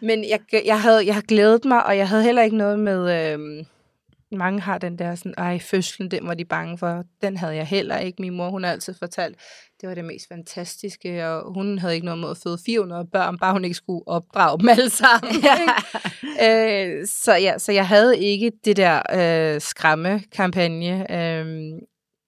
Men 0.00 0.24
jeg, 0.28 0.40
jeg, 0.66 0.80
havde, 0.80 1.06
jeg 1.06 1.14
har 1.14 1.22
glædet 1.22 1.64
mig, 1.64 1.86
og 1.86 1.96
jeg 1.96 2.08
havde 2.08 2.22
heller 2.22 2.42
ikke 2.42 2.56
noget 2.56 2.78
med... 2.78 3.32
Øhm, 3.32 3.66
mange 4.32 4.60
har 4.60 4.78
den 4.78 4.98
der 4.98 5.14
sådan, 5.14 5.34
ej, 5.38 5.58
fødslen, 5.58 6.10
den 6.10 6.26
var 6.28 6.34
de 6.34 6.44
bange 6.44 6.78
for. 6.78 7.04
Den 7.22 7.36
havde 7.36 7.54
jeg 7.56 7.66
heller 7.66 7.98
ikke. 7.98 8.22
Min 8.22 8.34
mor, 8.36 8.50
hun 8.50 8.64
har 8.64 8.70
altid 8.72 8.94
fortalt, 8.98 9.36
det 9.84 9.88
var 9.88 9.94
det 9.94 10.04
mest 10.04 10.28
fantastiske, 10.28 11.26
og 11.26 11.54
hun 11.54 11.78
havde 11.78 11.94
ikke 11.94 12.04
noget 12.04 12.20
mod 12.20 12.30
at 12.30 12.36
føde 12.36 12.58
400 12.66 13.04
børn, 13.04 13.38
bare 13.38 13.52
hun 13.52 13.64
ikke 13.64 13.74
skulle 13.74 14.08
opdrage 14.08 14.58
dem 14.58 14.68
alle 14.68 14.90
sammen. 14.90 15.34
ikke? 15.36 17.00
øh, 17.00 17.06
så, 17.06 17.34
ja, 17.34 17.58
så 17.58 17.72
jeg 17.72 17.88
havde 17.88 18.18
ikke 18.18 18.52
det 18.64 18.76
der 18.76 19.02
øh, 19.54 19.60
skræmme-kampagne. 19.60 21.12
Øh, 21.12 21.72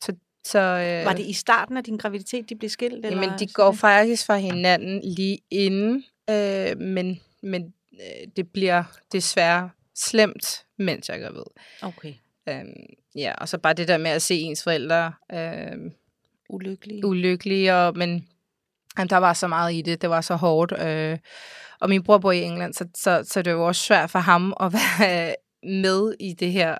så, 0.03 0.13
så, 0.45 0.59
øh, 0.59 1.07
Var 1.07 1.13
det 1.13 1.27
i 1.27 1.33
starten 1.33 1.77
af 1.77 1.85
din 1.85 1.97
graviditet, 1.97 2.49
de 2.49 2.57
blev 2.57 2.71
skilt? 2.71 3.05
Jamen, 3.05 3.19
eller 3.19 3.37
de 3.37 3.39
sådan 3.39 3.49
går 3.55 3.73
faktisk 3.73 4.27
fra 4.27 4.37
hinanden 4.37 5.01
lige 5.05 5.39
inden, 5.51 6.05
øh, 6.31 6.79
men, 6.79 7.21
men 7.43 7.75
øh, 7.93 8.29
det 8.37 8.53
bliver 8.53 8.85
desværre 9.13 9.71
slemt, 9.95 10.65
mens 10.79 11.09
jeg 11.09 11.17
er 11.17 11.23
gravid. 11.23 11.45
Okay. 11.83 12.15
Øhm, 12.49 12.87
ja, 13.15 13.35
og 13.39 13.49
så 13.49 13.59
bare 13.59 13.75
det 13.75 13.89
der 13.89 13.99
med 13.99 14.11
at 14.11 14.23
se 14.23 14.35
ens 14.35 14.63
forældre 14.63 15.13
øh, 15.33 15.91
Ulykkelig. 16.49 17.05
ulykkelige, 17.05 17.75
og, 17.75 17.97
men 17.99 18.29
jamen, 18.99 19.11
der 19.11 19.17
var 19.17 19.33
så 19.33 19.47
meget 19.47 19.75
i 19.75 19.83
det, 19.83 20.03
det 20.03 20.11
var 20.11 20.21
så 20.21 20.35
hårdt. 20.35 20.73
Øh, 20.83 21.19
og 21.81 21.89
min 21.89 22.03
bror 22.03 22.19
bor 22.19 22.33
i 22.33 22.43
England, 22.43 22.75
så, 22.75 22.85
så, 22.97 23.25
så 23.29 23.43
det 23.43 23.57
var 23.57 23.63
også 23.65 23.83
svært 23.83 24.11
for 24.11 24.19
ham 24.19 24.55
at 24.61 24.73
være 24.99 25.35
med 25.63 26.15
i 26.21 26.33
det 26.33 26.53
her. 26.53 26.73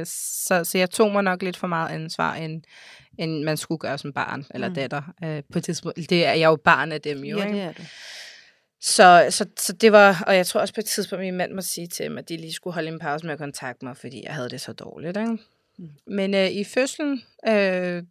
Øh, 0.00 0.06
så, 0.46 0.64
så 0.64 0.78
jeg 0.78 0.90
tog 0.90 1.12
mig 1.12 1.22
nok 1.22 1.42
lidt 1.42 1.56
for 1.56 1.66
meget 1.66 1.90
ansvar, 1.94 2.34
end, 2.34 2.62
end 3.18 3.42
man 3.44 3.56
skulle 3.56 3.78
gøre 3.78 3.98
som 3.98 4.12
barn 4.12 4.44
eller 4.54 4.68
Mm. 4.68 4.74
datter. 4.74 5.02
Øh, 5.24 5.42
på 5.52 5.58
et 5.58 5.64
tidspunkt. 5.64 6.10
Det 6.10 6.26
er 6.26 6.32
jeg 6.32 6.46
jo 6.46 6.56
barn 6.56 6.92
af 6.92 7.00
dem 7.00 7.24
jo. 7.24 7.38
ja, 7.38 7.44
ikke? 7.44 7.56
det 7.58 7.64
er 7.64 7.72
du. 7.72 7.82
Så, 8.80 9.26
så, 9.30 9.46
så 9.58 9.72
det 9.72 9.92
var, 9.92 10.24
og 10.26 10.36
jeg 10.36 10.46
tror 10.46 10.60
også 10.60 10.74
på 10.74 10.80
et 10.80 10.84
tidspunkt, 10.84 11.24
min 11.24 11.34
mand 11.36 11.52
måtte 11.52 11.68
sige 11.68 11.86
til 11.86 12.04
dem, 12.04 12.18
at 12.18 12.28
de 12.28 12.36
lige 12.36 12.52
skulle 12.52 12.74
holde 12.74 12.88
en 12.88 12.98
pause 12.98 13.26
med 13.26 13.32
at 13.32 13.38
kontakte 13.38 13.84
mig, 13.84 13.96
fordi 13.96 14.22
jeg 14.24 14.34
havde 14.34 14.50
det 14.50 14.60
så 14.60 14.72
dårligt. 14.72 15.16
Ikke? 15.16 15.38
Mm. 15.78 15.88
Men 16.06 16.34
øh, 16.34 16.50
i 16.50 16.64
fødslen, 16.64 17.22
øh, 17.48 18.02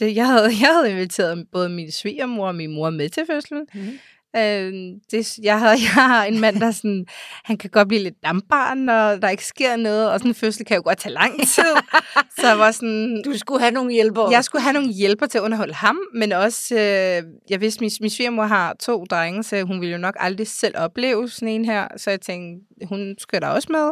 det, 0.00 0.16
jeg, 0.16 0.26
havde, 0.26 0.44
jeg 0.62 0.74
havde 0.74 0.90
inviteret 0.90 1.46
både 1.52 1.68
min 1.68 1.92
svigermor 1.92 2.46
og 2.46 2.54
min 2.54 2.74
mor 2.74 2.90
med 2.90 3.08
til 3.08 3.22
fødslen. 3.26 3.66
Mm. 3.74 3.98
Øh, 4.36 4.72
det, 5.10 5.38
jeg, 5.38 5.58
havde, 5.58 5.72
jeg 5.86 5.90
har 5.90 6.24
en 6.24 6.40
mand, 6.40 6.60
der 6.60 6.70
sådan, 6.70 7.06
han 7.44 7.58
kan 7.58 7.70
godt 7.70 7.88
blive 7.88 8.02
lidt 8.02 8.22
dampbarn, 8.24 8.78
når 8.78 9.16
der 9.16 9.28
ikke 9.28 9.46
sker 9.46 9.76
noget, 9.76 10.10
og 10.10 10.18
sådan 10.18 10.30
en 10.30 10.34
fødsel 10.34 10.66
kan 10.66 10.76
jo 10.76 10.82
godt 10.84 10.98
tage 10.98 11.12
lang 11.12 11.40
tid. 11.40 11.74
så 12.38 12.46
jeg 12.46 12.58
var 12.58 12.70
sådan, 12.70 13.22
Du 13.24 13.38
skulle 13.38 13.60
have 13.60 13.72
nogle 13.72 13.92
hjælpere. 13.92 14.30
jeg 14.30 14.44
skulle 14.44 14.62
have 14.62 14.72
nogle 14.72 14.88
hjælper 14.88 15.26
til 15.26 15.38
at 15.38 15.42
underholde 15.42 15.74
ham, 15.74 15.98
men 16.14 16.32
også, 16.32 16.74
øh, 16.74 17.22
jeg 17.50 17.60
vidste, 17.60 17.80
min, 17.80 17.90
min 18.00 18.10
svigermor 18.10 18.44
har 18.44 18.76
to 18.80 19.04
drenge, 19.04 19.42
så 19.42 19.62
hun 19.62 19.80
ville 19.80 19.92
jo 19.92 19.98
nok 19.98 20.16
aldrig 20.18 20.46
selv 20.46 20.74
opleve 20.78 21.28
sådan 21.28 21.48
en 21.48 21.64
her, 21.64 21.88
så 21.96 22.10
jeg 22.10 22.20
tænkte, 22.20 22.86
hun 22.86 23.14
skal 23.18 23.42
da 23.42 23.46
også 23.46 23.68
med. 23.70 23.90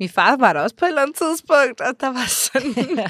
Min 0.00 0.08
far 0.08 0.36
var 0.36 0.52
der 0.52 0.60
også 0.60 0.76
på 0.76 0.84
et 0.84 0.88
eller 0.88 1.02
andet 1.02 1.16
tidspunkt, 1.16 1.80
og 1.80 1.94
der 2.00 2.06
var 2.06 2.26
sådan, 2.26 3.06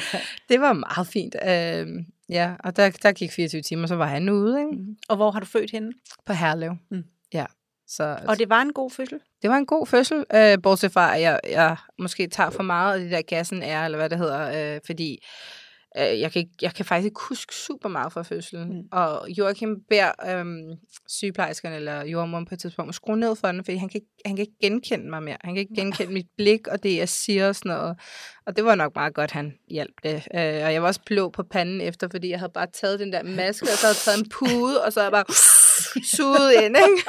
det 0.49 0.61
var 0.61 0.73
meget 0.73 1.07
fint. 1.07 1.37
Øh, 1.49 1.87
ja, 2.33 2.53
og 2.65 2.77
der, 2.77 2.91
der 2.91 3.13
gik 3.13 3.33
24 3.33 3.63
timer, 3.63 3.87
så 3.87 3.95
var 3.97 4.07
han 4.07 4.29
ude, 4.29 4.59
ikke? 4.59 4.71
Mhm. 4.73 4.97
Og 5.09 5.17
hvor 5.17 5.31
har 5.31 5.41
du 5.41 5.47
født 5.47 5.71
henne? 5.71 5.93
På 6.27 6.33
Herlev. 6.33 6.73
Mm. 6.91 7.05
Ja, 7.35 7.47
så 7.87 8.19
Og 8.29 8.39
det 8.39 8.49
var 8.49 8.63
en 8.63 8.73
god 8.73 8.91
fødsel? 8.91 9.21
det 9.43 9.51
var 9.51 9.57
en 9.57 9.67
god 9.67 9.87
fødsel, 9.87 10.25
øh, 10.35 10.59
bortset 10.63 10.93
fra, 10.93 11.15
at 11.17 11.23
jeg, 11.23 11.41
jeg 11.51 11.77
måske 11.99 12.27
tager 12.27 12.51
for 12.51 12.63
meget 12.63 12.95
af 12.95 13.01
det 13.01 13.11
der 13.11 13.23
gassen 13.23 13.63
er, 13.63 13.85
eller 13.85 13.99
hvad 13.99 14.11
det 14.11 14.19
hedder, 14.19 14.75
øh, 14.75 14.81
fordi 14.87 15.19
jeg, 15.97 16.33
kan 16.33 16.41
ikke, 16.41 16.53
jeg 16.63 16.75
kan 16.75 16.85
faktisk 16.85 17.05
ikke 17.05 17.21
huske 17.29 17.55
super 17.55 17.89
meget 17.89 18.13
fra 18.13 18.23
fødslen. 18.23 18.69
Mm. 18.69 18.83
Og 18.93 19.29
Joachim 19.31 19.77
beder 19.89 20.11
øh, 20.29 20.77
sygeplejerskerne 21.09 21.77
eller 21.77 22.05
jordmoren 22.05 22.45
på 22.45 22.55
et 22.55 22.61
tidspunkt 22.61 22.89
at 22.89 22.95
skrue 22.95 23.17
ned 23.17 23.37
for 23.37 23.49
den, 23.49 23.65
fordi 23.65 23.77
han 23.77 23.89
kan, 23.89 23.99
ikke, 23.99 24.13
han 24.27 24.37
kan 24.37 24.43
ikke 24.43 24.59
genkende 24.61 25.11
mig 25.11 25.23
mere. 25.23 25.37
Han 25.41 25.55
kan 25.55 25.61
ikke 25.61 25.75
genkende 25.75 26.13
mit 26.13 26.27
blik 26.37 26.67
og 26.67 26.83
det, 26.83 26.97
jeg 26.97 27.09
siger 27.09 27.49
og 27.49 27.57
sådan 27.57 27.77
noget. 27.77 27.97
Og 28.47 28.57
det 28.57 28.65
var 28.65 28.75
nok 28.75 28.95
meget 28.95 29.15
godt, 29.15 29.31
han 29.31 29.55
hjalp 29.69 29.95
det. 30.03 30.15
Øh, 30.15 30.65
og 30.65 30.73
jeg 30.73 30.83
var 30.83 30.89
også 30.89 31.01
blå 31.07 31.31
på 31.31 31.43
panden 31.43 31.81
efter, 31.81 32.09
fordi 32.11 32.29
jeg 32.29 32.39
havde 32.39 32.53
bare 32.55 32.67
taget 32.73 33.01
den 33.01 33.13
der 33.13 33.23
maske, 33.23 33.65
og 33.65 33.79
så 33.79 33.87
havde 33.87 33.95
jeg 33.95 33.97
taget 33.97 34.19
en 34.19 34.29
pude, 34.31 34.85
og 34.85 34.93
så 34.93 35.01
havde 35.01 35.17
jeg 35.17 35.25
bare 35.27 35.35
suget 36.17 36.53
ind, 36.53 36.77
ikke? 36.77 37.03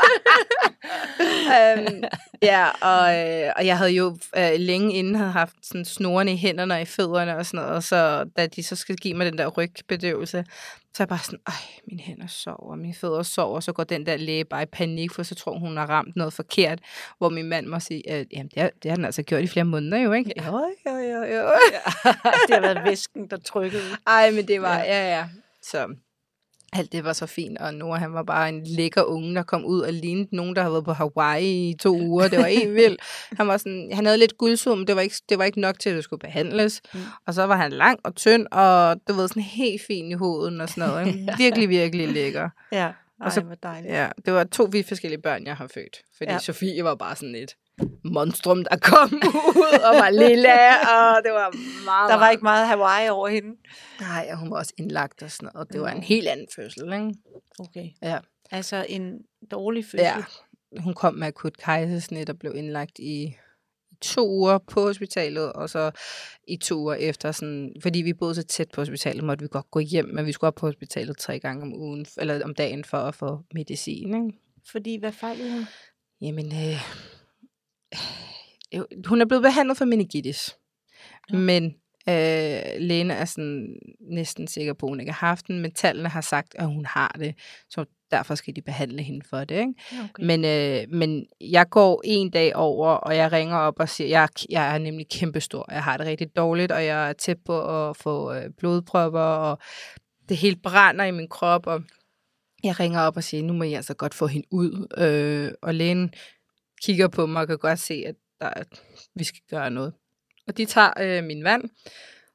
um, 1.58 2.04
ja, 2.42 2.70
og, 2.82 3.20
øh, 3.20 3.52
og 3.56 3.66
jeg 3.66 3.78
havde 3.78 3.92
jo 3.92 4.18
øh, 4.38 4.52
længe 4.58 4.94
inden 4.94 5.16
havde 5.16 5.32
haft 5.32 5.56
sådan 5.62 5.86
snorene 5.86 6.34
i 6.34 6.38
hænderne 6.38 6.74
og 6.74 6.82
i 6.82 6.86
fødderne 6.86 7.38
og 7.38 7.46
sådan 7.46 7.58
noget, 7.58 7.76
og 7.76 7.84
så 7.84 8.30
da 8.38 8.48
de 8.48 8.64
så 8.64 8.76
skal 8.76 8.96
give 8.96 9.14
mig 9.14 9.26
den 9.26 9.38
der 9.38 9.48
rygbedøvelse, 9.48 10.46
så 10.94 11.04
er 11.04 11.06
jeg 11.06 11.10
bare 11.10 11.20
sådan, 11.20 11.40
ej, 11.48 11.54
mine 11.88 12.02
hænder 12.02 12.28
sover, 12.28 12.76
mine 12.76 12.94
fødder 12.94 13.24
sover, 13.24 13.56
og 13.56 13.64
så 13.64 13.74
går 13.74 13.84
den 13.84 14.06
der 14.06 14.18
læge 14.18 14.46
bare 14.46 14.64
i 14.64 14.66
panik, 14.66 15.12
for 15.12 15.24
så 15.24 15.36
tror 15.36 15.52
hun, 15.52 15.68
hun 15.68 15.78
har 15.78 15.90
ramt 15.90 16.16
noget 16.16 16.34
forkert, 16.34 16.80
hvor 17.18 17.30
min 17.30 17.46
mand 17.46 17.68
må 17.68 17.80
sige, 17.80 18.20
øh, 18.20 18.26
jamen 18.34 18.48
det 18.48 18.62
har, 18.62 18.72
det 18.84 18.92
har 18.92 18.96
den 18.96 19.06
altså 19.06 19.24
gjort 19.24 19.44
i 19.44 19.48
flere 19.48 19.66
måneder 19.66 19.98
jo, 19.98 20.12
ikke? 20.12 20.34
Jo, 20.48 20.60
jo, 20.86 20.98
jo, 20.98 21.24
jo. 21.24 21.52
det 22.48 22.54
har 22.56 22.62
været 22.62 22.84
væsken, 22.84 23.28
der 23.28 23.38
trykkede. 23.38 23.84
Ej, 24.08 24.32
men 24.32 24.48
det 24.48 24.62
var, 24.62 24.78
ja, 24.78 25.18
ja. 25.18 25.26
Så 25.62 25.96
alt 26.76 26.92
det 26.92 27.04
var 27.04 27.14
så 27.14 27.26
fint, 27.26 27.58
og 27.58 27.74
Nora 27.74 27.98
han 27.98 28.14
var 28.14 28.24
bare 28.24 28.50
en 28.50 28.64
lækker 28.68 29.04
unge, 29.04 29.36
der 29.36 29.44
kom 29.44 29.66
ud 29.66 29.80
og 29.80 29.94
lignede 29.94 30.36
nogen, 30.36 30.56
der 30.56 30.62
havde 30.62 30.74
været 30.74 30.86
på 30.86 30.94
Hawaii 30.94 31.70
i 31.70 31.76
to 31.82 31.98
uger. 32.00 32.28
Det 32.28 32.40
var 32.40 32.46
helt 32.46 32.74
vildt. 32.82 33.02
Han 33.38 33.48
var 33.48 33.58
sådan, 33.58 33.90
han 33.94 34.06
havde 34.06 34.18
lidt 34.18 34.38
guldsum, 34.38 34.86
det 34.86 34.96
var 34.96 35.02
ikke, 35.02 35.16
det 35.30 35.38
var 35.38 35.44
ikke 35.44 35.60
nok 35.62 35.80
til, 35.80 35.90
at 35.90 35.96
det 35.96 36.04
skulle 36.04 36.20
behandles. 36.20 36.82
Mm. 36.94 37.00
Og 37.28 37.34
så 37.34 37.44
var 37.44 37.56
han 37.58 37.72
lang 37.72 38.00
og 38.04 38.16
tynd, 38.16 38.48
og 38.52 38.96
du 39.08 39.14
ved, 39.14 39.28
sådan 39.28 39.44
helt 39.44 39.82
fin 39.88 40.12
i 40.12 40.14
hovedet 40.14 40.62
og 40.62 40.70
sådan 40.70 40.90
noget. 40.90 41.08
ikke? 41.08 41.34
Virkelig, 41.38 41.70
virkelig 41.70 42.08
lækker. 42.14 42.50
Ja, 42.72 42.78
ej, 42.78 42.94
Og 43.22 43.32
så- 43.32 43.42
hvor 43.42 43.56
dejligt. 43.56 43.94
Ja, 43.94 44.10
det 44.26 44.34
var 44.34 44.44
to 44.44 44.68
vidt 44.72 44.88
forskellige 44.88 45.22
børn, 45.22 45.46
jeg 45.46 45.56
har 45.56 45.68
født. 45.74 45.98
Fordi 46.18 46.32
Ja. 46.32 46.40
Sofie 46.40 46.84
var 46.84 46.96
bare 46.96 47.16
sådan 47.16 47.36
et 47.36 47.56
monstrum, 48.04 48.64
der 48.64 48.78
kom 48.78 49.14
ud 49.62 49.80
og 49.88 49.96
var 49.96 50.10
lille, 50.10 50.54
og 50.94 51.24
det 51.24 51.32
var 51.32 51.50
meget, 51.86 52.10
Der 52.10 52.16
var 52.16 52.20
meget 52.20 52.32
ikke 52.32 52.44
meget 52.44 52.68
Hawaii 52.68 53.10
over 53.10 53.28
hende. 53.28 53.58
Nej, 54.00 54.28
og 54.32 54.38
hun 54.38 54.52
var 54.52 54.58
også 54.58 54.74
indlagt 54.78 55.24
og 55.24 55.32
sådan 55.32 55.50
noget. 55.54 55.74
Det 55.74 55.82
var 55.82 55.90
en 55.90 56.04
helt 56.04 56.28
anden 56.28 56.48
fødsel, 56.56 56.94
ikke? 56.94 57.14
Okay. 57.60 57.90
Ja. 58.02 58.20
Altså 58.52 58.86
en 58.90 59.20
dårlig 59.52 59.86
fødsel. 59.86 60.00
Ja. 60.06 60.24
Hun 60.80 60.94
kom 60.94 61.14
med 61.14 61.28
akut 61.28 61.58
kejsersnit 61.58 62.30
og 62.30 62.40
blev 62.40 62.56
indlagt 62.56 63.00
i 63.00 63.36
to 64.02 64.30
uger 64.30 64.58
på 64.58 64.82
hospitalet, 64.82 65.54
og 65.54 65.70
så 65.70 65.92
i 66.48 66.58
to 66.58 66.76
uger 66.80 66.94
efter, 66.96 67.32
sådan, 67.32 67.74
fordi 67.82 68.02
vi 68.02 68.14
boede 68.14 68.36
så 68.36 68.44
tæt 68.44 68.72
på 68.74 68.82
hospitalet, 68.82 69.24
måtte 69.24 69.42
vi 69.42 69.48
godt 69.52 69.72
gå 69.72 69.80
hjem, 69.80 70.06
men 70.06 70.26
vi 70.26 70.32
skulle 70.32 70.48
op 70.48 70.56
på 70.56 70.66
hospitalet 70.66 71.18
tre 71.18 71.40
gange 71.40 71.62
om 71.62 71.74
ugen, 71.74 72.06
eller 72.18 72.44
om 72.44 72.56
dagen 72.56 72.84
for 72.84 72.98
at 72.98 73.16
få 73.16 73.40
medicin. 73.54 74.08
Ikke? 74.08 74.38
Fordi, 74.72 75.00
hvad 75.00 75.12
fejlede 75.12 75.52
hun? 75.52 75.66
Jamen, 76.22 76.46
øh, 76.46 76.82
hun 79.08 79.22
er 79.22 79.26
blevet 79.26 79.42
behandlet 79.44 79.78
for 79.78 79.86
meningitis, 79.86 80.58
Nå. 81.30 81.40
men 81.40 81.64
øh, 82.10 82.62
lægen 82.80 83.12
er 83.12 83.26
sådan 83.26 83.78
næsten 84.00 84.48
sikker 84.48 84.74
på, 84.74 84.86
at 84.86 84.90
hun 84.90 85.00
ikke 85.00 85.12
har 85.12 85.28
haft 85.28 85.48
den, 85.48 85.60
men 85.60 85.72
tallene 85.72 86.10
har 86.10 86.22
sagt, 86.22 86.56
at 86.56 86.66
hun 86.68 86.86
har 86.86 87.16
det. 87.20 87.36
Så 87.70 87.86
derfor 88.12 88.36
skal 88.36 88.56
de 88.56 88.62
behandle 88.62 89.04
hende 89.04 89.26
for 89.30 89.44
det. 89.44 89.56
Ikke? 89.56 89.74
Okay. 89.92 90.24
Men, 90.26 90.46
øh, 90.46 91.00
men 91.00 91.26
jeg 91.42 91.70
går 91.70 92.02
en 92.06 92.30
dag 92.30 92.56
over, 92.56 92.90
og 92.90 93.16
jeg 93.16 93.32
ringer 93.32 93.58
op 93.58 93.80
og 93.80 93.90
siger, 93.90 94.08
jeg, 94.08 94.30
jeg 94.50 94.74
er 94.74 94.78
nemlig 94.78 95.10
kæmpestor. 95.10 95.72
Jeg 95.72 95.84
har 95.84 95.98
det 95.98 96.08
rigtig 96.08 96.36
dårligt, 96.36 96.72
og 96.72 96.86
jeg 96.86 97.10
er 97.10 97.14
tæt 97.14 97.38
på 97.46 97.90
at 97.90 97.98
få 97.98 98.34
øh, 98.34 98.50
blodprøver, 98.58 99.20
og 99.20 99.58
det 100.30 100.38
helt 100.38 100.64
brænder 100.64 101.06
i 101.06 101.12
min 101.12 101.28
krop, 101.28 101.68
og 101.68 101.84
jeg 102.64 102.80
ringer 102.80 103.02
op 103.02 103.18
og 103.18 103.24
siger, 103.24 103.44
nu 103.44 103.54
må 103.54 103.64
jeg 103.64 103.76
altså 103.76 103.94
godt 103.94 104.14
få 104.14 104.28
hende 104.28 104.48
ud. 104.52 104.88
Øh, 104.98 105.52
og 105.62 105.74
lægen 105.74 106.14
kigger 106.86 107.08
på 107.08 107.26
mig 107.26 107.42
og 107.42 107.48
kan 107.48 107.58
godt 107.58 107.80
se, 107.80 108.04
at 108.08 108.16
der, 108.42 108.50
at 108.50 108.68
vi 109.16 109.24
skal 109.24 109.42
gøre 109.50 109.70
noget. 109.70 109.94
Og 110.48 110.58
de 110.58 110.66
tager 110.66 110.92
øh, 111.02 111.24
min 111.24 111.44
vand, 111.44 111.64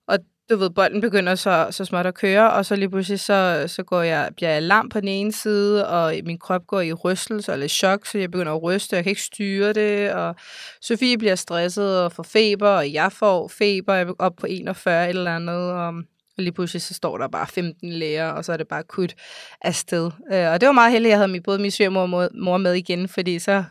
og 0.06 0.18
du 0.50 0.56
ved, 0.56 0.70
bolden 0.70 1.00
begynder 1.00 1.34
så, 1.34 1.68
så 1.70 1.84
småt 1.84 2.06
at 2.06 2.14
køre, 2.14 2.52
og 2.52 2.66
så 2.66 2.76
lige 2.76 2.90
pludselig, 2.90 3.20
så, 3.20 3.64
så 3.66 3.82
går 3.82 4.02
jeg, 4.02 4.30
bliver 4.37 4.50
jeg 4.50 4.62
lam 4.62 4.88
på 4.88 5.00
den 5.00 5.08
ene 5.08 5.32
side, 5.32 5.88
og 5.88 6.14
min 6.24 6.38
krop 6.38 6.66
går 6.66 6.80
i 6.80 6.92
rystelse 6.92 7.52
eller 7.52 7.68
chok, 7.68 8.06
så 8.06 8.18
jeg 8.18 8.30
begynder 8.30 8.52
at 8.52 8.62
ryste, 8.62 8.94
og 8.94 8.96
jeg 8.96 9.04
kan 9.04 9.11
ikke 9.11 9.22
styre 9.22 9.72
det, 9.72 10.12
og 10.12 10.37
Sofie 10.80 11.18
bliver 11.18 11.34
stresset 11.34 12.02
og 12.02 12.12
får 12.12 12.22
feber, 12.22 12.68
og 12.68 12.92
jeg 12.92 13.12
får 13.12 13.48
feber, 13.48 13.94
jeg 13.94 14.08
er 14.08 14.14
op 14.18 14.37
på 14.37 14.46
41 14.46 15.08
eller 15.08 15.37
andet, 15.37 15.72
og 15.72 15.94
og 16.38 16.44
lige 16.44 16.52
pludselig 16.52 16.82
så 16.82 16.94
står 16.94 17.18
der 17.18 17.28
bare 17.28 17.46
15 17.46 17.92
læger, 17.92 18.28
og 18.28 18.44
så 18.44 18.52
er 18.52 18.56
det 18.56 18.68
bare 18.68 18.82
kut 18.82 19.14
afsted. 19.61 20.11
Øh, 20.32 20.50
og 20.52 20.61
det 20.61 20.66
var 20.66 20.72
meget 20.72 20.92
heldigt, 20.92 21.08
at 21.08 21.11
jeg 21.11 21.18
havde 21.18 21.32
min, 21.32 21.42
både 21.42 21.58
min 21.58 21.70
svigermor 21.70 22.02
og 22.02 22.30
mor 22.34 22.56
med 22.56 22.74
igen, 22.74 23.08
fordi 23.08 23.38
så 23.38 23.64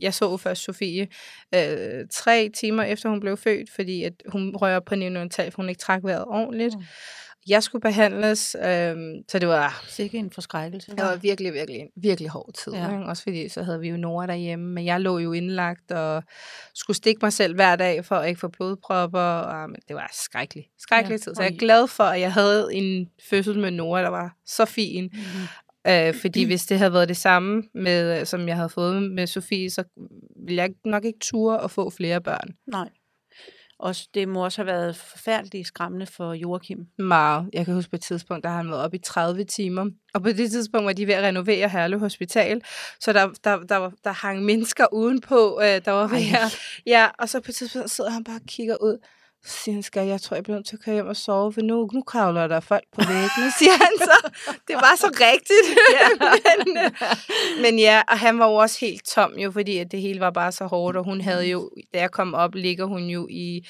jeg 0.00 0.14
så 0.14 0.36
først 0.36 0.62
Sofie 0.62 1.08
øh, 1.54 2.06
tre 2.10 2.50
timer 2.54 2.82
efter 2.82 3.08
hun 3.08 3.20
blev 3.20 3.36
født, 3.36 3.70
fordi 3.70 4.02
at 4.04 4.12
hun 4.28 4.56
rører 4.56 4.80
på 4.80 4.94
neonatal, 4.94 5.50
for 5.50 5.62
hun 5.62 5.68
ikke 5.68 5.78
trak 5.78 6.04
vejret 6.04 6.24
ordentligt. 6.24 6.74
Mm. 6.78 6.84
Jeg 7.48 7.62
skulle 7.62 7.82
behandles, 7.82 8.56
øh, 8.58 8.96
så 9.28 9.38
det 9.38 9.48
var... 9.48 9.84
Sikke 9.88 10.18
en 10.18 10.30
forskrækkelse. 10.30 10.90
Det 10.90 11.04
var 11.04 11.16
virkelig, 11.16 11.52
virkelig, 11.52 11.86
virkelig 11.96 12.30
hård 12.30 12.52
tid. 12.54 12.72
Ja. 12.72 12.90
Ikke? 12.92 13.04
Også 13.04 13.22
fordi, 13.22 13.48
så 13.48 13.62
havde 13.62 13.80
vi 13.80 13.88
jo 13.88 13.96
Nora 13.96 14.26
derhjemme, 14.26 14.74
men 14.74 14.86
jeg 14.86 15.00
lå 15.00 15.18
jo 15.18 15.32
indlagt 15.32 15.90
og 15.90 16.22
skulle 16.74 16.96
stikke 16.96 17.18
mig 17.22 17.32
selv 17.32 17.54
hver 17.54 17.76
dag 17.76 18.04
for 18.04 18.16
at 18.16 18.28
ikke 18.28 18.40
få 18.40 18.48
blodpropper. 18.48 19.20
Og, 19.20 19.70
men 19.70 19.80
det 19.88 19.96
var 19.96 20.10
skrækkeligt. 20.12 20.68
Skrækkelig 20.78 21.14
ja. 21.14 21.18
tid. 21.18 21.34
Så 21.34 21.42
jeg 21.42 21.52
er 21.52 21.56
glad 21.56 21.88
for, 21.88 22.04
at 22.04 22.20
jeg 22.20 22.32
havde 22.32 22.68
en 22.72 23.08
fødsel 23.30 23.58
med 23.58 23.70
Nora, 23.70 24.02
der 24.02 24.08
var 24.08 24.36
så 24.46 24.64
fin. 24.64 25.04
Mm-hmm. 25.04 25.46
Øh, 25.88 26.14
fordi 26.14 26.44
hvis 26.44 26.66
det 26.66 26.78
havde 26.78 26.92
været 26.92 27.08
det 27.08 27.16
samme, 27.16 27.62
med, 27.74 28.24
som 28.24 28.48
jeg 28.48 28.56
havde 28.56 28.68
fået 28.68 29.02
med 29.02 29.26
Sofie, 29.26 29.70
så 29.70 29.84
ville 30.46 30.62
jeg 30.62 30.70
nok 30.84 31.04
ikke 31.04 31.18
ture 31.18 31.64
at 31.64 31.70
få 31.70 31.90
flere 31.90 32.20
børn. 32.20 32.54
Nej. 32.66 32.88
Også, 33.78 34.08
det 34.14 34.28
må 34.28 34.44
også 34.44 34.58
have 34.58 34.66
været 34.66 34.96
forfærdeligt 34.96 35.66
skræmmende 35.66 36.06
for 36.06 36.32
Joachim. 36.32 36.86
Meget. 36.98 37.50
Jeg 37.52 37.64
kan 37.64 37.74
huske 37.74 37.90
på 37.90 37.96
et 37.96 38.02
tidspunkt, 38.02 38.44
der 38.44 38.50
har 38.50 38.56
han 38.56 38.70
været 38.70 38.82
op 38.82 38.94
i 38.94 38.98
30 38.98 39.44
timer. 39.44 39.86
Og 40.14 40.22
på 40.22 40.28
det 40.28 40.50
tidspunkt 40.50 40.86
var 40.86 40.92
de 40.92 41.06
ved 41.06 41.14
at 41.14 41.22
renovere 41.22 41.68
Herlev 41.68 41.98
Hospital. 41.98 42.62
Så 43.00 43.12
der, 43.12 43.28
der, 43.44 43.56
der, 43.56 43.78
der, 43.78 43.90
der 44.04 44.12
hang 44.12 44.44
mennesker 44.44 44.86
udenpå, 44.92 45.60
øh, 45.62 45.84
der 45.84 45.90
var 45.90 46.06
her. 46.06 46.40
Ja, 46.86 47.08
og 47.18 47.28
så 47.28 47.40
på 47.40 47.50
et 47.50 47.54
tidspunkt 47.54 47.90
sidder 47.90 48.10
han 48.10 48.24
bare 48.24 48.36
og 48.36 48.46
kigger 48.46 48.76
ud 48.82 48.98
siger 49.44 50.00
han, 50.00 50.08
jeg 50.08 50.20
tror, 50.20 50.34
jeg 50.34 50.44
bliver 50.44 50.56
nødt 50.56 50.66
til 50.66 50.76
at 50.76 50.84
køre 50.84 50.94
hjem 50.94 51.06
og 51.06 51.16
sove, 51.16 51.52
for 51.52 51.60
nu, 51.60 51.88
nu 51.92 52.02
kravler 52.02 52.46
der 52.46 52.60
folk 52.60 52.84
på 52.92 53.00
væggene, 53.00 53.52
siger 53.58 53.72
han 53.72 53.98
så. 53.98 54.30
Det 54.68 54.74
var 54.74 54.96
så 54.96 55.06
rigtigt. 55.20 55.78
Ja. 55.92 56.08
men, 56.64 56.76
øh, 56.84 56.90
men 57.62 57.78
ja, 57.78 58.02
og 58.08 58.18
han 58.18 58.38
var 58.38 58.46
jo 58.46 58.54
også 58.54 58.78
helt 58.80 59.04
tom 59.04 59.32
jo, 59.38 59.50
fordi 59.50 59.78
at 59.78 59.92
det 59.92 60.00
hele 60.00 60.20
var 60.20 60.30
bare 60.30 60.52
så 60.52 60.66
hårdt, 60.66 60.96
og 60.96 61.04
hun 61.04 61.20
havde 61.20 61.46
jo, 61.46 61.70
da 61.94 62.00
jeg 62.00 62.10
kom 62.10 62.34
op, 62.34 62.54
ligger 62.54 62.84
hun 62.84 63.02
jo 63.02 63.26
i, 63.30 63.66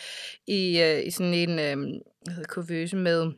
i, 0.46 0.82
uh, 0.82 1.06
i 1.06 1.10
sådan 1.10 1.34
en 1.34 1.54
hvad 1.54 2.34
hedder, 2.34 2.48
kuvøse 2.48 2.96
med 2.96 3.32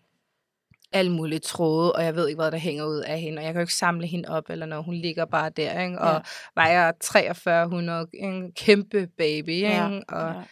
alle 0.92 1.12
mulige 1.12 1.38
tråde, 1.38 1.92
og 1.92 2.05
jeg 2.05 2.16
ved 2.16 2.29
ikke, 2.29 2.40
hvad 2.40 2.51
der 2.51 2.59
hænger 2.59 2.85
ud 2.85 2.99
af 2.99 3.20
hende, 3.20 3.38
og 3.38 3.44
jeg 3.44 3.53
kan 3.53 3.61
jo 3.61 3.62
ikke 3.62 3.75
samle 3.75 4.07
hende 4.07 4.29
op, 4.29 4.51
eller 4.51 4.66
når 4.66 4.83
hun 4.83 4.94
ligger 4.94 5.25
bare 5.25 5.51
der, 5.51 5.81
ikke? 5.81 5.99
og 5.99 6.14
ja. 6.14 6.20
vejer 6.55 6.92
4300, 7.03 8.07
en 8.14 8.53
kæmpe 8.53 9.09
baby, 9.18 9.49
ikke? 9.49 9.68
Ja. 9.68 10.01
og 10.09 10.35
ja 10.35 10.42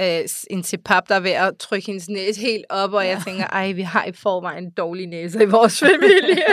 øh, 0.00 0.28
en 0.50 0.64
pap, 0.84 1.08
der 1.08 1.14
er 1.14 1.20
ved 1.20 1.30
at 1.30 1.56
trykke 1.58 1.86
hendes 1.86 2.08
næse 2.08 2.40
helt 2.40 2.64
op, 2.70 2.92
og 2.92 3.04
ja. 3.04 3.08
jeg 3.10 3.22
tænker, 3.26 3.46
ej, 3.46 3.72
vi 3.72 3.82
har 3.82 4.04
i 4.04 4.12
forvejen 4.12 4.64
en 4.64 4.70
dårlig 4.70 5.06
næse 5.06 5.42
i 5.42 5.46
vores 5.46 5.78
familie. 5.86 6.44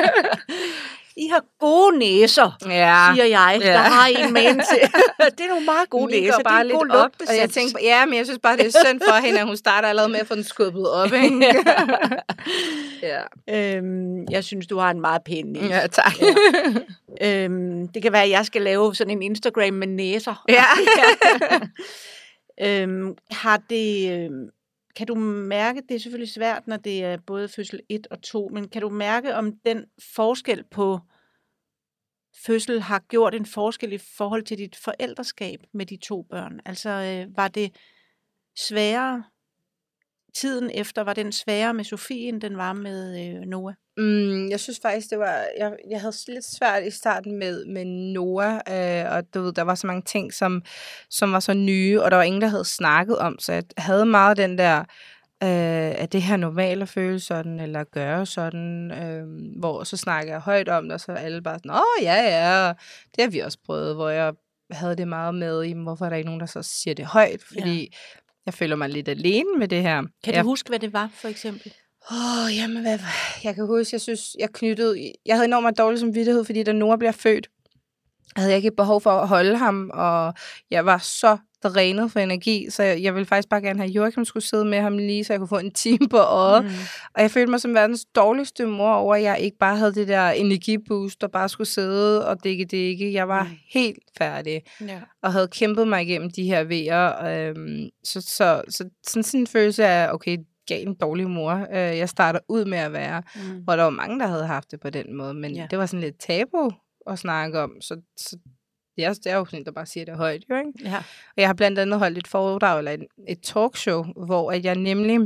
I 1.17 1.27
har 1.31 1.43
gode 1.59 1.97
næser, 1.97 2.57
ja. 2.65 3.13
siger 3.13 3.25
jeg. 3.25 3.57
Ja. 3.61 3.67
Der 3.67 3.77
har 3.77 4.07
I 4.07 4.15
en 4.23 4.33
man 4.33 4.43
til. 4.43 4.89
det 5.37 5.43
er 5.43 5.47
nogle 5.47 5.65
meget 5.65 5.89
gode 5.89 6.05
Min 6.05 6.23
næser. 6.23 6.43
bare 6.43 6.63
det 6.63 6.73
er 6.73 6.83
lidt 6.83 6.95
op, 6.95 7.11
og 7.29 7.37
jeg 7.37 7.49
tænker, 7.49 7.79
ja, 7.83 8.05
men 8.05 8.17
jeg 8.17 8.25
synes 8.25 8.39
bare, 8.43 8.57
det 8.57 8.65
er 8.65 8.85
synd 8.85 9.01
for 9.07 9.25
hende, 9.25 9.39
at 9.39 9.45
hun 9.45 9.57
starter 9.57 9.87
allerede 9.87 10.11
med 10.11 10.19
at 10.19 10.27
få 10.27 10.35
den 10.35 10.43
skubbet 10.43 10.91
op. 10.91 11.13
Ikke? 11.13 11.55
ja. 13.49 13.75
Øhm, 13.77 14.25
jeg 14.31 14.43
synes, 14.43 14.67
du 14.67 14.77
har 14.77 14.91
en 14.91 15.01
meget 15.01 15.21
pæn 15.25 15.45
næse. 15.45 15.65
Ja, 15.65 15.87
tak. 15.87 16.13
Ja. 17.21 17.43
øhm, 17.43 17.87
det 17.87 18.01
kan 18.01 18.11
være, 18.13 18.23
at 18.23 18.29
jeg 18.29 18.45
skal 18.45 18.61
lave 18.61 18.95
sådan 18.95 19.11
en 19.11 19.21
Instagram 19.21 19.73
med 19.73 19.87
næser. 19.87 20.43
Ja. 20.49 20.63
Øhm, 22.61 23.17
har 23.31 23.57
det, 23.57 24.11
øhm, 24.11 24.49
kan 24.95 25.07
du 25.07 25.15
mærke, 25.15 25.81
det 25.89 25.95
er 25.95 25.99
selvfølgelig 25.99 26.33
svært, 26.33 26.67
når 26.67 26.77
det 26.77 27.03
er 27.03 27.17
både 27.17 27.47
fødsel 27.47 27.79
1 27.89 28.07
og 28.11 28.21
2, 28.21 28.49
men 28.53 28.69
kan 28.69 28.81
du 28.81 28.89
mærke, 28.89 29.35
om 29.35 29.53
den 29.65 29.85
forskel 30.15 30.63
på 30.63 30.99
fødsel 32.45 32.81
har 32.81 32.99
gjort 32.99 33.35
en 33.35 33.45
forskel 33.45 33.93
i 33.93 33.97
forhold 33.97 34.43
til 34.43 34.57
dit 34.57 34.75
forældreskab 34.75 35.59
med 35.73 35.85
de 35.85 35.97
to 35.97 36.21
børn? 36.21 36.59
Altså, 36.65 36.89
øh, 36.89 37.37
var 37.37 37.47
det 37.47 37.75
sværere 38.57 39.23
tiden 40.35 40.71
efter, 40.73 41.03
var 41.03 41.13
den 41.13 41.31
sværere 41.31 41.73
med 41.73 41.83
Sofie, 41.83 42.27
end 42.27 42.41
den 42.41 42.57
var 42.57 42.73
med 42.73 43.27
øh, 43.27 43.41
Noah? 43.41 43.73
Mm, 43.97 44.49
jeg 44.49 44.59
synes 44.59 44.79
faktisk, 44.81 45.09
det 45.09 45.19
var, 45.19 45.45
jeg, 45.57 45.73
jeg 45.89 46.01
havde 46.01 46.13
lidt 46.27 46.45
svært 46.45 46.83
i 46.83 46.91
starten 46.91 47.39
med, 47.39 47.65
med 47.65 47.85
Noah, 47.85 48.53
øh, 48.53 49.11
og 49.11 49.33
du 49.33 49.41
ved, 49.41 49.53
der 49.53 49.61
var 49.61 49.75
så 49.75 49.87
mange 49.87 50.01
ting, 50.01 50.33
som, 50.33 50.61
som 51.09 51.31
var 51.31 51.39
så 51.39 51.53
nye, 51.53 52.01
og 52.03 52.11
der 52.11 52.17
var 52.17 52.23
ingen, 52.23 52.41
der 52.41 52.47
havde 52.47 52.65
snakket 52.65 53.17
om, 53.17 53.39
så 53.39 53.53
jeg 53.53 53.63
havde 53.77 54.05
meget 54.05 54.37
den 54.37 54.57
der, 54.57 54.79
øh, 55.43 56.01
at 56.01 56.11
det 56.11 56.21
her 56.21 56.37
normalt 56.37 56.81
at 56.81 56.89
føle 56.89 57.19
sådan, 57.19 57.59
eller 57.59 57.83
gøre 57.83 58.25
sådan, 58.25 58.91
øh, 58.91 59.27
hvor 59.59 59.83
så 59.83 59.97
snakker 59.97 60.33
jeg 60.33 60.41
højt 60.41 60.69
om 60.69 60.83
det, 60.83 60.93
og 60.93 60.99
så 60.99 61.11
er 61.11 61.15
alle 61.15 61.41
bare 61.41 61.59
sådan, 61.59 61.71
åh 61.71 62.03
ja, 62.03 62.15
ja, 62.15 62.73
det 63.15 63.23
har 63.23 63.29
vi 63.29 63.39
også 63.39 63.57
prøvet, 63.65 63.95
hvor 63.95 64.09
jeg 64.09 64.33
havde 64.71 64.95
det 64.95 65.07
meget 65.07 65.35
med, 65.35 65.61
jamen, 65.61 65.83
hvorfor 65.83 66.05
er 66.05 66.09
der 66.09 66.17
ikke 66.17 66.27
nogen, 66.27 66.39
der 66.39 66.45
så 66.45 66.63
siger 66.63 66.95
det 66.95 67.05
højt, 67.05 67.43
fordi 67.43 67.79
ja. 67.79 68.18
Jeg 68.49 68.53
føler 68.53 68.75
mig 68.75 68.89
lidt 68.89 69.07
alene 69.07 69.49
med 69.57 69.67
det 69.67 69.81
her. 69.81 70.01
Kan 70.23 70.33
du 70.33 70.37
jeg, 70.37 70.43
huske, 70.43 70.69
hvad 70.69 70.79
det 70.79 70.93
var, 70.93 71.09
for 71.13 71.27
eksempel? 71.27 71.73
Åh, 72.11 72.45
oh, 72.45 72.55
jamen, 72.57 72.81
hvad, 72.81 72.99
jeg 73.43 73.55
kan 73.55 73.65
huske, 73.65 73.93
jeg 73.93 74.01
synes, 74.01 74.35
jeg 74.39 74.49
knyttede, 74.53 75.13
jeg 75.25 75.35
havde 75.35 75.45
enormt 75.45 75.77
dårlig 75.77 75.99
samvittighed, 75.99 76.45
fordi 76.45 76.63
da 76.63 76.71
Nora 76.71 76.97
bliver 76.97 77.11
født, 77.11 77.49
havde 78.35 78.49
jeg 78.49 78.57
ikke 78.57 78.71
behov 78.71 79.01
for 79.01 79.11
at 79.11 79.27
holde 79.27 79.57
ham, 79.57 79.91
og 79.93 80.33
jeg 80.71 80.85
var 80.85 80.97
så 80.97 81.37
drænet 81.63 82.11
for 82.11 82.19
energi, 82.19 82.69
så 82.69 82.83
jeg, 82.83 83.03
jeg 83.03 83.13
ville 83.15 83.25
faktisk 83.25 83.49
bare 83.49 83.61
gerne 83.61 83.79
have, 83.79 83.89
at 83.89 83.95
Joachim 83.95 84.25
skulle 84.25 84.43
sidde 84.43 84.65
med 84.65 84.79
ham 84.79 84.97
lige, 84.97 85.23
så 85.23 85.33
jeg 85.33 85.39
kunne 85.39 85.47
få 85.47 85.57
en 85.57 85.71
time 85.71 86.09
på 86.09 86.17
øjet. 86.17 86.63
Mm. 86.63 86.69
Og 87.15 87.21
jeg 87.21 87.31
følte 87.31 87.51
mig 87.51 87.61
som 87.61 87.73
verdens 87.73 88.05
dårligste 88.15 88.65
mor 88.65 88.93
over, 88.93 89.15
at 89.15 89.21
jeg 89.21 89.39
ikke 89.39 89.57
bare 89.57 89.77
havde 89.77 89.93
det 89.93 90.07
der 90.07 90.29
energiboost, 90.29 91.23
og 91.23 91.31
bare 91.31 91.49
skulle 91.49 91.67
sidde 91.67 92.27
og 92.27 92.43
dække 92.43 92.65
det 92.65 92.77
ikke. 92.77 93.13
Jeg 93.13 93.27
var 93.27 93.43
mm. 93.43 93.49
helt 93.69 94.03
færdig, 94.17 94.61
ja. 94.81 94.99
og 95.23 95.33
havde 95.33 95.47
kæmpet 95.47 95.87
mig 95.87 96.01
igennem 96.01 96.29
de 96.31 96.43
her 96.43 96.63
vejer. 96.63 97.25
Øhm, 97.25 97.89
så, 98.03 98.21
så, 98.21 98.61
så 98.69 98.89
sådan, 99.07 99.23
sådan 99.23 99.39
en 99.39 99.47
følelse 99.47 99.85
af, 99.85 100.13
okay, 100.13 100.37
gav 100.67 100.81
en 100.81 100.95
dårlig 100.95 101.29
mor, 101.29 101.67
øh, 101.71 101.97
jeg 101.97 102.09
starter 102.09 102.39
ud 102.49 102.65
med 102.65 102.77
at 102.77 102.93
være. 102.93 103.23
Mm. 103.35 103.59
Hvor 103.63 103.75
der 103.75 103.83
var 103.83 103.89
mange, 103.89 104.19
der 104.19 104.27
havde 104.27 104.45
haft 104.45 104.71
det 104.71 104.79
på 104.79 104.89
den 104.89 105.17
måde, 105.17 105.33
men 105.33 105.55
ja. 105.55 105.67
det 105.71 105.79
var 105.79 105.85
sådan 105.85 106.01
lidt 106.01 106.19
tabu 106.19 106.71
at 107.07 107.19
snakke 107.19 107.59
om, 107.59 107.71
så, 107.81 108.01
så 108.17 108.37
det 108.99 109.05
er, 109.05 109.13
det 109.13 109.27
er 109.27 109.35
jo 109.35 109.45
sådan, 109.45 109.65
der 109.65 109.71
bare 109.71 109.85
siger 109.85 110.05
det 110.05 110.17
højt, 110.17 110.43
jo, 110.49 110.55
ikke? 110.55 110.71
Ja. 110.83 110.97
Og 110.97 111.37
jeg 111.37 111.47
har 111.47 111.53
blandt 111.53 111.79
andet 111.79 111.99
holdt 111.99 112.17
et 112.17 112.27
foredrag, 112.27 112.77
eller 112.77 112.91
et, 112.91 113.05
et 113.27 113.41
talkshow, 113.41 114.03
hvor 114.25 114.51
at 114.51 114.65
jeg 114.65 114.75
nemlig 114.75 115.19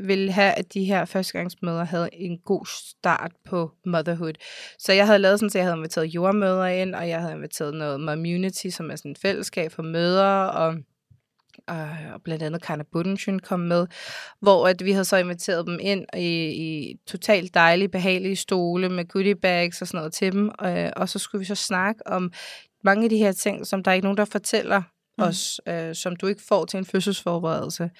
ville 0.00 0.32
have, 0.32 0.52
at 0.52 0.74
de 0.74 0.84
her 0.84 1.04
førstegangsmøder 1.04 1.84
havde 1.84 2.08
en 2.12 2.38
god 2.38 2.66
start 2.66 3.32
på 3.44 3.70
motherhood. 3.86 4.32
Så 4.78 4.92
jeg 4.92 5.06
havde 5.06 5.18
lavet 5.18 5.38
sådan, 5.40 5.46
at 5.46 5.54
jeg 5.54 5.64
havde 5.64 5.76
inviteret 5.76 6.06
jordmøder 6.06 6.66
ind, 6.66 6.94
og 6.94 7.08
jeg 7.08 7.20
havde 7.20 7.34
inviteret 7.34 7.74
noget 7.74 8.08
community, 8.08 8.68
som 8.68 8.90
er 8.90 8.96
sådan 8.96 9.12
et 9.12 9.18
fællesskab 9.18 9.72
for 9.72 9.82
mødre, 9.82 10.50
og 10.50 10.74
og 11.66 12.22
blandt 12.24 12.42
andet 12.42 12.62
Karna 12.62 12.84
Budensjøn 12.92 13.38
kom 13.38 13.60
med, 13.60 13.86
hvor 14.40 14.68
at 14.68 14.84
vi 14.84 14.92
havde 14.92 15.04
så 15.04 15.16
inviteret 15.16 15.66
dem 15.66 15.78
ind 15.80 16.06
i, 16.16 16.46
i 16.46 16.96
totalt 17.06 17.54
dejlige, 17.54 17.88
behagelige 17.88 18.36
stole 18.36 18.88
med 18.88 19.08
goodie 19.08 19.34
bags 19.34 19.82
og 19.82 19.88
sådan 19.88 19.98
noget 19.98 20.12
til 20.12 20.32
dem, 20.32 20.50
og, 20.58 20.90
og 20.96 21.08
så 21.08 21.18
skulle 21.18 21.40
vi 21.40 21.44
så 21.44 21.54
snakke 21.54 22.06
om 22.06 22.32
mange 22.86 23.04
af 23.04 23.10
de 23.10 23.16
her 23.16 23.32
ting, 23.32 23.66
som 23.66 23.82
der 23.82 23.90
er 23.90 23.94
ikke 23.94 24.04
nogen, 24.04 24.16
der 24.16 24.24
fortæller 24.24 24.82
mm. 25.18 25.24
os, 25.24 25.60
øh, 25.68 25.94
som 25.94 26.16
du 26.16 26.26
ikke 26.26 26.42
får 26.48 26.64
til 26.64 26.78
en 26.78 26.84
fødselsforberedelse. 26.84 27.90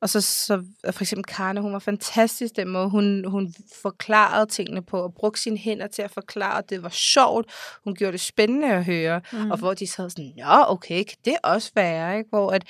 Og 0.00 0.08
så, 0.08 0.20
så 0.20 0.64
for 0.90 1.02
eksempel 1.02 1.24
Karne, 1.24 1.60
hun 1.60 1.72
var 1.72 1.78
fantastisk 1.78 2.56
den 2.56 2.68
måde, 2.68 2.90
hun, 2.90 3.24
hun 3.28 3.54
forklarede 3.82 4.46
tingene 4.46 4.82
på, 4.82 5.02
og 5.02 5.14
brugte 5.14 5.40
sine 5.40 5.58
hænder 5.58 5.86
til 5.86 6.02
at 6.02 6.10
forklare, 6.10 6.56
og 6.56 6.70
det 6.70 6.82
var 6.82 6.88
sjovt. 6.88 7.50
Hun 7.84 7.94
gjorde 7.94 8.12
det 8.12 8.20
spændende 8.20 8.72
at 8.72 8.84
høre, 8.84 9.20
mm. 9.32 9.50
og 9.50 9.58
hvor 9.58 9.74
de 9.74 9.86
sad 9.86 10.10
sådan, 10.10 10.32
ja, 10.36 10.72
okay, 10.72 11.04
kan 11.04 11.16
det 11.24 11.36
også 11.42 11.70
være, 11.74 12.18
ikke? 12.18 12.30
Hvor 12.30 12.50
at, 12.50 12.64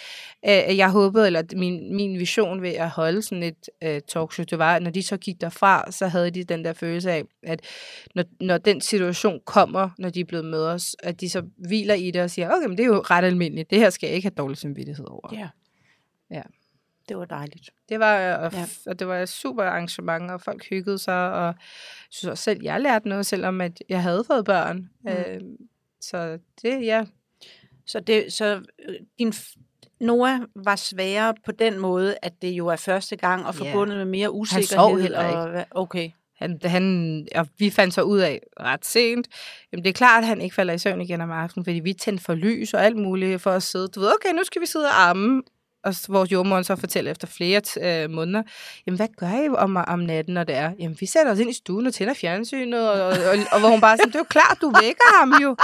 øh, 0.45 0.77
jeg 0.77 0.91
håbede, 0.91 1.27
eller 1.27 1.43
min, 1.53 1.97
min 1.97 2.18
vision 2.18 2.62
ved 2.62 2.70
at 2.72 2.91
holde 2.91 3.22
sådan 3.22 3.43
et 3.43 3.68
øh, 3.83 4.01
talkshow, 4.09 4.45
det 4.45 4.59
var, 4.59 4.77
at 4.77 4.83
når 4.83 4.91
de 4.91 5.03
så 5.03 5.16
gik 5.16 5.41
derfra, 5.41 5.91
så 5.91 6.09
havde 6.09 6.31
de 6.31 6.45
den 6.45 6.64
der 6.64 6.72
følelse 6.72 7.11
af, 7.11 7.22
at 7.43 7.61
når, 8.14 8.24
når 8.41 8.59
den 8.59 8.81
situation 8.81 9.41
kommer, 9.45 9.91
når 9.99 10.09
de 10.09 10.20
er 10.20 10.24
blevet 10.24 10.45
med 10.45 10.64
os, 10.66 10.97
at 11.03 11.20
de 11.20 11.31
så 11.31 11.43
hviler 11.57 11.95
i 11.95 12.11
det 12.11 12.22
og 12.22 12.31
siger, 12.31 12.51
okay, 12.51 12.66
men 12.66 12.79
det 12.79 12.83
er 12.83 12.89
jo 12.89 13.01
ret 13.11 13.24
almindeligt, 13.24 13.70
det 13.70 13.79
her 13.79 13.91
skal 13.91 14.07
jeg 14.07 14.16
ikke 14.16 14.27
have 14.27 14.35
dårlig 14.35 14.59
samvittighed 14.59 15.07
over. 15.09 15.29
Ja. 15.33 15.49
Ja. 16.31 16.43
Det 17.09 17.18
var 17.18 17.24
dejligt. 17.24 17.70
Det 17.88 18.00
var, 18.00 18.34
og, 18.34 18.52
ja. 18.52 18.66
og 18.86 18.98
det 18.98 19.09
var 19.09 19.18
et 19.18 19.28
super 19.28 19.64
arrangement, 19.64 20.30
og 20.30 20.40
folk 20.40 20.68
hyggede 20.68 20.98
sig, 20.98 21.32
og 21.32 21.44
jeg 21.46 21.54
synes 22.11 22.30
også 22.30 22.44
selv, 22.44 22.62
jeg 22.62 22.80
lærte 22.80 23.09
noget, 23.09 23.26
selvom 23.26 23.61
at 23.61 23.82
jeg 23.88 24.02
havde 24.02 24.24
fået 24.26 24.44
børn. 24.44 24.90
Mm. 25.04 25.11
Øh, 25.11 25.40
så 26.00 26.38
det, 26.62 26.82
ja. 26.82 27.04
Så, 27.86 28.00
det, 28.00 28.32
så 28.32 28.62
øh, 28.88 28.94
din 29.18 29.32
Noah 30.00 30.40
var 30.54 30.76
sværere 30.76 31.34
på 31.44 31.52
den 31.52 31.78
måde, 31.78 32.16
at 32.22 32.42
det 32.42 32.48
jo 32.48 32.66
er 32.66 32.76
første 32.76 33.16
gang, 33.16 33.46
og 33.46 33.54
forbundet 33.54 33.94
yeah. 33.94 34.07
med 34.07 34.18
mere 34.18 34.32
usikkerhed. 34.32 34.68
Han 34.68 34.90
sov 34.90 34.98
heller 34.98 35.28
ikke. 35.28 35.66
Og, 35.70 35.82
okay. 35.82 36.11
Han, 36.36 36.61
han, 36.64 37.28
og 37.34 37.48
vi 37.59 37.70
fandt 37.70 37.94
så 37.94 38.02
ud 38.02 38.18
af 38.18 38.40
ret 38.61 38.84
sent, 38.84 39.28
jamen 39.72 39.84
det 39.84 39.88
er 39.88 39.94
klart, 39.94 40.24
at 40.24 40.28
han 40.28 40.40
ikke 40.40 40.54
falder 40.54 40.74
i 40.74 40.78
søvn 40.78 41.00
igen 41.00 41.20
om 41.20 41.30
aftenen, 41.30 41.64
fordi 41.64 41.78
vi 41.78 41.92
tændte 41.92 42.24
for 42.24 42.34
lys 42.34 42.74
og 42.74 42.84
alt 42.84 42.96
muligt 42.96 43.42
for 43.42 43.50
at 43.50 43.62
sidde. 43.62 43.88
Du 43.88 44.00
ved, 44.00 44.12
okay, 44.14 44.34
nu 44.34 44.44
skal 44.44 44.62
vi 44.62 44.66
sidde 44.66 44.86
og 44.86 45.00
arme 45.00 45.42
og 45.87 45.95
vores 46.09 46.32
jordmor 46.32 46.62
så 46.62 46.76
fortæller 46.76 47.11
efter 47.11 47.26
flere 47.26 47.61
øh, 47.80 48.11
måneder, 48.11 48.43
jamen 48.87 48.97
hvad 48.97 49.09
gør 49.16 49.45
I 49.45 49.49
om, 49.49 49.76
om 49.76 49.99
natten, 49.99 50.34
når 50.34 50.45
det 50.45 50.55
er? 50.55 50.72
Jamen 50.78 50.97
vi 51.01 51.07
sætter 51.07 51.32
os 51.32 51.39
ind 51.39 51.51
i 51.51 51.53
stuen 51.53 51.87
og 51.87 51.95
tænder 51.95 52.14
fjernsynet, 52.14 52.91
og, 52.91 53.03
og, 53.03 53.11
og, 53.11 53.37
og 53.53 53.61
hvor 53.61 53.68
hun 53.68 53.80
bare 53.80 53.97
siger, 53.97 54.07
det 54.07 54.14
er 54.14 54.18
jo 54.18 54.24
klart, 54.24 54.59
du 54.61 54.72
vækker 54.82 55.18
ham 55.18 55.32
jo. 55.43 55.57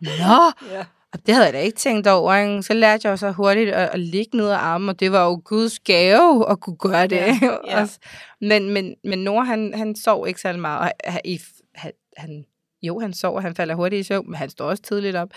Nå, 0.00 0.68
ja. 0.74 0.84
Og 1.12 1.26
det 1.26 1.34
havde 1.34 1.46
jeg 1.46 1.54
da 1.54 1.60
ikke 1.60 1.78
tænkt 1.78 2.06
over. 2.06 2.34
Ikke? 2.34 2.62
Så 2.62 2.74
lærte 2.74 3.06
jeg 3.06 3.12
jo 3.12 3.16
så 3.16 3.30
hurtigt 3.30 3.70
at, 3.70 3.90
at 3.92 4.00
ligge 4.00 4.36
ned 4.36 4.48
ad 4.48 4.54
armen, 4.54 4.88
og 4.88 5.00
det 5.00 5.12
var 5.12 5.24
jo 5.24 5.42
Guds 5.44 5.78
gave 5.78 6.50
at 6.50 6.60
kunne 6.60 6.76
gøre 6.76 7.06
det. 7.06 7.16
Ja, 7.16 7.56
ja. 7.66 7.86
men, 8.40 8.70
men, 8.70 8.94
men 9.04 9.18
Nora, 9.18 9.44
han, 9.44 9.74
han 9.74 9.96
sov 9.96 10.28
ikke 10.28 10.40
særlig 10.40 10.60
meget. 10.60 10.80
Og 10.80 10.92
han, 11.04 11.92
han, 12.16 12.44
jo, 12.82 13.00
han 13.00 13.14
sover, 13.14 13.40
han 13.40 13.54
falder 13.54 13.74
hurtigt 13.74 14.00
i 14.00 14.02
søvn, 14.02 14.26
men 14.26 14.34
han 14.34 14.50
står 14.50 14.70
også 14.70 14.82
tidligt 14.82 15.16
op. 15.16 15.28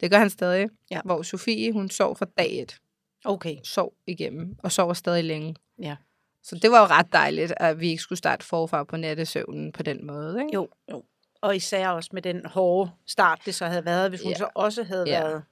Det 0.00 0.10
gør 0.10 0.18
han 0.18 0.30
stadig. 0.30 0.68
Ja. 0.90 1.00
Hvor 1.04 1.22
Sofie, 1.22 1.72
hun 1.72 1.90
sov 1.90 2.16
for 2.16 2.24
dag 2.24 2.62
et. 2.62 2.76
Okay. 3.24 3.56
Sov 3.64 3.94
igennem, 4.06 4.56
og 4.62 4.72
sover 4.72 4.94
stadig 4.94 5.24
længe. 5.24 5.54
Ja. 5.82 5.96
Så 6.42 6.58
det 6.62 6.70
var 6.70 6.80
jo 6.80 6.86
ret 6.86 7.12
dejligt, 7.12 7.52
at 7.56 7.80
vi 7.80 7.88
ikke 7.88 8.02
skulle 8.02 8.18
starte 8.18 8.46
forfra 8.46 8.84
på 8.84 8.96
nattesøvnen 8.96 9.72
på 9.72 9.82
den 9.82 10.06
måde. 10.06 10.40
Ikke? 10.40 10.54
Jo, 10.54 10.68
jo. 10.90 11.04
Og 11.40 11.56
især 11.56 11.88
også 11.88 12.10
med 12.12 12.22
den 12.22 12.46
hårde 12.46 12.90
start, 13.06 13.40
det 13.44 13.54
så 13.54 13.66
havde 13.66 13.84
været, 13.84 14.10
hvis 14.10 14.22
hun 14.22 14.32
ja. 14.32 14.38
så 14.38 14.48
også 14.54 14.82
havde 14.82 15.04
ja. 15.06 15.22
været... 15.22 15.42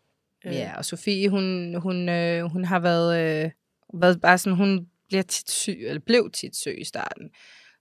Øh... 0.45 0.55
Ja, 0.55 0.77
og 0.77 0.85
Sofie, 0.85 1.29
hun, 1.29 1.75
hun, 1.75 2.09
øh, 2.09 2.45
hun 2.45 2.64
har 2.64 2.79
været, 2.79 3.45
øh, 3.45 3.51
været 3.95 4.21
bare 4.21 4.39
sådan, 4.39 4.57
hun 4.57 4.89
bliver 5.09 5.23
tit 5.23 5.51
syg, 5.51 5.79
eller 5.81 6.01
blev 6.01 6.31
tit 6.31 6.57
syg 6.57 6.75
i 6.79 6.85
starten. 6.85 7.31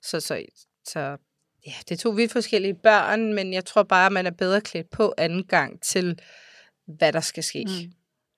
Så, 0.02 0.20
så, 0.20 0.46
så 0.86 1.18
ja, 1.66 1.74
det 1.90 2.00
tog 2.00 2.18
vidt 2.18 2.32
forskellige 2.32 2.74
børn, 2.74 3.34
men 3.34 3.54
jeg 3.54 3.66
tror 3.66 3.84
bare, 3.84 4.06
at 4.06 4.12
man 4.12 4.28
er 4.28 4.32
bedre 4.32 4.62
klædt 4.62 4.90
på 4.90 5.14
anden 5.18 5.44
gang 5.44 5.82
til, 5.82 6.20
hvad 6.86 7.14
der 7.14 7.20
skal 7.20 7.44
ske. 7.44 7.66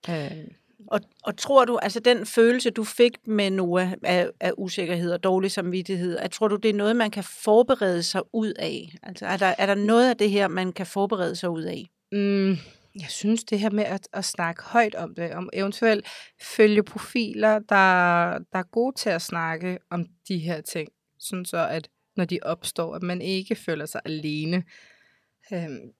Mm. 0.08 0.14
Øh. 0.14 0.48
Og, 0.88 1.00
og 1.24 1.38
tror 1.38 1.66
du, 1.66 1.78
altså 1.78 2.00
den 2.00 2.26
følelse, 2.26 2.70
du 2.70 2.84
fik 2.84 3.28
med 3.28 3.50
Noah 3.50 3.94
af, 4.04 4.30
af 4.40 4.52
usikkerhed 4.58 5.12
og 5.12 5.24
dårlig 5.24 5.52
samvittighed, 5.52 6.18
at 6.18 6.32
tror 6.32 6.48
du, 6.48 6.56
det 6.56 6.70
er 6.70 6.74
noget, 6.74 6.96
man 6.96 7.12
kan 7.12 7.24
forberede 7.24 8.04
sig 8.04 8.22
ud 8.34 8.54
af? 8.60 8.90
Altså 9.04 9.26
er 9.26 9.38
der, 9.38 9.56
er 9.58 9.66
der 9.66 9.76
noget 9.76 10.10
af 10.10 10.18
det 10.18 10.32
her, 10.32 10.48
man 10.48 10.72
kan 10.72 10.86
forberede 10.86 11.36
sig 11.36 11.50
ud 11.50 11.64
af? 11.64 11.90
Mm, 12.12 12.50
jeg 12.96 13.10
synes 13.10 13.44
det 13.44 13.60
her 13.60 13.70
med 13.70 13.84
at, 13.84 14.08
at 14.14 14.26
snakke 14.26 14.64
højt 14.64 14.96
om 14.96 15.16
det, 15.16 15.34
om 15.34 15.50
eventuelt 15.54 16.08
følge 16.42 16.84
profiler, 16.84 17.60
der, 17.60 18.40
der 18.52 18.60
er 18.60 18.72
gode 18.72 18.96
til 18.96 19.10
at 19.10 19.22
snakke 19.22 19.78
om 19.92 20.06
de 20.28 20.38
her 20.38 20.62
ting, 20.62 20.90
sådan 21.20 21.46
så 21.46 21.68
at 21.68 21.90
når 22.16 22.26
de 22.26 22.40
opstår, 22.42 22.96
at 22.96 23.04
man 23.04 23.22
ikke 23.22 23.56
føler 23.56 23.86
sig 23.86 24.02
alene. 24.06 24.64
Øhm, 25.54 25.92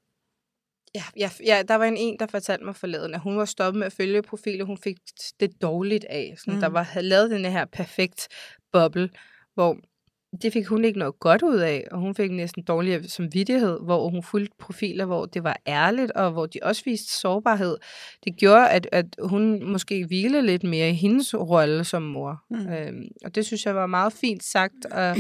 Ja, 0.96 1.04
ja, 1.18 1.30
ja, 1.46 1.64
der 1.68 1.76
var 1.76 1.86
en, 1.86 1.98
en, 1.98 2.20
der 2.20 2.28
fortalte 2.28 2.66
mig 2.66 2.76
forleden, 2.76 3.14
at 3.14 3.20
hun 3.20 3.38
var 3.38 3.46
stoppet 3.46 3.80
med 3.80 3.88
at 3.88 3.94
følge 3.94 4.22
profiler. 4.22 4.66
Hun 4.66 4.78
fik 4.78 4.98
det 5.40 5.62
dårligt 5.62 6.06
af. 6.10 6.34
Sådan, 6.38 6.54
mm. 6.54 6.60
Der 6.60 6.68
var, 6.68 6.84
havde 6.84 7.08
lavet 7.08 7.32
den 7.32 7.46
her 7.46 7.66
perfekt 7.66 8.28
boble, 8.72 9.10
hvor 9.54 9.78
det 10.42 10.54
fik 10.54 10.68
hun 10.68 10.86
ikke 10.86 11.00
noget 11.00 11.20
godt 11.20 11.42
ud 11.42 11.58
af, 11.58 11.88
og 11.92 12.00
hun 12.00 12.16
fik 12.16 12.32
næsten 12.32 12.64
dårlig 12.64 13.12
samvittighed, 13.12 13.80
hvor 13.82 14.10
hun 14.10 14.24
fulgte 14.24 14.56
profiler, 14.60 15.06
hvor 15.06 15.26
det 15.26 15.44
var 15.44 15.60
ærligt, 15.68 16.12
og 16.12 16.32
hvor 16.32 16.46
de 16.46 16.60
også 16.62 16.84
viste 16.86 17.14
sårbarhed. 17.14 17.78
Det 18.26 18.38
gjorde, 18.38 18.70
at, 18.70 18.90
at 18.92 19.06
hun 19.24 19.64
måske 19.64 20.06
hvilede 20.06 20.46
lidt 20.46 20.64
mere 20.64 20.90
i 20.90 20.94
hendes 20.94 21.36
rolle 21.36 21.84
som 21.84 22.02
mor. 22.02 22.44
Mm. 22.50 22.70
Øhm, 22.70 23.08
og 23.26 23.36
det 23.36 23.46
synes 23.46 23.66
jeg 23.66 23.76
var 23.76 23.86
meget 23.86 24.14
fint 24.14 24.44
sagt, 24.44 24.86
og, 24.92 25.16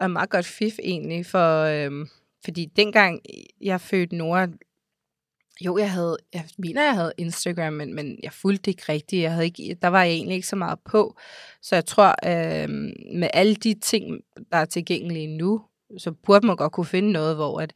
og 0.00 0.10
meget 0.10 0.30
godt 0.30 0.46
fif 0.46 0.78
egentlig, 0.82 1.26
for, 1.26 1.62
øhm, 1.62 2.08
fordi 2.44 2.66
dengang 2.76 3.20
jeg 3.60 3.80
fødte 3.80 4.16
Nora, 4.16 4.48
jo, 5.60 5.78
jeg 5.78 5.92
havde, 5.92 6.16
jeg 6.34 6.44
mener, 6.58 6.82
jeg 6.82 6.94
havde 6.94 7.12
Instagram, 7.18 7.72
men, 7.72 7.94
men 7.94 8.18
jeg 8.22 8.32
fulgte 8.32 8.70
ikke 8.70 8.82
rigtigt. 8.88 9.22
Jeg 9.22 9.32
havde 9.32 9.44
ikke, 9.44 9.76
der 9.82 9.88
var 9.88 10.02
jeg 10.02 10.12
egentlig 10.12 10.34
ikke 10.34 10.48
så 10.48 10.56
meget 10.56 10.78
på. 10.84 11.16
Så 11.62 11.76
jeg 11.76 11.84
tror, 11.84 12.14
øh, 12.24 12.68
med 13.14 13.28
alle 13.32 13.54
de 13.54 13.74
ting, 13.74 14.20
der 14.52 14.58
er 14.58 14.64
tilgængelige 14.64 15.26
nu, 15.26 15.62
så 15.98 16.12
burde 16.12 16.46
man 16.46 16.56
godt 16.56 16.72
kunne 16.72 16.86
finde 16.86 17.12
noget, 17.12 17.36
hvor 17.36 17.60
at, 17.60 17.72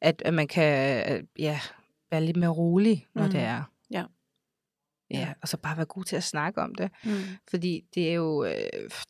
at, 0.00 0.22
at 0.24 0.34
man 0.34 0.48
kan 0.48 1.26
ja, 1.38 1.60
være 2.10 2.24
lidt 2.24 2.36
mere 2.36 2.50
rolig, 2.50 3.06
når 3.14 3.24
mm. 3.24 3.30
det 3.30 3.40
er. 3.40 3.62
Ja. 5.10 5.32
Og 5.42 5.48
så 5.48 5.56
bare 5.56 5.76
være 5.76 5.86
god 5.86 6.04
til 6.04 6.16
at 6.16 6.22
snakke 6.22 6.60
om 6.60 6.74
det. 6.74 6.90
Mm. 7.04 7.10
Fordi 7.50 7.84
det 7.94 8.10
er 8.10 8.14
jo, 8.14 8.44
øh, 8.44 8.52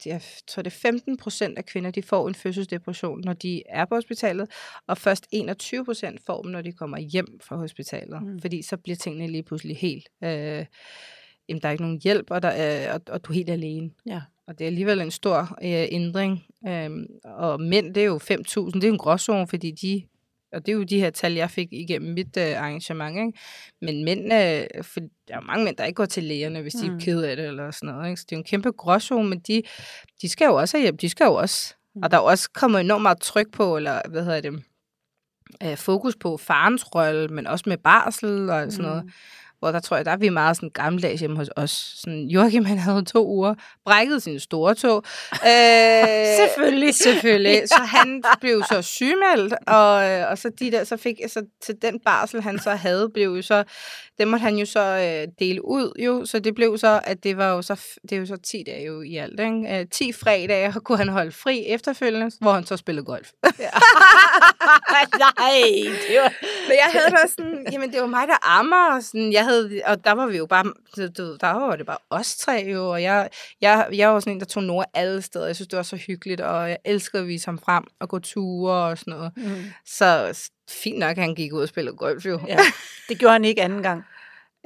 det 0.04 0.06
er, 0.06 0.10
jeg 0.10 0.22
tror 0.46 0.62
det 0.62 0.70
er 0.72 0.76
15 0.76 1.16
procent 1.16 1.58
af 1.58 1.66
kvinder, 1.66 1.90
de 1.90 2.02
får 2.02 2.28
en 2.28 2.34
fødselsdepression, 2.34 3.20
når 3.24 3.32
de 3.32 3.62
er 3.68 3.84
på 3.84 3.94
hospitalet, 3.94 4.50
og 4.86 4.98
først 4.98 5.26
21 5.30 5.84
procent 5.84 6.20
får 6.26 6.42
dem, 6.42 6.50
når 6.50 6.62
de 6.62 6.72
kommer 6.72 6.98
hjem 6.98 7.40
fra 7.42 7.56
hospitalet. 7.56 8.22
Mm. 8.22 8.40
Fordi 8.40 8.62
så 8.62 8.76
bliver 8.76 8.96
tingene 8.96 9.26
lige 9.26 9.42
pludselig 9.42 9.76
helt, 9.76 10.08
øh, 10.24 10.66
jamen, 11.48 11.62
der 11.62 11.68
er 11.68 11.70
ikke 11.70 11.84
nogen 11.84 12.00
hjælp, 12.02 12.30
og, 12.30 12.42
der 12.42 12.48
er, 12.48 12.94
og, 12.94 13.00
og 13.08 13.24
du 13.24 13.32
er 13.32 13.34
helt 13.34 13.50
alene. 13.50 13.90
Ja. 14.06 14.20
Og 14.46 14.58
det 14.58 14.64
er 14.64 14.68
alligevel 14.68 15.00
en 15.00 15.10
stor 15.10 15.40
øh, 15.62 15.86
ændring. 15.90 16.44
Øh, 16.68 16.90
og 17.24 17.60
mænd, 17.60 17.94
det 17.94 18.00
er 18.00 18.06
jo 18.06 18.16
5.000, 18.16 18.26
det 18.26 18.84
er 18.84 18.88
jo 18.88 18.92
en 18.92 18.98
gråzone, 18.98 19.46
fordi 19.46 19.70
de 19.70 20.02
og 20.52 20.66
det 20.66 20.72
er 20.72 20.76
jo 20.76 20.82
de 20.82 21.00
her 21.00 21.10
tal, 21.10 21.32
jeg 21.32 21.50
fik 21.50 21.68
igennem 21.70 22.14
mit 22.14 22.36
øh, 22.36 22.56
arrangement. 22.56 23.16
Ikke? 23.16 23.32
Men 23.82 24.04
mænd, 24.04 24.32
øh, 24.32 24.84
for 24.84 25.00
der 25.28 25.36
er 25.36 25.40
mange 25.40 25.64
mænd, 25.64 25.76
der 25.76 25.84
ikke 25.84 25.96
går 25.96 26.04
til 26.04 26.24
lægerne, 26.24 26.62
hvis 26.62 26.72
de 26.72 26.90
mm. 26.90 26.96
er 26.96 27.00
kede 27.00 27.30
af 27.30 27.36
det 27.36 27.46
eller 27.46 27.70
sådan 27.70 27.94
noget. 27.94 28.08
Ikke? 28.08 28.20
Så 28.20 28.26
det 28.28 28.34
er 28.34 28.36
jo 28.36 28.40
en 28.40 28.44
kæmpe 28.44 28.70
gråzone, 28.70 29.28
men 29.28 29.38
de, 29.40 29.62
de 30.22 30.28
skal 30.28 30.46
jo 30.46 30.54
også 30.54 30.76
have 30.76 30.82
hjælp. 30.82 31.00
De 31.00 31.08
skal 31.08 31.24
jo 31.24 31.34
også. 31.34 31.74
Mm. 31.94 32.02
Og 32.02 32.10
der 32.10 32.16
er 32.16 32.20
også 32.20 32.50
kommet 32.54 32.80
enormt 32.80 33.02
meget 33.02 33.20
tryk 33.20 33.52
på, 33.52 33.76
eller 33.76 34.00
hvad 34.08 34.24
hedder 34.24 34.40
det, 34.40 34.64
øh, 35.62 35.76
fokus 35.76 36.16
på 36.16 36.36
farens 36.36 36.94
rolle, 36.94 37.28
men 37.28 37.46
også 37.46 37.64
med 37.68 37.78
barsel 37.78 38.50
og 38.50 38.72
sådan 38.72 38.90
mm. 38.90 38.96
noget 38.96 39.12
hvor 39.58 39.72
der 39.72 39.80
tror 39.80 39.96
jeg, 39.96 40.04
der 40.04 40.10
er 40.10 40.16
vi 40.16 40.28
meget 40.28 40.56
sådan 40.56 40.70
gammeldags 40.70 41.20
hjemme 41.20 41.36
hos 41.36 41.48
os. 41.56 41.94
Sådan, 41.96 42.24
Joachim, 42.28 42.64
han 42.64 42.78
havde 42.78 43.04
to 43.04 43.26
uger, 43.26 43.54
brækket 43.84 44.22
sin 44.22 44.40
store 44.40 44.74
tog. 44.74 45.04
Øh, 45.48 46.04
selvfølgelig. 46.36 46.94
Selvfølgelig. 46.94 47.62
Så 47.74 47.80
han 47.82 48.22
blev 48.40 48.62
så 48.72 48.82
sygemeldt, 48.82 49.54
og, 49.66 50.10
øh, 50.10 50.30
og 50.30 50.38
så, 50.38 50.50
de 50.58 50.70
der, 50.70 50.84
så 50.84 50.96
fik 50.96 51.16
så 51.28 51.42
til 51.62 51.74
den 51.82 52.00
barsel, 52.04 52.42
han 52.42 52.58
så 52.58 52.70
havde, 52.70 53.10
blev 53.14 53.34
jo 53.36 53.42
så, 53.42 53.64
det 54.18 54.28
måtte 54.28 54.42
han 54.42 54.56
jo 54.56 54.66
så 54.66 54.80
øh, 54.80 55.32
dele 55.38 55.64
ud 55.64 55.92
jo, 55.98 56.24
så 56.24 56.38
det 56.38 56.54
blev 56.54 56.78
så, 56.78 57.00
at 57.04 57.24
det 57.24 57.36
var 57.36 57.50
jo 57.50 57.62
så, 57.62 57.80
det 58.02 58.12
er 58.12 58.16
jo 58.16 58.26
så 58.26 58.36
10 58.36 58.62
dage 58.66 58.86
jo 58.86 59.02
i 59.02 59.16
alt, 59.16 59.40
ikke? 59.40 59.80
Øh, 59.80 59.86
10 59.92 60.12
fredage 60.12 60.72
kunne 60.72 60.98
han 60.98 61.08
holde 61.08 61.32
fri 61.32 61.64
efterfølgende, 61.66 62.30
hvor 62.40 62.52
han 62.52 62.66
så 62.66 62.76
spillede 62.76 63.04
golf. 63.04 63.30
Ja. 63.44 63.50
Nej, 64.94 65.04
det 66.08 66.18
var... 66.20 66.32
Men 66.68 66.76
jeg 66.76 66.90
havde 66.92 67.10
da 67.10 67.28
sådan, 67.28 67.66
jamen 67.72 67.92
det 67.92 68.00
var 68.00 68.06
mig, 68.06 68.28
der 68.28 68.58
ammer, 68.58 68.94
og 68.94 69.02
sådan, 69.02 69.32
jeg 69.32 69.44
havde, 69.48 69.80
og 69.86 70.04
der 70.04 70.12
var 70.12 70.26
vi 70.26 70.36
jo 70.36 70.46
bare, 70.46 70.64
du, 70.96 71.36
der 71.40 71.52
var 71.52 71.76
det 71.76 71.86
bare 71.86 71.98
os 72.10 72.36
tre 72.36 72.68
jo, 72.72 72.90
og 72.90 73.02
jeg, 73.02 73.28
jeg, 73.60 73.88
jeg 73.92 74.08
var 74.08 74.20
sådan 74.20 74.32
en, 74.32 74.40
der 74.40 74.46
tog 74.46 74.62
Nora 74.62 74.84
alle 74.94 75.22
steder. 75.22 75.46
Jeg 75.46 75.56
synes, 75.56 75.68
det 75.68 75.76
var 75.76 75.82
så 75.82 75.96
hyggeligt, 75.96 76.40
og 76.40 76.70
jeg 76.70 76.78
elskede 76.84 77.22
at 77.22 77.28
vise 77.28 77.46
ham 77.46 77.58
frem 77.58 77.84
og 78.00 78.08
gå 78.08 78.18
ture 78.18 78.72
og 78.72 78.98
sådan 78.98 79.14
noget. 79.14 79.32
Mm. 79.36 79.64
Så 79.86 80.38
fint 80.70 80.98
nok, 80.98 81.10
at 81.10 81.18
han 81.18 81.34
gik 81.34 81.52
ud 81.52 81.62
og 81.62 81.68
spillede 81.68 81.96
golf 81.96 82.26
jo. 82.26 82.40
Ja, 82.46 82.58
det 83.08 83.18
gjorde 83.18 83.32
han 83.32 83.44
ikke 83.44 83.62
anden 83.62 83.82
gang. 83.82 84.04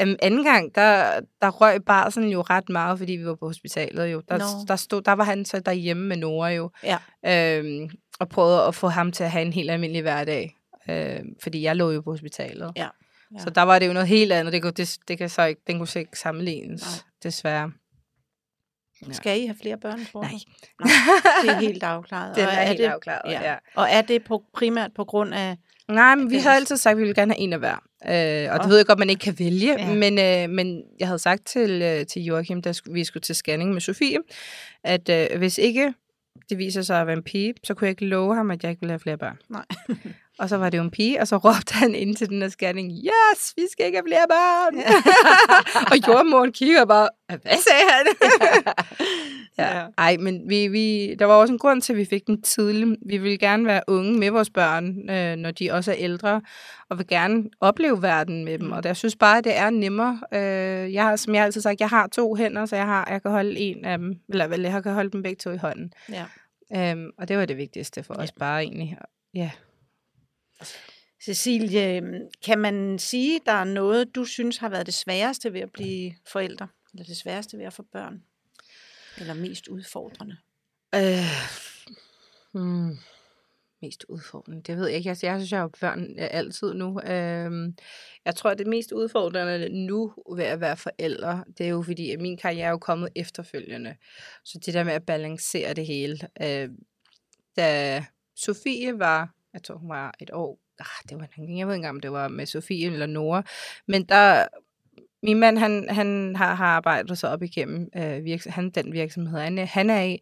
Um, 0.03 0.17
anden 0.23 0.45
gang, 0.45 0.75
der, 0.75 1.21
der 1.43 1.51
røg 1.51 1.85
bare 1.85 2.11
sådan 2.11 2.29
jo 2.29 2.41
ret 2.41 2.69
meget, 2.69 2.99
fordi 2.99 3.13
vi 3.13 3.27
var 3.27 3.35
på 3.35 3.47
hospitalet 3.47 4.13
jo. 4.13 4.23
Der, 4.29 4.39
no. 4.39 4.45
der, 4.69 4.77
stod, 4.77 5.03
der 5.03 5.13
var 5.13 5.25
han 5.25 5.45
så 5.45 5.61
derhjemme 5.61 6.07
med 6.07 6.17
Nora 6.17 6.51
jo. 6.51 6.71
Ja. 6.83 6.99
Øhm, 7.59 7.91
og 8.21 8.29
prøvede 8.29 8.63
at 8.63 8.75
få 8.75 8.89
ham 8.89 9.13
til 9.13 9.25
at 9.25 9.31
have 9.31 9.47
en 9.47 9.53
helt 9.53 9.71
almindelig 9.71 10.03
hverdag. 10.03 10.57
Øhm, 10.89 11.35
fordi 11.43 11.63
jeg 11.63 11.77
lå 11.77 11.91
jo 11.91 12.01
på 12.01 12.11
hospitalet. 12.11 12.73
Ja. 12.77 12.89
Ja. 13.35 13.43
Så 13.43 13.51
der 13.51 13.63
var 13.63 13.79
det 13.79 13.89
jo 13.89 13.93
noget 13.93 14.09
helt 14.09 14.33
andet. 14.33 14.53
Det 14.53 14.63
kunne, 14.63 14.73
det, 14.73 14.99
det 15.09 15.19
kan 15.19 15.29
så 15.29 15.45
ikke, 15.45 15.61
den 15.67 15.79
kunne 15.79 15.89
så 15.89 15.99
ikke 15.99 16.19
sammenlignes, 16.19 16.83
Nej. 16.83 17.03
desværre. 17.23 17.73
Ja. 19.09 19.13
Skal 19.13 19.43
I 19.43 19.47
have 19.47 19.57
flere 19.63 19.77
børn? 19.79 20.07
Tror 20.13 20.23
Nej. 20.23 20.31
Nej. 20.81 20.91
Det 21.43 21.51
er 21.51 21.61
helt 21.61 21.83
afklaret. 21.83 22.35
Den 22.37 22.47
Og 22.47 22.53
er 22.53 22.67
helt 22.67 22.79
det, 22.79 22.85
afklaret, 22.85 23.33
ja. 23.33 23.51
ja. 23.51 23.57
Og 23.75 23.87
er 23.91 24.03
det 24.03 24.25
på, 24.25 24.43
primært 24.55 24.91
på 24.95 25.05
grund 25.05 25.35
af... 25.35 25.57
Nej, 25.89 26.15
men 26.15 26.31
vi 26.31 26.37
havde 26.37 26.57
altid 26.57 26.77
sagt, 26.77 26.93
at 26.93 26.97
vi 26.97 27.03
ville 27.03 27.15
gerne 27.15 27.33
have 27.35 27.41
en 27.41 27.53
af 27.53 27.59
hver. 27.59 27.75
Øh, 28.05 28.53
og 28.53 28.59
det 28.59 28.67
Nå. 28.67 28.69
ved 28.69 28.77
jeg 28.77 28.87
godt, 28.87 28.99
man 28.99 29.11
ikke 29.11 29.21
kan 29.21 29.39
vælge. 29.39 29.75
Ja. 29.79 29.95
Men, 29.95 30.19
øh, 30.19 30.55
men 30.55 30.83
jeg 31.01 31.09
havde 31.09 31.19
sagt 31.19 31.47
til, 31.47 31.83
øh, 31.83 32.07
til 32.07 32.23
Joachim, 32.25 32.63
da 32.63 32.73
vi 32.91 33.05
skulle 33.05 33.21
til 33.21 33.35
scanning 33.35 33.73
med 33.73 33.81
Sofie, 33.81 34.19
at 34.85 35.09
øh, 35.09 35.39
hvis 35.39 35.59
ikke 35.59 35.95
det 36.49 36.59
viser 36.59 36.83
sig 36.83 37.01
at 37.01 37.07
være 37.07 37.17
en 37.17 37.23
pige, 37.23 37.55
så 37.65 37.75
kunne 37.75 37.87
jeg 37.87 37.91
ikke 37.91 38.07
love 38.07 38.35
ham, 38.35 38.51
at 38.51 38.63
jeg 38.63 38.71
ikke 38.71 38.81
ville 38.81 38.93
have 38.93 39.01
flere 39.01 39.19
børn. 39.19 39.39
Nej. 39.49 39.65
og 40.43 40.49
så 40.49 40.57
var 40.57 40.71
det 40.71 40.79
jo 40.79 40.83
en 40.83 40.91
pige, 40.91 41.21
og 41.21 41.29
så 41.29 41.37
råbte 41.37 41.75
han 41.75 41.95
ind 41.95 42.17
til 42.17 42.29
den 42.29 42.43
her 42.43 42.49
scanning, 42.49 42.93
yes, 42.93 43.53
vi 43.57 43.63
skal 43.73 43.87
ikke 43.87 43.99
have 43.99 44.09
flere 44.09 44.27
børn. 44.29 44.75
og 45.93 46.09
jordmoren 46.09 46.53
kigger 46.53 46.85
bare, 46.85 47.09
hvad 47.29 47.39
sagde 47.41 47.85
han? 47.91 48.07
ja. 49.59 49.79
Ja. 49.79 49.87
Ej, 49.99 50.17
men 50.17 50.49
vi, 50.49 50.69
vi, 50.69 51.15
der 51.15 51.25
var 51.25 51.35
også 51.35 51.53
en 51.53 51.59
grund 51.59 51.83
til, 51.83 51.93
at 51.93 51.97
vi 51.97 52.05
fik 52.05 52.27
dem 52.27 52.43
tidligt. 52.43 53.01
Vi 53.07 53.19
vil 53.19 53.39
gerne 53.39 53.67
være 53.67 53.83
unge 53.87 54.19
med 54.19 54.31
vores 54.31 54.51
børn, 54.51 55.11
øh, 55.11 55.37
når 55.37 55.51
de 55.51 55.71
også 55.71 55.91
er 55.91 55.97
ældre, 55.99 56.41
og 56.91 56.99
vil 56.99 57.07
gerne 57.07 57.45
opleve 57.61 58.03
verden 58.03 58.45
med 58.45 58.59
dem. 58.59 58.67
Mm. 58.67 58.73
Og 58.73 58.81
jeg 58.85 58.97
synes 58.97 59.17
bare, 59.17 59.39
at 59.39 59.45
det 59.45 59.57
er 59.57 59.71
nemmere. 59.71 60.21
Øh, 60.35 60.93
jeg 60.95 61.05
har, 61.05 61.17
som 61.17 61.35
jeg 61.35 61.45
altid 61.45 61.61
sagt, 61.61 61.81
jeg 61.81 61.89
har 61.89 62.07
to 62.07 62.35
hænder, 62.35 62.67
så 62.67 62.77
jeg, 62.77 62.87
har, 62.87 63.09
jeg 63.11 63.23
kan 63.23 63.31
holde 63.31 63.59
en 63.59 63.85
af 63.85 63.99
dem, 63.99 64.15
eller 64.29 64.47
vel, 64.47 64.61
jeg 64.61 64.83
kan 64.83 64.93
holde 64.93 65.11
dem 65.11 65.23
begge 65.23 65.37
to 65.39 65.51
i 65.51 65.57
hånden. 65.57 65.93
Ja. 66.13 66.25
Øhm, 66.93 67.11
og 67.19 67.29
det 67.29 67.39
var 67.39 67.45
det 67.47 67.57
vigtigste 67.57 68.03
for 68.03 68.15
Ja. 68.19 68.23
os 68.23 68.33
bare 68.33 68.63
egentlig. 68.63 68.99
Ja. 69.35 69.51
Cecilie, 71.25 71.97
øhm, 71.97 72.29
kan 72.45 72.59
man 72.59 72.99
sige, 72.99 73.41
der 73.47 73.53
er 73.53 73.65
noget, 73.65 74.15
du 74.15 74.25
synes 74.25 74.57
har 74.57 74.69
været 74.69 74.87
det 74.87 74.95
sværeste 74.95 75.53
ved 75.53 75.61
at 75.61 75.73
blive 75.73 76.15
forældre? 76.27 76.69
Eller 76.93 77.05
det 77.05 77.17
sværeste 77.17 77.59
ved 77.59 77.65
at 77.65 77.73
få 77.73 77.83
børn? 77.93 78.23
Eller 79.19 79.35
mest 79.35 79.69
udfordrende? 79.69 80.37
Øh, 80.95 81.01
hmm, 82.53 82.99
mest 83.83 84.05
udfordrende, 84.09 84.63
det 84.63 84.77
ved 84.77 84.87
jeg 84.87 84.97
ikke. 84.97 85.09
Altså, 85.09 85.27
jeg 85.27 85.39
synes, 85.39 85.53
jeg 85.53 85.61
har 85.61 85.71
børn 85.81 86.03
øh, 86.03 86.29
altid 86.31 86.75
nu. 86.75 87.01
Øh, 87.01 87.73
jeg 88.25 88.35
tror, 88.37 88.51
at 88.51 88.59
det 88.59 88.67
mest 88.67 88.93
udfordrende 88.93 89.87
nu 89.87 90.15
ved 90.37 90.45
at 90.45 90.61
være 90.61 90.77
forældre, 90.77 91.45
det 91.59 91.67
er 91.67 91.71
jo 91.71 91.83
fordi, 91.83 92.11
at 92.11 92.21
min 92.21 92.37
karriere 92.37 92.67
er 92.67 92.71
jo 92.71 92.79
kommet 92.79 93.09
efterfølgende. 93.17 93.97
Så 94.45 94.59
det 94.67 94.75
der 94.75 94.85
med 94.85 94.93
at 94.93 95.07
balancere 95.07 95.75
det 95.75 95.87
hele. 95.87 96.19
Øh, 96.43 96.69
da 97.57 98.05
Sofie 98.37 98.99
var, 98.99 99.35
jeg 99.55 99.63
tror 99.63 99.77
hun 99.77 99.89
var 99.89 100.15
et 100.21 100.31
år, 100.33 100.59
ah, 100.81 101.09
det 101.09 101.19
var 101.19 101.29
en, 101.39 101.59
jeg 101.59 101.67
ved 101.67 101.75
ikke 101.75 101.79
engang, 101.79 101.97
om 101.97 102.01
det 102.01 102.13
var 102.13 102.29
med 102.29 102.47
Sofie 102.47 102.87
eller 102.87 103.07
Nora, 103.07 103.43
men 103.89 104.05
der, 104.05 104.47
min 105.23 105.41
mand, 105.41 105.59
han, 105.59 105.87
han 105.89 106.37
har, 106.37 106.55
har 106.55 106.67
arbejdet 106.67 107.19
sig 107.19 107.31
op 107.31 107.43
igennem 107.43 107.89
øh, 107.97 108.25
virks- 108.25 108.51
han, 108.51 108.71
den 108.71 108.93
virksomhed, 108.93 109.41
han, 109.41 109.59
han 109.59 109.91
er 109.91 110.03
i. 110.03 110.19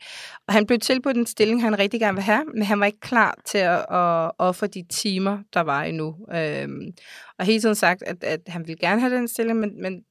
Og 0.49 0.55
han 0.55 0.67
blev 0.67 0.79
tilbudt 0.79 1.17
en 1.17 1.27
stilling, 1.27 1.63
han 1.63 1.79
rigtig 1.79 2.01
gerne 2.01 2.15
vil 2.15 2.23
have, 2.23 2.45
men 2.55 2.63
han 2.63 2.81
var 2.81 2.87
ikke 2.87 3.01
klar 3.01 3.39
til 3.45 3.59
at, 3.59 3.79
at 3.79 4.31
ofre 4.39 4.67
de 4.67 4.85
timer, 4.91 5.39
der 5.55 5.61
var 5.61 5.83
endnu. 5.83 6.17
Øhm, 6.35 6.93
og 7.39 7.45
hele 7.47 7.61
tiden 7.61 7.75
sagt, 7.75 8.03
at, 8.03 8.25
at 8.25 8.41
han 8.47 8.67
ville 8.67 8.79
gerne 8.79 9.01
have 9.01 9.15
den 9.15 9.29
stilling, 9.29 9.59
men, 9.59 9.83
men 9.83 10.05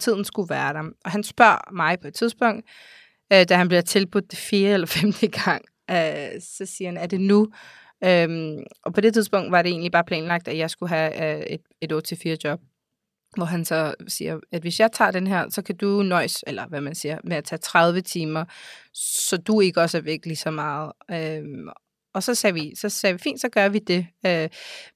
tiden 0.00 0.24
skulle 0.24 0.50
være 0.50 0.72
der. 0.72 0.82
Og 1.04 1.10
han 1.10 1.22
spørger 1.22 1.72
mig 1.72 2.00
på 2.00 2.08
et 2.08 2.14
tidspunkt, 2.14 2.66
øh, 3.32 3.44
da 3.48 3.56
han 3.56 3.68
bliver 3.68 3.82
tilbudt 3.82 4.30
det 4.30 4.38
fjerde 4.38 4.74
eller 4.74 4.86
femte 4.86 5.26
gang, 5.26 5.64
øh, 5.90 6.40
så 6.40 6.66
siger 6.66 6.88
han, 6.88 6.96
er 6.96 7.06
det 7.06 7.20
nu? 7.20 7.48
Øhm, 8.04 8.62
og 8.82 8.94
på 8.94 9.00
det 9.00 9.14
tidspunkt 9.14 9.50
var 9.50 9.62
det 9.62 9.70
egentlig 9.70 9.92
bare 9.92 10.04
planlagt, 10.04 10.48
at 10.48 10.58
jeg 10.58 10.70
skulle 10.70 10.90
have 10.90 11.36
øh, 11.36 11.42
et, 11.42 11.60
et 11.80 11.92
8-4 11.92 12.36
job 12.44 12.60
hvor 13.36 13.44
han 13.44 13.64
så 13.64 13.94
siger, 14.08 14.38
at 14.52 14.62
hvis 14.62 14.80
jeg 14.80 14.92
tager 14.92 15.10
den 15.10 15.26
her, 15.26 15.50
så 15.50 15.62
kan 15.62 15.76
du 15.76 16.02
nøjes, 16.02 16.44
eller 16.46 16.66
hvad 16.66 16.80
man 16.80 16.94
siger, 16.94 17.18
med 17.24 17.36
at 17.36 17.44
tage 17.44 17.58
30 17.58 18.00
timer, 18.00 18.44
så 18.94 19.36
du 19.36 19.60
ikke 19.60 19.80
også 19.80 19.98
er 19.98 20.02
væk 20.02 20.26
lige 20.26 20.36
så 20.36 20.50
meget. 20.50 20.92
Øhm, 21.10 21.68
og 22.14 22.22
så 22.22 22.34
sagde 22.34 22.54
vi, 22.54 22.74
så 22.76 22.88
sagde 22.88 23.14
vi, 23.14 23.18
fint, 23.18 23.40
så 23.40 23.48
gør 23.48 23.68
vi 23.68 23.78
det. 23.78 24.06
Øh, 24.26 24.48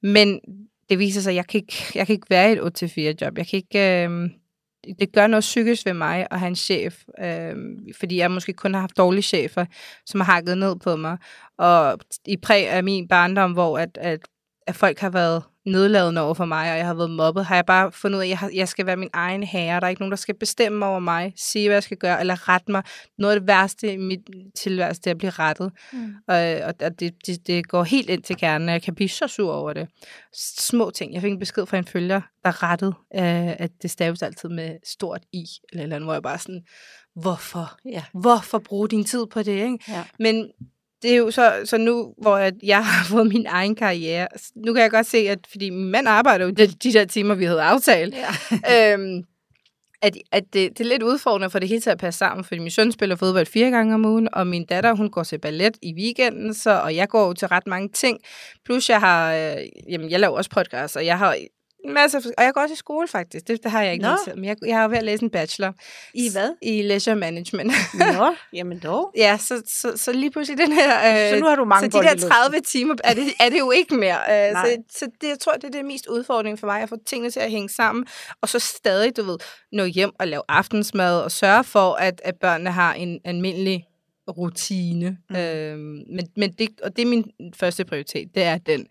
men 0.02 0.40
det 0.88 0.98
viser 0.98 1.20
sig, 1.20 1.30
at 1.30 1.36
jeg 1.36 1.46
kan 1.46 1.60
ikke, 1.60 1.74
jeg 1.94 2.06
kan 2.06 2.14
ikke 2.14 2.30
være 2.30 2.52
i 2.52 2.52
et 2.52 3.14
8-4 3.14 3.24
job. 3.24 3.38
Jeg 3.38 3.46
kan 3.46 3.56
ikke, 3.56 4.04
øh, 4.04 4.30
det 4.98 5.12
gør 5.12 5.26
noget 5.26 5.42
psykisk 5.42 5.86
ved 5.86 5.94
mig 5.94 6.26
at 6.30 6.38
have 6.38 6.48
en 6.48 6.56
chef, 6.56 7.02
øh, 7.20 7.56
fordi 7.98 8.16
jeg 8.16 8.30
måske 8.30 8.52
kun 8.52 8.74
har 8.74 8.80
haft 8.80 8.96
dårlige 8.96 9.22
chefer, 9.22 9.64
som 10.06 10.20
har 10.20 10.32
hakket 10.32 10.58
ned 10.58 10.76
på 10.76 10.96
mig. 10.96 11.18
Og 11.58 11.98
i 12.26 12.36
præg 12.36 12.68
af 12.68 12.84
min 12.84 13.08
barndom, 13.08 13.52
hvor 13.52 13.78
at, 13.78 13.98
at, 14.00 14.20
at 14.66 14.76
folk 14.76 14.98
har 14.98 15.10
været 15.10 15.42
nedladende 15.66 16.20
over 16.20 16.34
for 16.34 16.44
mig, 16.44 16.72
og 16.72 16.78
jeg 16.78 16.86
har 16.86 16.94
været 16.94 17.10
mobbet, 17.10 17.44
har 17.44 17.54
jeg 17.54 17.66
bare 17.66 17.92
fundet 17.92 18.16
ud 18.16 18.22
af, 18.22 18.26
at 18.26 18.30
jeg, 18.30 18.38
har, 18.38 18.50
jeg 18.54 18.68
skal 18.68 18.86
være 18.86 18.96
min 18.96 19.10
egen 19.12 19.42
herre. 19.42 19.80
Der 19.80 19.86
er 19.86 19.90
ikke 19.90 20.02
nogen, 20.02 20.10
der 20.10 20.16
skal 20.16 20.34
bestemme 20.34 20.86
over 20.86 20.98
mig, 20.98 21.32
sige, 21.36 21.68
hvad 21.68 21.76
jeg 21.76 21.82
skal 21.82 21.96
gøre, 21.96 22.20
eller 22.20 22.48
rette 22.48 22.72
mig. 22.72 22.82
Noget 23.18 23.34
af 23.34 23.40
det 23.40 23.46
værste 23.46 23.92
i 23.92 23.96
mit 23.96 24.20
tilværelse, 24.54 25.00
det 25.00 25.06
er 25.06 25.14
at 25.14 25.18
blive 25.18 25.30
rettet. 25.30 25.72
Mm. 25.92 26.14
Og, 26.28 26.36
og 26.80 27.00
det, 27.00 27.26
det, 27.26 27.46
det 27.46 27.68
går 27.68 27.82
helt 27.82 28.10
ind 28.10 28.22
til 28.22 28.36
kernen, 28.36 28.68
og 28.68 28.72
jeg 28.72 28.82
kan 28.82 28.94
blive 28.94 29.08
så 29.08 29.28
sur 29.28 29.52
over 29.52 29.72
det. 29.72 29.88
Små 30.58 30.90
ting. 30.90 31.14
Jeg 31.14 31.22
fik 31.22 31.32
en 31.32 31.38
besked 31.38 31.66
fra 31.66 31.78
en 31.78 31.84
følger, 31.84 32.20
der 32.44 32.62
rettede, 32.62 32.94
øh, 33.14 33.60
at 33.60 33.70
det 33.82 33.90
staves 33.90 34.22
altid 34.22 34.48
med 34.48 34.76
stort 34.84 35.22
i, 35.32 35.44
eller 35.72 35.82
eller 35.82 35.96
andet, 35.96 36.06
hvor 36.06 36.12
jeg 36.12 36.22
bare 36.22 36.38
sådan, 36.38 36.62
hvorfor? 37.14 37.78
Ja. 37.84 38.02
Hvorfor 38.12 38.58
bruge 38.58 38.88
din 38.88 39.04
tid 39.04 39.26
på 39.26 39.42
det, 39.42 39.52
ikke? 39.52 39.78
ja. 39.88 40.04
Men 40.18 40.50
det 41.06 41.14
er 41.14 41.18
jo 41.18 41.30
så, 41.30 41.60
så 41.64 41.78
nu, 41.78 42.14
hvor 42.18 42.36
at 42.36 42.54
jeg 42.62 42.86
har 42.86 43.04
fået 43.14 43.26
min 43.26 43.46
egen 43.48 43.74
karriere, 43.74 44.28
nu 44.56 44.72
kan 44.72 44.82
jeg 44.82 44.90
godt 44.90 45.06
se, 45.06 45.18
at 45.18 45.38
fordi 45.50 45.70
min 45.70 45.90
mand 45.90 46.08
arbejder 46.08 46.44
jo 46.44 46.50
de, 46.50 46.66
de 46.66 46.92
der 46.92 47.04
timer, 47.04 47.34
vi 47.34 47.44
havde 47.44 47.62
aftalt, 47.62 48.14
ja. 48.14 48.94
øhm, 48.94 49.22
at, 50.02 50.16
at 50.32 50.44
det, 50.52 50.78
det 50.78 50.80
er 50.80 50.88
lidt 50.88 51.02
udfordrende 51.02 51.50
for 51.50 51.58
det 51.58 51.68
hele 51.68 51.80
til 51.80 51.90
at 51.90 51.98
passe 51.98 52.18
sammen, 52.18 52.44
fordi 52.44 52.58
min 52.58 52.70
søn 52.70 52.92
spiller 52.92 53.16
fodbold 53.16 53.46
fire 53.46 53.70
gange 53.70 53.94
om 53.94 54.04
ugen, 54.04 54.28
og 54.32 54.46
min 54.46 54.64
datter, 54.64 54.94
hun 54.94 55.10
går 55.10 55.22
til 55.22 55.38
ballet 55.38 55.76
i 55.82 55.94
weekenden, 55.94 56.54
så, 56.54 56.70
og 56.70 56.96
jeg 56.96 57.08
går 57.08 57.26
jo 57.26 57.32
til 57.32 57.48
ret 57.48 57.66
mange 57.66 57.88
ting. 57.88 58.18
Plus 58.64 58.90
jeg 58.90 59.00
har, 59.00 59.34
øh, 59.34 59.56
jamen 59.88 60.10
jeg 60.10 60.20
laver 60.20 60.36
også 60.36 60.50
podcast, 60.50 60.96
og 60.96 61.06
jeg 61.06 61.18
har 61.18 61.36
en 61.86 61.94
masse, 61.94 62.18
og 62.38 62.44
jeg 62.44 62.52
går 62.54 62.60
også 62.60 62.72
i 62.72 62.76
skole 62.76 63.08
faktisk, 63.08 63.48
det, 63.48 63.62
det 63.62 63.70
har 63.70 63.82
jeg 63.82 63.92
ikke 63.92 64.06
til, 64.24 64.34
men 64.36 64.44
jeg, 64.44 64.56
jeg 64.66 64.82
er 64.82 64.88
ved 64.88 64.96
at 64.98 65.04
læse 65.04 65.22
en 65.22 65.30
bachelor. 65.30 65.72
I 66.14 66.30
hvad? 66.32 66.50
I 66.62 66.82
leisure 66.82 67.16
management. 67.16 67.72
Nå, 67.94 68.34
jamen 68.58 68.78
dog. 68.78 69.12
ja, 69.16 69.38
så, 69.40 69.62
så, 69.66 69.92
så 69.96 70.12
lige 70.12 70.30
pludselig 70.30 70.58
den 70.58 70.72
her... 70.72 71.24
Øh, 71.28 71.34
Så 71.34 71.40
nu 71.40 71.46
har 71.46 71.56
du 71.56 71.64
mange 71.64 71.90
så 71.90 71.98
de 71.98 72.04
der 72.04 72.12
luften. 72.12 72.30
30 72.30 72.60
timer 72.60 72.94
er 73.04 73.14
det, 73.14 73.24
er 73.40 73.48
det 73.48 73.58
jo 73.58 73.70
ikke 73.70 73.94
mere. 73.94 74.48
Øh, 74.48 74.56
så 74.56 74.76
så 74.90 75.06
det, 75.20 75.28
jeg 75.28 75.38
tror, 75.38 75.52
det 75.52 75.64
er 75.64 75.70
det 75.70 75.84
mest 75.84 76.06
udfordring 76.06 76.58
for 76.58 76.66
mig, 76.66 76.82
at 76.82 76.88
få 76.88 76.96
tingene 77.06 77.30
til 77.30 77.40
at 77.40 77.50
hænge 77.50 77.68
sammen, 77.68 78.06
og 78.42 78.48
så 78.48 78.58
stadig, 78.58 79.16
du 79.16 79.22
ved, 79.22 79.38
nå 79.72 79.84
hjem 79.84 80.10
og 80.18 80.28
lave 80.28 80.42
aftensmad, 80.48 81.20
og 81.20 81.32
sørge 81.32 81.64
for, 81.64 81.92
at, 81.94 82.20
at 82.24 82.34
børnene 82.40 82.70
har 82.70 82.94
en 82.94 83.20
almindelig 83.24 83.84
rutine. 84.28 85.18
Mm. 85.30 85.36
Mm. 85.36 85.40
Øh, 85.42 85.78
men, 85.78 86.28
men 86.36 86.52
det, 86.52 86.68
og 86.82 86.96
det 86.96 87.02
er 87.02 87.06
min 87.06 87.24
første 87.56 87.84
prioritet, 87.84 88.28
det 88.34 88.42
er 88.42 88.58
den. 88.58 88.86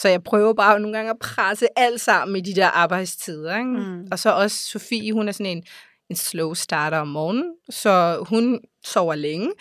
Så 0.00 0.08
jeg 0.08 0.22
prøver 0.22 0.52
bare 0.52 0.80
nogle 0.80 0.96
gange 0.96 1.10
at 1.10 1.18
presse 1.18 1.66
alt 1.76 2.00
sammen 2.00 2.36
i 2.36 2.40
de 2.40 2.54
der 2.54 2.66
arbejdstider. 2.66 3.56
Ikke? 3.56 3.70
Mm. 3.70 4.06
Og 4.12 4.18
så 4.18 4.30
også 4.30 4.56
Sofie, 4.56 5.12
hun 5.12 5.28
er 5.28 5.32
sådan 5.32 5.56
en, 5.56 5.62
en 6.10 6.16
slow 6.16 6.54
starter 6.54 6.98
om 6.98 7.08
morgenen, 7.08 7.52
så 7.70 8.24
hun 8.28 8.60
sover 8.84 9.14
længe. 9.14 9.52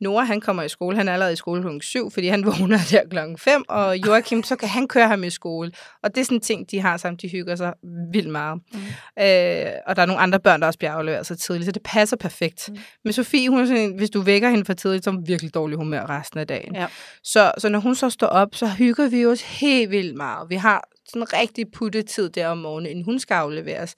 Nora, 0.00 0.24
han 0.24 0.40
kommer 0.40 0.62
i 0.62 0.68
skole, 0.68 0.96
han 0.96 1.08
er 1.08 1.12
allerede 1.12 1.32
i 1.32 1.36
skole 1.36 1.62
kl. 1.62 1.68
7, 1.80 2.10
fordi 2.10 2.26
han 2.26 2.46
vågner 2.50 2.78
der 2.90 3.02
klokken 3.10 3.38
5, 3.38 3.64
og 3.68 3.96
Joachim, 3.96 4.42
så 4.42 4.56
kan 4.56 4.68
han 4.68 4.88
køre 4.88 5.08
ham 5.08 5.24
i 5.24 5.30
skole. 5.30 5.72
Og 6.02 6.14
det 6.14 6.20
er 6.20 6.24
sådan 6.24 6.36
en 6.36 6.40
ting, 6.40 6.70
de 6.70 6.80
har 6.80 6.96
sammen, 6.96 7.18
de 7.22 7.28
hygger 7.28 7.56
sig 7.56 7.74
vildt 8.12 8.30
meget. 8.30 8.60
Mm. 8.72 8.78
Øh, 9.22 9.72
og 9.86 9.96
der 9.96 10.02
er 10.02 10.06
nogle 10.06 10.20
andre 10.22 10.40
børn, 10.40 10.60
der 10.60 10.66
også 10.66 10.78
bliver 10.78 10.92
afleveret 10.92 11.26
så 11.26 11.36
tidligt, 11.36 11.66
så 11.66 11.72
det 11.72 11.82
passer 11.82 12.16
perfekt. 12.16 12.68
Mm. 12.68 12.78
Men 13.04 13.12
Sofie, 13.12 13.48
hun 13.48 13.60
er 13.60 13.66
sådan 13.66 13.82
en, 13.82 13.96
hvis 13.96 14.10
du 14.10 14.20
vækker 14.20 14.50
hende 14.50 14.64
for 14.64 14.72
tidligt, 14.72 15.04
så 15.04 15.10
er 15.10 15.14
hun 15.14 15.28
virkelig 15.28 15.54
dårlig 15.54 15.78
humør 15.78 16.06
resten 16.08 16.40
af 16.40 16.46
dagen. 16.46 16.74
Ja. 16.74 16.86
Så, 17.22 17.52
så 17.58 17.68
når 17.68 17.78
hun 17.78 17.94
så 17.94 18.10
står 18.10 18.26
op, 18.26 18.48
så 18.54 18.66
hygger 18.66 19.08
vi 19.08 19.26
os 19.26 19.42
helt 19.42 19.90
vildt 19.90 20.16
meget. 20.16 20.50
Vi 20.50 20.54
har 20.54 20.88
sådan 21.08 21.32
rigtig 21.32 21.66
puttetid 21.72 22.30
der 22.30 22.48
om 22.48 22.58
morgenen, 22.58 22.90
inden 22.90 23.04
hun 23.04 23.18
skal 23.18 23.34
afleveres. 23.34 23.96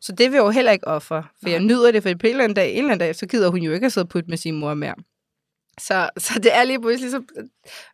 Så 0.00 0.12
det 0.12 0.30
vil 0.30 0.36
jeg 0.36 0.44
jo 0.44 0.50
heller 0.50 0.72
ikke 0.72 0.86
ofre, 0.86 1.22
for 1.22 1.48
Nej. 1.48 1.52
jeg 1.52 1.62
nyder 1.62 1.92
det, 1.92 2.02
for 2.02 2.10
på 2.20 2.26
en 2.26 2.30
eller 2.30 2.44
anden 2.44 2.56
dag, 2.56 2.70
en 2.70 2.78
eller 2.78 2.92
anden 2.92 3.06
dag, 3.06 3.16
så 3.16 3.26
gider 3.26 3.48
hun 3.48 3.60
jo 3.60 3.72
ikke 3.72 3.86
at 3.86 3.92
sidde 3.92 4.04
og 4.04 4.08
putte 4.08 4.28
med 4.28 4.36
sin 4.36 4.54
mor 4.54 4.74
mere. 4.74 4.94
Så, 5.80 6.10
så 6.18 6.40
det 6.42 6.54
er 6.54 6.64
lige 6.64 6.80
pludselig 6.80 7.10
så, 7.10 7.22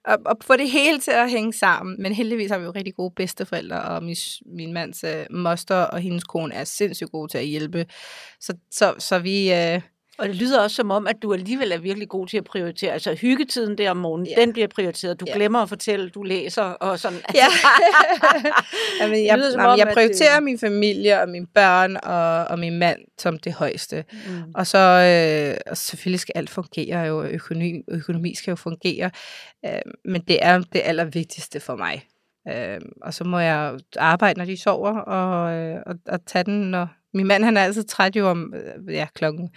at, 0.05 0.19
at 0.31 0.37
få 0.45 0.57
det 0.57 0.71
hele 0.71 1.01
til 1.01 1.11
at 1.11 1.31
hænge 1.31 1.53
sammen. 1.53 2.03
Men 2.03 2.13
heldigvis 2.13 2.51
har 2.51 2.59
vi 2.59 2.65
jo 2.65 2.71
rigtig 2.71 2.95
gode 2.95 3.15
bedsteforældre, 3.17 3.83
og 3.83 4.03
min, 4.03 4.17
min 4.47 4.73
mands 4.73 5.05
øh, 5.05 5.27
moster 5.31 5.77
og 5.77 6.01
hendes 6.01 6.25
kone 6.25 6.55
er 6.55 6.65
sindssygt 6.65 7.11
gode 7.11 7.33
til 7.33 7.39
at 7.39 7.47
hjælpe. 7.47 7.87
Så, 8.41 8.55
så, 8.71 8.95
så 8.99 9.19
vi... 9.19 9.53
Øh, 9.53 9.81
og 10.19 10.29
det 10.29 10.37
lyder 10.37 10.61
også 10.63 10.77
som 10.77 10.91
om, 10.91 11.07
at 11.07 11.17
du 11.23 11.33
alligevel 11.33 11.73
er 11.73 11.79
virkelig 11.79 12.09
god 12.09 12.27
til 12.27 12.37
at 12.37 12.45
prioritere. 12.45 12.93
Altså 12.93 13.15
hyggetiden 13.15 13.79
der 13.79 13.91
om 13.91 13.97
morgenen, 13.97 14.27
Ja. 14.37 14.41
den 14.41 14.53
bliver 14.53 14.69
prioriteret. 14.69 15.21
Du 15.21 15.25
Ja. 15.29 15.35
glemmer 15.37 15.59
at 15.63 15.69
fortælle, 15.69 16.09
du 16.11 16.23
læser 16.23 16.63
og 16.63 16.99
sådan. 16.99 17.19
Ja. 17.35 17.47
Jamen, 19.01 19.27
jeg, 19.27 19.39
lyder 19.39 19.51
som 19.51 19.61
jamen, 19.61 19.73
om, 19.73 19.79
jeg 19.79 19.91
prioriterer 19.95 20.35
det- 20.35 20.43
min 20.43 20.59
familie 20.59 21.21
og 21.21 21.29
mine 21.29 21.47
børn 21.47 21.97
og, 22.03 22.45
og 22.45 22.59
min 22.59 22.79
mand 22.79 22.99
som 23.19 23.39
det 23.39 23.53
højeste. 23.53 24.05
Mm. 24.13 24.43
Og 24.55 24.67
så 24.67 24.79
øh, 24.79 25.57
og 25.71 25.77
selvfølgelig 25.77 26.21
skal 26.21 26.33
alt 26.37 26.51
fungere 26.51 27.01
jo, 27.01 27.23
økonomi, 27.23 27.83
økonomi 27.89 28.35
skal 28.35 28.51
jo 28.51 28.57
fungere, 28.57 29.11
øh, 29.67 29.71
men 30.05 30.21
det 30.29 30.39
er 30.43 30.59
det 30.59 30.83
allervigtigste 30.85 31.61
for 31.61 31.77
mig. 31.77 32.03
Øh, 32.49 32.81
og 33.03 33.15
så 33.15 33.25
må 33.25 33.39
jeg 33.39 33.79
arbejde, 33.99 34.39
når 34.39 34.45
de 34.45 34.57
sover, 34.63 34.99
og, 34.99 35.53
øh, 35.55 35.77
og, 35.87 35.95
og 36.09 36.27
tage 36.27 36.45
den, 36.45 36.71
når 36.71 36.89
min 37.17 37.27
mand 37.27 37.45
han 37.45 37.57
er 37.57 37.61
altid 37.61 37.85
træt 37.85 38.17
jo 38.17 38.29
om 38.29 38.55
øh, 38.55 38.95
ja, 38.95 39.07
klokken 39.15 39.51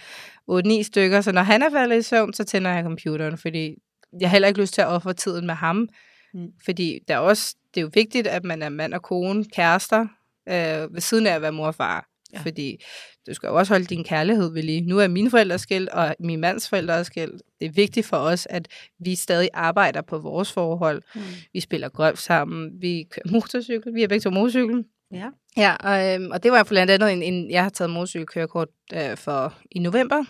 8-9 0.51 0.83
stykker, 0.83 1.21
så 1.21 1.31
når 1.31 1.41
han 1.41 1.61
er 1.61 1.69
faldet 1.69 1.97
i 1.97 2.01
søvn, 2.01 2.33
så 2.33 2.43
tænder 2.43 2.71
jeg 2.71 2.83
computeren, 2.83 3.37
fordi 3.37 3.75
jeg 4.19 4.29
har 4.29 4.31
heller 4.31 4.47
ikke 4.47 4.61
lyst 4.61 4.73
til 4.73 4.81
at 4.81 4.87
ofre 4.87 5.13
tiden 5.13 5.45
med 5.45 5.55
ham. 5.55 5.89
Mm. 6.33 6.47
Fordi 6.65 6.99
der 7.07 7.13
er 7.15 7.19
også, 7.19 7.55
det 7.73 7.79
er 7.79 7.81
jo 7.81 7.89
vigtigt, 7.93 8.27
at 8.27 8.43
man 8.43 8.61
er 8.61 8.69
mand 8.69 8.93
og 8.93 9.01
kone, 9.01 9.45
kærester, 9.45 10.07
øh, 10.49 10.93
ved 10.93 11.01
siden 11.01 11.27
af 11.27 11.35
at 11.35 11.41
være 11.41 11.51
mor 11.51 11.67
og 11.67 11.75
far. 11.75 12.09
Ja. 12.33 12.39
Fordi 12.39 12.83
du 13.27 13.33
skal 13.33 13.47
jo 13.47 13.55
også 13.55 13.73
holde 13.73 13.85
din 13.85 14.03
kærlighed 14.03 14.53
ved 14.53 14.63
lige. 14.63 14.81
Nu 14.81 14.99
er 14.99 15.07
mine 15.07 15.29
forældre 15.29 15.59
skilt, 15.59 15.89
og 15.89 16.15
min 16.19 16.39
mands 16.39 16.69
forældre 16.69 16.93
er 16.93 17.03
skilt. 17.03 17.41
Det 17.59 17.65
er 17.65 17.71
vigtigt 17.71 18.05
for 18.05 18.17
os, 18.17 18.47
at 18.49 18.67
vi 18.99 19.15
stadig 19.15 19.49
arbejder 19.53 20.01
på 20.01 20.17
vores 20.17 20.51
forhold. 20.51 21.01
Mm. 21.15 21.21
Vi 21.53 21.59
spiller 21.59 21.89
golf 21.89 22.19
sammen, 22.19 22.81
vi 22.81 23.05
kører 23.11 23.31
motorcykel, 23.31 23.93
vi 23.93 24.01
har 24.01 24.07
begge 24.07 24.21
to 24.21 24.29
motorcykel. 24.29 24.85
Ja. 25.11 25.29
Ja, 25.59 25.75
og, 25.79 26.13
øhm, 26.13 26.31
og 26.31 26.43
det 26.43 26.51
var 26.51 26.63
blandt 26.63 26.91
andet 26.91 27.13
en, 27.13 27.23
en 27.23 27.51
jeg 27.51 27.63
har 27.63 27.69
taget 27.69 27.89
motorcykelkørekort 27.89 28.67
øh, 28.93 29.17
for 29.17 29.53
i 29.71 29.79
november, 29.79 30.23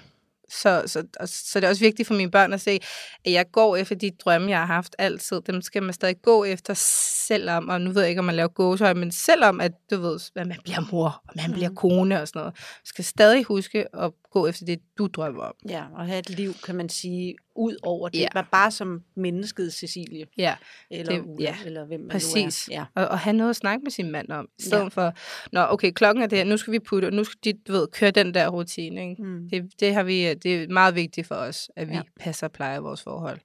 så, 0.49 0.83
så, 0.85 1.03
så 1.25 1.59
det 1.59 1.65
er 1.65 1.69
også 1.69 1.83
vigtigt 1.83 2.07
for 2.07 2.15
mine 2.15 2.31
børn 2.31 2.53
at 2.53 2.61
se, 2.61 2.79
at 3.25 3.31
jeg 3.31 3.45
går 3.51 3.75
efter 3.75 3.95
de 3.95 4.11
drømme, 4.11 4.49
jeg 4.49 4.59
har 4.59 4.65
haft 4.65 4.95
altid. 4.97 5.41
Dem 5.41 5.61
skal 5.61 5.83
man 5.83 5.93
stadig 5.93 6.21
gå 6.21 6.43
efter, 6.43 6.73
selvom, 6.73 7.69
og 7.69 7.81
nu 7.81 7.91
ved 7.91 8.01
jeg 8.01 8.09
ikke, 8.09 8.19
om 8.19 8.25
man 8.25 8.35
laver 8.35 8.47
gåsøj, 8.47 8.93
men 8.93 9.11
selvom, 9.11 9.61
at 9.61 9.71
du 9.91 10.01
ved, 10.01 10.19
at 10.35 10.47
man 10.47 10.57
bliver 10.63 10.91
mor, 10.91 11.21
og 11.27 11.33
man 11.35 11.51
bliver 11.51 11.69
mm. 11.69 11.75
kone 11.75 12.21
og 12.21 12.27
sådan 12.27 12.39
noget. 12.39 12.53
Man 12.53 12.85
skal 12.85 13.05
stadig 13.05 13.43
huske 13.43 13.95
at 13.95 14.11
gå 14.31 14.47
efter 14.47 14.65
det, 14.65 14.79
du 14.97 15.07
drømmer 15.07 15.43
om. 15.43 15.53
Ja, 15.69 15.83
og 15.93 16.05
have 16.05 16.19
et 16.19 16.29
liv, 16.29 16.53
kan 16.65 16.75
man 16.75 16.89
sige, 16.89 17.35
ud 17.55 17.75
over 17.83 18.09
det. 18.09 18.19
Ja. 18.19 18.27
Var 18.33 18.47
bare 18.51 18.71
som 18.71 19.03
mennesket 19.15 19.73
Cecilie. 19.73 20.25
Ja. 20.37 20.55
Eller 20.91 21.13
det, 21.13 21.23
Ulla, 21.25 21.49
ja. 21.49 21.55
eller 21.65 21.85
hvem 21.85 21.99
man 21.99 22.09
Præcis. 22.09 22.69
nu 22.69 22.75
er. 22.75 22.79
Ja. 22.79 22.85
Og, 23.01 23.07
og 23.07 23.19
have 23.19 23.33
noget 23.33 23.49
at 23.49 23.55
snakke 23.55 23.83
med 23.83 23.91
sin 23.91 24.11
mand 24.11 24.31
om. 24.31 24.49
I 24.59 24.61
stedet 24.61 24.83
ja. 24.83 24.87
for, 24.87 25.13
nå 25.51 25.65
okay, 25.69 25.91
klokken 25.91 26.23
er 26.23 26.27
det 26.27 26.37
her, 26.37 26.45
nu 26.45 26.57
skal 26.57 26.73
vi 26.73 26.79
putte, 26.79 27.05
og 27.05 27.13
nu 27.13 27.23
skal 27.23 27.39
de, 27.43 27.53
du 27.67 27.71
ved, 27.71 27.87
køre 27.87 28.11
den 28.11 28.33
der 28.33 28.49
rutine. 28.49 29.09
Ikke? 29.09 29.23
Mm. 29.23 29.49
Det, 29.49 29.79
det, 29.79 29.93
har 29.93 30.03
vi, 30.03 30.33
det 30.33 30.63
er 30.63 30.67
meget 30.67 30.95
vigtigt 30.95 31.27
for 31.27 31.35
os, 31.35 31.71
at 31.75 31.89
vi 31.89 31.93
ja. 31.93 32.01
passer 32.19 32.47
og 32.47 32.51
plejer 32.51 32.79
vores 32.79 33.03
forhold. 33.03 33.39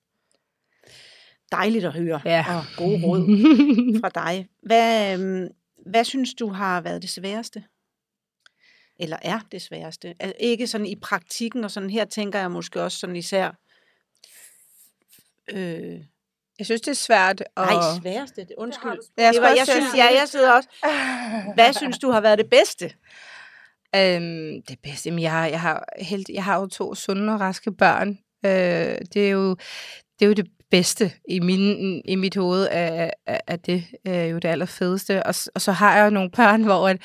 Dejligt 1.52 1.84
at 1.84 1.92
høre, 1.92 2.20
ja. 2.24 2.44
og 2.48 2.64
gode 2.76 3.00
råd 3.04 3.20
fra 4.00 4.08
dig. 4.08 4.48
Hvad, 4.62 5.18
øhm, 5.18 5.48
hvad 5.86 6.04
synes 6.04 6.34
du 6.34 6.48
har 6.48 6.80
været 6.80 7.02
det 7.02 7.10
sværeste? 7.10 7.64
Eller 9.00 9.16
er 9.22 9.40
det 9.52 9.62
sværeste. 9.62 10.14
Altså, 10.20 10.34
ikke 10.40 10.66
sådan 10.66 10.86
i 10.86 10.96
praktikken, 10.96 11.64
og 11.64 11.70
sådan 11.70 11.90
her 11.90 12.04
tænker 12.04 12.38
jeg 12.38 12.50
måske 12.50 12.82
også 12.82 12.98
sådan 12.98 13.16
især... 13.16 13.50
Øh, 15.50 16.00
jeg 16.58 16.66
synes, 16.66 16.80
det 16.80 16.90
er 16.90 16.94
svært. 16.94 17.42
Og... 17.56 17.66
Nej, 17.66 17.82
sværeste. 18.02 18.40
Det, 18.40 18.54
undskyld. 18.58 18.90
Det, 18.90 19.34
det 19.34 19.42
var, 19.42 19.48
jeg, 19.48 19.66
synes, 19.66 19.94
ja, 19.96 20.04
jeg 20.04 20.28
sidder 20.28 20.52
også. 20.52 20.68
Hvad 21.54 21.72
synes 21.72 21.98
du 21.98 22.10
har 22.10 22.20
været 22.20 22.38
det 22.38 22.50
bedste? 22.50 22.84
Øhm, 23.96 24.62
det 24.68 24.78
bedste? 24.82 25.08
Jamen, 25.08 25.22
jeg, 25.22 25.30
har, 25.30 25.46
jeg, 25.46 25.60
har 25.60 25.84
helt, 25.98 26.28
jeg 26.28 26.44
har 26.44 26.60
jo 26.60 26.66
to 26.66 26.94
sunde 26.94 27.32
og 27.32 27.40
raske 27.40 27.72
børn. 27.72 28.18
Øh, 28.46 28.98
det, 29.14 29.26
er 29.26 29.30
jo, 29.30 29.50
det 30.18 30.24
er 30.24 30.26
jo 30.26 30.32
det 30.32 30.46
bedste 30.70 31.12
i, 31.28 31.40
min, 31.40 32.02
i 32.04 32.14
mit 32.14 32.36
hoved, 32.36 32.68
at, 32.68 33.10
at 33.26 33.66
det 33.66 33.84
er 34.04 34.24
jo 34.24 34.38
det 34.38 34.48
allerfedeste. 34.48 35.22
Og, 35.22 35.34
og 35.54 35.60
så 35.60 35.72
har 35.72 35.96
jeg 35.96 36.04
jo 36.04 36.10
nogle 36.10 36.30
børn, 36.30 36.62
hvor 36.62 36.88
at, 36.88 36.98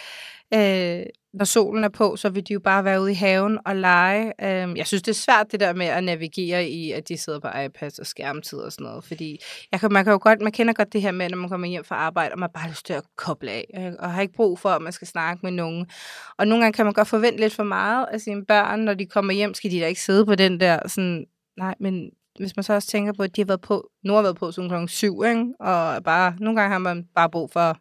øh, 0.54 1.06
når 1.34 1.46
solen 1.46 1.84
er 1.84 1.90
på, 1.90 2.16
så 2.16 2.30
vil 2.30 2.48
de 2.48 2.54
jo 2.54 2.60
bare 2.60 2.86
være 2.86 3.02
ude 3.02 3.12
i 3.12 3.16
haven 3.16 3.60
og 3.66 3.76
lege. 3.76 4.34
Øhm, 4.42 4.76
jeg 4.76 4.88
synes, 4.88 5.04
det 5.04 5.12
er 5.12 5.16
svært 5.16 5.52
det 5.52 5.60
der 5.60 5.74
med 5.74 5.86
at 5.86 6.04
navigere 6.04 6.68
i, 6.68 6.92
at 6.92 7.10
de 7.10 7.18
sidder 7.18 7.40
på 7.40 7.48
iPads 7.66 8.00
og 8.00 8.06
skærmtid 8.06 8.58
og 8.58 8.72
sådan 8.72 8.84
noget, 8.84 9.04
fordi 9.04 9.40
jeg 9.72 9.80
kan, 9.80 9.94
man 9.94 10.04
kan 10.04 10.12
jo 10.12 10.20
godt, 10.22 10.42
man 10.42 10.52
kender 10.52 10.74
godt 10.74 10.94
det 10.94 11.02
her 11.02 11.12
med, 11.12 11.30
når 11.30 11.38
man 11.38 11.50
kommer 11.50 11.68
hjem 11.68 11.84
fra 11.84 11.96
arbejde, 11.96 12.34
og 12.34 12.40
man 12.40 12.50
bare 12.54 12.62
har 12.62 12.70
lyst 12.70 12.86
til 12.86 12.94
at 12.94 13.04
koble 13.16 13.52
af, 13.52 13.96
og 14.00 14.12
har 14.12 14.22
ikke 14.22 14.34
brug 14.34 14.60
for, 14.60 14.70
at 14.70 14.82
man 14.82 14.94
skal 14.94 15.08
snakke 15.08 15.40
med 15.44 15.52
nogen. 15.52 15.88
Og 16.38 16.48
nogle 16.48 16.64
gange 16.64 16.76
kan 16.76 16.86
man 16.86 16.94
godt 16.94 17.08
forvente 17.08 17.40
lidt 17.40 17.54
for 17.54 17.64
meget 17.64 18.06
af 18.12 18.22
sine 18.22 18.46
børn, 18.46 18.80
når 18.80 18.94
de 18.94 19.06
kommer 19.06 19.34
hjem, 19.34 19.54
skal 19.54 19.72
de 19.72 19.80
da 19.80 19.88
ikke 19.88 20.02
sidde 20.02 20.26
på 20.26 20.36
den 20.36 20.60
der 20.60 20.88
sådan, 20.88 21.26
nej, 21.58 21.76
men 21.80 22.10
hvis 22.40 22.56
man 22.56 22.64
så 22.64 22.74
også 22.74 22.88
tænker 22.88 23.14
på, 23.14 23.24
at 23.24 23.36
de 23.36 23.42
har 23.42 23.46
været 23.46 23.62
på, 23.62 23.90
nu 24.04 24.14
har 24.14 24.22
været 24.22 24.36
på 24.36 24.52
sådan 24.52 24.70
klokken 24.70 24.88
syv, 24.88 25.24
ikke? 25.28 25.46
og 25.60 26.04
bare, 26.04 26.36
nogle 26.40 26.62
gange 26.62 26.72
har 26.72 26.80
man 26.80 27.08
bare 27.16 27.30
brug 27.30 27.52
for 27.52 27.78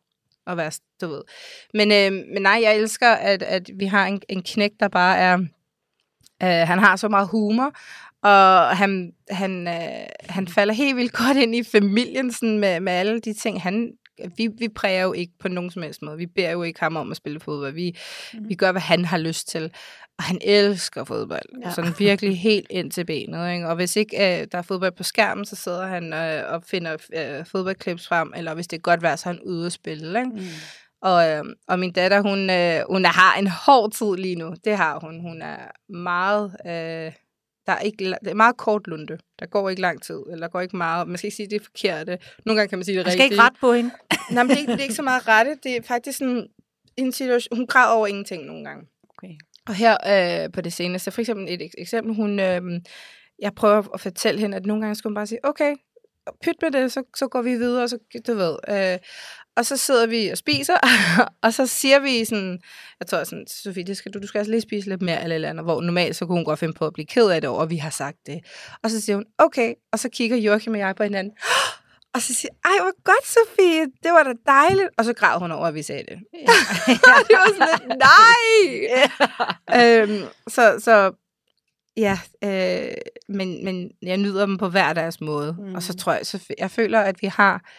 at 0.49 0.57
være, 0.57 0.73
du 1.01 1.09
ved. 1.09 1.23
Men, 1.75 1.93
øh, 1.93 2.27
men 2.33 2.43
nej, 2.43 2.61
jeg 2.63 2.77
elsker, 2.77 3.11
at, 3.11 3.43
at 3.43 3.71
vi 3.75 3.87
har 3.87 4.07
en, 4.07 4.23
en 4.29 4.43
knæk, 4.43 4.71
der 4.81 4.89
bare 4.89 5.19
er, 5.19 5.39
øh, 6.43 6.69
han 6.69 6.79
har 6.79 6.97
så 6.97 7.09
meget 7.09 7.29
humor, 7.29 7.73
og 8.23 8.77
han, 8.77 9.13
han, 9.31 9.69
øh, 9.69 10.07
han 10.29 10.49
falder 10.49 10.75
helt 10.75 10.97
vildt 10.97 11.13
godt 11.13 11.37
ind 11.37 11.55
i 11.55 11.63
familien 11.63 12.33
sådan 12.33 12.59
med, 12.59 12.81
med 12.81 12.93
alle 12.93 13.21
de 13.21 13.35
ting. 13.35 13.63
Han, 13.63 13.93
vi, 14.37 14.49
vi 14.59 14.69
præger 14.69 15.03
jo 15.03 15.13
ikke 15.13 15.33
på 15.39 15.49
nogen 15.49 15.71
som 15.71 15.83
helst 15.83 16.03
måde. 16.03 16.17
Vi 16.17 16.27
beder 16.27 16.51
jo 16.51 16.63
ikke 16.63 16.81
ham 16.81 16.97
om 16.97 17.11
at 17.11 17.17
spille 17.17 17.41
fodbold. 17.41 17.75
Vi, 17.75 17.97
mm. 18.35 18.49
vi 18.49 18.55
gør, 18.55 18.73
hvad 18.73 18.81
han 18.81 19.05
har 19.05 19.19
lyst 19.19 19.49
til. 19.49 19.73
Og 20.19 20.25
han 20.25 20.39
elsker 20.43 21.05
fodbold. 21.05 21.63
Ja. 21.65 21.71
Sådan 21.71 21.95
virkelig 21.99 22.41
helt 22.41 22.67
ind 22.71 22.91
til 22.91 23.05
benet. 23.05 23.53
Ikke? 23.53 23.69
Og 23.69 23.77
hvis 23.77 23.97
ikke 23.97 24.17
øh, 24.17 24.47
der 24.53 24.59
er 24.59 24.63
fodbold 24.63 24.93
på 24.93 25.03
skærmen, 25.03 25.45
så 25.45 25.57
sidder 25.57 25.87
han 25.87 26.13
øh, 26.13 26.53
og 26.53 26.63
finder 26.63 26.97
øh, 27.15 27.47
fodboldklips 27.47 28.09
frem. 28.09 28.33
Eller 28.37 28.55
hvis 28.55 28.67
det 28.67 28.77
er 28.77 28.81
godt 28.81 29.03
vejr, 29.03 29.17
så 29.17 29.29
er 29.29 29.33
han 29.33 29.43
ude 29.43 29.67
at 29.67 29.73
spille. 29.73 30.19
Ikke? 30.19 30.31
Mm. 30.31 30.41
Og, 31.03 31.29
øh, 31.29 31.45
og 31.69 31.79
min 31.79 31.93
datter, 31.93 32.21
hun, 32.21 32.51
øh, 32.51 32.81
hun 32.91 33.05
har 33.05 33.39
en 33.39 33.47
hård 33.47 33.91
tid 33.91 34.17
lige 34.23 34.37
nu. 34.37 34.55
Det 34.65 34.77
har 34.77 35.01
hun. 35.01 35.21
Hun 35.21 35.43
er 35.43 35.93
meget... 35.93 36.57
Øh, 36.67 37.13
der 37.67 37.75
er, 37.75 37.81
ikke, 37.81 38.05
det 38.05 38.31
er 38.31 38.35
meget 38.35 38.57
kort 38.57 38.87
lunde. 38.87 39.19
Der 39.39 39.47
går 39.47 39.71
ikke 39.71 39.83
lang 39.83 40.03
tid, 40.03 40.23
eller 40.33 40.49
går 40.49 40.61
ikke 40.61 40.77
meget. 40.77 41.09
Man 41.09 41.19
skal 41.19 41.27
ikke 41.27 41.37
sige, 41.37 41.51
det 41.51 41.61
er 41.61 41.65
forkert. 41.65 42.07
Nogle 42.47 42.59
gange 42.59 42.69
kan 42.69 42.79
man 42.79 42.85
sige 42.85 42.99
det 42.99 43.07
rigtigt. 43.07 43.21
Man 43.21 43.27
skal 43.27 43.33
ikke 43.33 43.43
ret 43.43 43.53
på 43.61 43.73
hende. 43.73 43.91
Nej, 44.35 44.43
men 44.43 44.51
det 44.51 44.57
er, 44.57 44.61
ikke, 44.61 44.73
det 44.73 44.79
er 44.79 44.83
ikke 44.83 44.95
så 44.95 45.03
meget 45.03 45.29
rette. 45.29 45.57
Det 45.63 45.77
er 45.77 45.83
faktisk 45.83 46.19
sådan 46.19 46.49
en 46.97 47.13
situation... 47.13 47.57
Hun 47.57 47.67
græder 47.67 47.93
over 47.93 48.07
ingenting 48.07 48.45
nogle 48.45 48.65
gange. 48.65 48.87
Okay. 49.19 49.35
Og 49.69 49.75
her 49.75 49.97
øh, 50.07 50.53
på 50.53 50.61
det 50.61 50.73
seneste, 50.73 51.11
for 51.11 51.21
eksempel 51.21 51.47
et 51.49 51.75
eksempel, 51.79 52.15
hun... 52.15 52.41
Øh, 52.41 52.63
jeg 53.39 53.55
prøver 53.55 53.95
at 53.95 54.01
fortælle 54.01 54.41
hende, 54.41 54.57
at 54.57 54.67
nogle 54.67 54.83
gange 54.83 54.95
skulle 54.95 55.11
hun 55.11 55.15
bare 55.15 55.27
sige, 55.27 55.45
okay, 55.45 55.75
pyt 56.43 56.57
med 56.63 56.71
det, 56.71 56.93
så, 56.93 57.03
så 57.17 57.29
går 57.29 57.43
vi 57.43 57.51
videre, 57.51 57.83
og 57.83 57.89
så, 57.89 57.99
du 58.27 58.35
ved. 58.35 58.57
Øh, 58.69 58.99
og 59.57 59.67
så 59.67 59.77
sidder 59.77 60.07
vi 60.07 60.29
og 60.29 60.39
spiser, 60.39 60.77
og 61.45 61.55
så 61.55 61.67
siger 61.67 61.99
vi 61.99 62.25
sådan, 62.25 62.61
jeg 63.01 63.07
tror 63.07 63.25
sådan, 63.25 63.47
Sofie, 63.47 63.85
det 63.85 63.97
skal, 63.97 64.13
du, 64.13 64.19
du 64.19 64.27
skal 64.27 64.39
altså 64.39 64.51
lige 64.51 64.61
spise 64.61 64.89
lidt 64.89 65.03
mere, 65.03 65.23
eller, 65.23 65.35
eller 65.35 65.49
andet, 65.49 65.65
hvor 65.65 65.81
normalt 65.81 66.17
så 66.17 66.27
kunne 66.27 66.39
hun 66.39 66.45
godt 66.45 66.59
finde 66.59 66.75
på 66.75 66.87
at 66.87 66.93
blive 66.93 67.07
ked 67.07 67.31
af 67.31 67.41
det 67.41 67.51
over, 67.51 67.63
at 67.63 67.71
vi 67.71 67.77
har 67.77 67.91
sagt 67.91 68.17
det. 68.27 68.41
Og 68.83 68.91
så 68.91 69.01
siger 69.01 69.17
hun, 69.17 69.25
okay, 69.39 69.75
og 69.93 69.99
så 69.99 70.09
kigger 70.09 70.37
Joachim 70.37 70.73
og 70.73 70.79
jeg 70.79 70.97
på 70.97 71.03
hinanden, 71.03 71.33
og 72.19 72.23
så 72.23 72.35
siger 72.35 72.53
ej, 72.65 72.71
hvor 72.83 73.03
godt, 73.05 73.27
Sofie, 73.27 73.85
det 74.03 74.13
var 74.13 74.23
da 74.23 74.33
dejligt. 74.47 74.89
Og 74.99 75.05
så 75.05 75.13
græd 75.13 75.39
hun 75.39 75.51
over, 75.51 75.67
at 75.67 75.75
vi 75.75 75.83
sagde 75.83 76.03
det. 76.03 76.19
Ja. 76.35 76.39
det 77.29 77.37
var 77.41 77.53
sådan 77.53 77.89
lidt, 77.89 77.99
nej! 77.99 78.45
Ja. 79.71 80.03
øhm, 80.03 80.25
så, 80.49 80.81
så 80.81 81.13
Ja, 81.97 82.19
øh, 82.45 82.95
men, 83.29 83.65
men 83.65 83.91
jeg 84.03 84.17
nyder 84.17 84.47
dem 84.47 84.59
på 84.59 84.69
hver 84.69 84.93
deres 84.93 85.21
måde. 85.21 85.57
Mm. 85.59 85.75
Og 85.75 85.83
så 85.83 85.93
mm. 85.93 85.99
tror 85.99 86.13
jeg, 86.13 86.27
så 86.27 86.55
jeg 86.59 86.71
føler, 86.71 87.01
at 87.01 87.23
vi 87.23 87.27
har, 87.27 87.71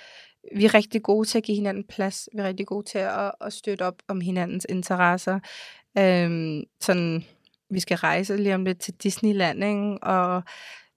vi 0.56 0.66
er 0.66 0.74
rigtig 0.74 1.04
gode 1.04 1.28
til 1.28 1.38
at 1.38 1.44
give 1.44 1.56
hinanden 1.56 1.84
plads. 1.84 2.30
Vi 2.34 2.40
er 2.40 2.44
rigtig 2.44 2.68
gode 2.68 2.86
til 2.86 2.98
at, 2.98 3.32
at 3.42 3.54
støtte 3.54 3.84
op 3.84 3.96
om 4.08 4.22
hinandens 4.22 4.66
interesser. 4.70 5.40
Øh, 5.98 6.62
sådan, 6.82 7.26
vi 7.70 7.80
skal 7.80 7.98
rejse 7.98 8.38
lige 8.38 8.56
om 8.56 8.66
lidt 8.66 8.80
til 8.80 8.94
Disneyland, 8.94 9.64
ikke? 9.64 9.98
og 10.04 10.44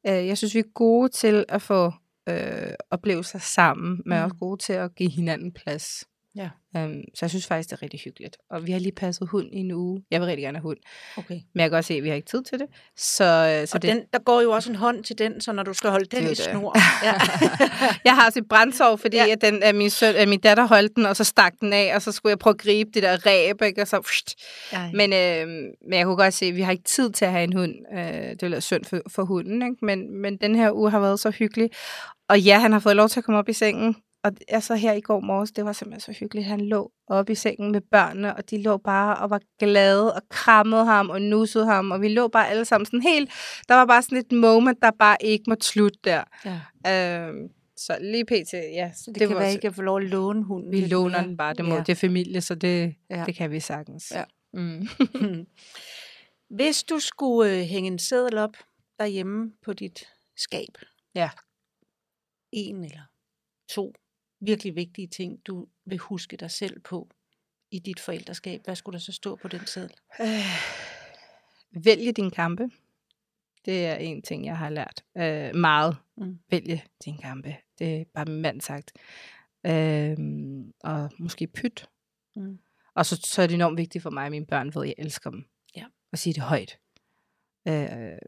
øh, 0.06 0.26
jeg 0.26 0.38
synes, 0.38 0.54
vi 0.54 0.58
er 0.58 0.72
gode 0.74 1.08
til 1.08 1.44
at 1.48 1.62
få 1.62 1.92
øh, 2.28 2.74
oplevelser 2.90 3.38
sammen, 3.38 4.02
men 4.06 4.18
mm. 4.18 4.24
også 4.24 4.36
gode 4.36 4.62
til 4.62 4.72
at 4.72 4.94
give 4.94 5.10
hinanden 5.10 5.52
plads. 5.52 6.04
Ja. 6.36 6.48
Um, 6.76 7.02
så 7.14 7.18
jeg 7.24 7.30
synes 7.30 7.46
faktisk, 7.46 7.70
det 7.70 7.76
er 7.76 7.82
rigtig 7.82 8.00
hyggeligt. 8.00 8.36
Og 8.50 8.66
vi 8.66 8.72
har 8.72 8.78
lige 8.78 8.92
passet 8.92 9.28
hund 9.28 9.48
i 9.52 9.56
en 9.56 9.72
uge. 9.72 10.04
Jeg 10.10 10.20
vil 10.20 10.26
rigtig 10.26 10.42
gerne 10.42 10.58
have 10.58 10.62
hund. 10.62 10.78
Okay. 11.16 11.34
Men 11.34 11.60
jeg 11.60 11.64
kan 11.64 11.70
godt 11.70 11.84
se, 11.84 11.94
at 11.94 12.02
vi 12.02 12.08
har 12.08 12.16
ikke 12.16 12.28
tid 12.28 12.42
til 12.42 12.58
det. 12.58 12.66
Så, 12.96 13.24
øh, 13.24 13.68
så 13.68 13.76
og 13.76 13.82
det... 13.82 13.90
den, 13.90 14.02
der 14.12 14.18
går 14.18 14.40
jo 14.40 14.50
også 14.50 14.70
en 14.70 14.76
hånd 14.76 15.04
til 15.04 15.18
den, 15.18 15.40
så 15.40 15.52
når 15.52 15.62
du 15.62 15.72
skal 15.72 15.90
holde 15.90 16.04
den 16.04 16.30
i 16.30 16.34
snor. 16.34 16.76
Ja. 17.04 17.12
jeg 18.04 18.14
har 18.14 18.26
også 18.26 18.38
et 18.38 18.48
brændsår, 18.48 18.96
fordi 18.96 19.16
ja. 19.16 19.28
at 19.28 19.40
den, 19.40 19.62
at 19.62 19.74
min, 19.74 19.90
søn, 19.90 20.14
at 20.14 20.28
min 20.28 20.40
datter 20.40 20.66
holdt 20.66 20.96
den, 20.96 21.06
og 21.06 21.16
så 21.16 21.24
stak 21.24 21.52
den 21.60 21.72
af, 21.72 21.92
og 21.94 22.02
så 22.02 22.12
skulle 22.12 22.30
jeg 22.30 22.38
prøve 22.38 22.54
at 22.54 22.58
gribe 22.58 22.90
det 22.94 23.02
der 23.02 23.26
ræb, 23.26 23.62
ikke? 23.62 23.82
og 23.82 23.88
så... 23.88 24.34
Men, 24.94 25.12
øh, 25.12 25.48
men 25.88 25.98
jeg 25.98 26.04
kunne 26.04 26.16
godt 26.16 26.34
se, 26.34 26.46
at 26.46 26.56
vi 26.56 26.62
har 26.62 26.72
ikke 26.72 26.84
tid 26.84 27.10
til 27.10 27.24
at 27.24 27.30
have 27.30 27.44
en 27.44 27.52
hund. 27.52 27.74
Øh, 27.92 28.30
det 28.30 28.42
ville 28.42 28.60
synd 28.60 28.84
for, 28.84 29.00
for 29.08 29.24
hunden, 29.24 29.62
ikke? 29.62 29.76
Men, 29.82 30.20
men 30.22 30.36
den 30.36 30.54
her 30.54 30.72
uge 30.72 30.90
har 30.90 31.00
været 31.00 31.20
så 31.20 31.30
hyggelig. 31.30 31.70
Og 32.28 32.40
ja, 32.40 32.58
han 32.58 32.72
har 32.72 32.78
fået 32.78 32.96
lov 32.96 33.08
til 33.08 33.20
at 33.20 33.24
komme 33.24 33.38
op 33.38 33.48
i 33.48 33.52
sengen 33.52 33.96
og 34.24 34.32
altså 34.48 34.74
her 34.74 34.92
i 34.92 35.00
går 35.00 35.20
morges, 35.20 35.52
det 35.52 35.64
var 35.64 35.72
simpelthen 35.72 36.14
så 36.14 36.20
hyggeligt. 36.20 36.46
Han 36.46 36.60
lå 36.60 36.92
oppe 37.06 37.32
i 37.32 37.34
sengen 37.34 37.72
med 37.72 37.80
børnene, 37.80 38.36
og 38.36 38.50
de 38.50 38.62
lå 38.62 38.76
bare 38.76 39.16
og 39.16 39.30
var 39.30 39.40
glade 39.58 40.14
og 40.14 40.22
krammede 40.28 40.84
ham 40.84 41.10
og 41.10 41.22
nussede 41.22 41.66
ham, 41.66 41.90
og 41.90 42.00
vi 42.00 42.08
lå 42.08 42.28
bare 42.28 42.48
alle 42.48 42.64
sammen 42.64 42.86
sådan 42.86 43.02
helt... 43.02 43.30
Der 43.68 43.74
var 43.74 43.86
bare 43.86 44.02
sådan 44.02 44.18
et 44.18 44.32
moment, 44.32 44.78
der 44.82 44.90
bare 44.98 45.16
ikke 45.20 45.44
måtte 45.48 45.66
slutte 45.66 45.98
der. 46.04 46.24
Ja. 46.84 47.26
Øhm, 47.28 47.48
så 47.76 47.98
lige 48.00 48.24
pt, 48.24 48.52
ja. 48.52 48.92
Så 48.94 49.04
det, 49.06 49.20
det 49.20 49.28
kan 49.28 49.36
være, 49.36 49.52
ikke 49.52 49.68
at 49.68 49.74
få 49.74 49.82
lov 49.82 49.96
at 49.96 50.04
låne 50.04 50.44
hunden. 50.44 50.72
Vi 50.72 50.80
låner 50.80 51.18
mere. 51.18 51.28
den 51.28 51.36
bare, 51.36 51.54
det, 51.54 51.64
må, 51.64 51.74
ja. 51.74 51.80
det 51.80 51.88
er 51.88 51.96
familie, 51.96 52.40
så 52.40 52.54
det, 52.54 52.94
ja. 53.10 53.24
det 53.26 53.34
kan 53.34 53.50
vi 53.50 53.60
sagtens. 53.60 54.12
Ja. 54.14 54.24
Mm. 54.52 54.86
Hvis 56.56 56.82
du 56.82 56.98
skulle 56.98 57.52
øh, 57.52 57.62
hænge 57.62 57.86
en 57.86 57.98
seddel 57.98 58.38
op 58.38 58.56
derhjemme 58.98 59.52
på 59.64 59.72
dit 59.72 60.08
skab, 60.36 60.78
ja. 61.14 61.30
en 62.52 62.84
eller 62.84 63.02
to 63.68 63.92
virkelig 64.42 64.76
vigtige 64.76 65.06
ting, 65.06 65.46
du 65.46 65.68
vil 65.84 65.98
huske 65.98 66.36
dig 66.36 66.50
selv 66.50 66.80
på 66.80 67.08
i 67.70 67.78
dit 67.78 68.00
forældreskab? 68.00 68.64
Hvad 68.64 68.76
skulle 68.76 68.94
der 68.94 69.00
så 69.00 69.12
stå 69.12 69.36
på 69.36 69.48
den 69.48 69.66
seddel? 69.66 69.96
Øh, 70.20 71.84
vælge 71.84 72.12
din 72.12 72.30
kampe. 72.30 72.70
Det 73.64 73.86
er 73.86 73.94
en 73.94 74.22
ting, 74.22 74.44
jeg 74.44 74.58
har 74.58 74.70
lært 74.70 75.04
øh, 75.16 75.54
meget. 75.54 75.96
Mm. 76.16 76.38
Vælge 76.50 76.84
din 77.04 77.18
kampe. 77.18 77.56
Det 77.78 78.00
er 78.00 78.04
bare 78.14 78.24
min 78.24 78.42
mand 78.42 78.60
sagt. 78.60 78.92
Øh, 79.66 80.16
og 80.80 81.10
måske 81.18 81.46
pyt. 81.46 81.88
Mm. 82.36 82.58
Og 82.94 83.06
så, 83.06 83.20
så 83.24 83.42
er 83.42 83.46
det 83.46 83.54
enormt 83.54 83.78
vigtigt 83.78 84.02
for 84.02 84.10
mig, 84.10 84.24
at 84.24 84.30
mine 84.30 84.46
børn 84.46 84.74
ved, 84.74 84.82
at 84.82 84.88
jeg 84.88 84.94
elsker 84.98 85.30
dem. 85.30 85.44
Ja. 85.76 85.84
Og 86.12 86.18
sige 86.18 86.34
det 86.34 86.42
højt. 86.42 86.78
Øh, 87.68 88.18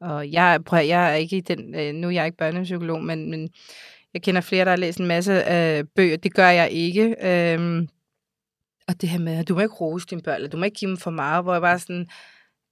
og 0.00 0.32
jeg, 0.32 0.64
prøv, 0.66 0.84
jeg 0.84 1.12
er 1.12 1.14
ikke 1.14 1.40
den, 1.40 1.74
øh, 1.74 1.94
nu 1.94 2.06
er 2.06 2.12
jeg 2.12 2.26
ikke 2.26 2.38
børnepsykolog, 2.38 3.04
men, 3.04 3.30
men 3.30 3.50
jeg 4.14 4.22
kender 4.22 4.40
flere, 4.40 4.64
der 4.64 4.70
har 4.70 4.76
læst 4.76 5.00
en 5.00 5.06
masse 5.06 5.32
øh, 5.32 5.84
bøger. 5.96 6.16
Det 6.16 6.34
gør 6.34 6.48
jeg 6.48 6.70
ikke. 6.70 7.16
Øh, 7.22 7.88
og 8.88 9.00
det 9.00 9.08
her 9.08 9.18
med, 9.18 9.32
at 9.38 9.48
du 9.48 9.54
må 9.54 9.60
ikke 9.60 9.74
rose 9.74 10.06
dine 10.06 10.22
børn, 10.22 10.34
eller 10.34 10.48
du 10.48 10.56
må 10.56 10.64
ikke 10.64 10.78
give 10.78 10.88
dem 10.88 10.96
for 10.96 11.10
meget, 11.10 11.44
hvor 11.44 11.52
jeg 11.52 11.62
bare 11.62 11.78
sådan, 11.78 12.06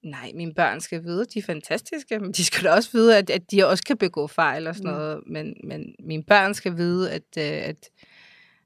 nej, 0.04 0.30
mine 0.34 0.54
børn 0.54 0.80
skal 0.80 1.04
vide, 1.04 1.20
at 1.20 1.26
de 1.34 1.38
er 1.38 1.42
fantastiske, 1.42 2.18
men 2.18 2.32
de 2.32 2.44
skal 2.44 2.64
da 2.64 2.72
også 2.72 2.88
vide, 2.92 3.18
at, 3.18 3.30
at 3.30 3.50
de 3.50 3.66
også 3.66 3.84
kan 3.84 3.96
begå 3.96 4.26
fejl 4.26 4.66
og 4.66 4.74
sådan 4.74 4.90
Mm. 4.90 4.96
noget. 4.96 5.22
Men, 5.26 5.54
men 5.64 5.94
mine 5.98 6.22
børn 6.24 6.54
skal 6.54 6.76
vide, 6.76 7.10
at, 7.10 7.22
øh, 7.38 7.44
at, 7.68 7.90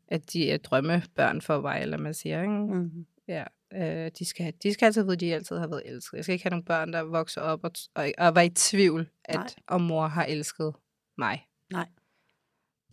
at 0.08 0.32
de 0.32 0.50
er 0.50 0.56
drømmebørn 0.58 1.40
for 1.40 1.60
mig, 1.60 1.82
eller 1.82 1.98
man 1.98 2.14
siger, 2.14 2.42
ikke? 2.42 2.54
Mm. 2.54 3.06
Ja, 3.28 3.44
øh, 3.74 4.10
de, 4.18 4.24
skal, 4.24 4.52
de 4.62 4.72
skal 4.72 4.86
altid 4.86 5.02
vide, 5.02 5.12
at 5.14 5.20
de 5.20 5.34
altid 5.34 5.58
har 5.58 5.66
været 5.66 5.82
elsket. 5.84 6.16
Jeg 6.16 6.24
skal 6.24 6.32
ikke 6.32 6.44
have 6.44 6.50
nogle 6.50 6.64
børn, 6.64 6.92
der 6.92 7.00
vokser 7.02 7.40
op 7.40 7.64
og, 7.64 7.70
og, 7.94 8.12
og 8.18 8.34
var 8.34 8.40
i 8.40 8.48
tvivl, 8.48 9.08
at 9.24 9.34
Nej. 9.34 9.48
om 9.66 9.80
mor 9.80 10.06
har 10.06 10.24
elsket 10.24 10.72
mig. 11.18 11.46
Nej. 11.72 11.86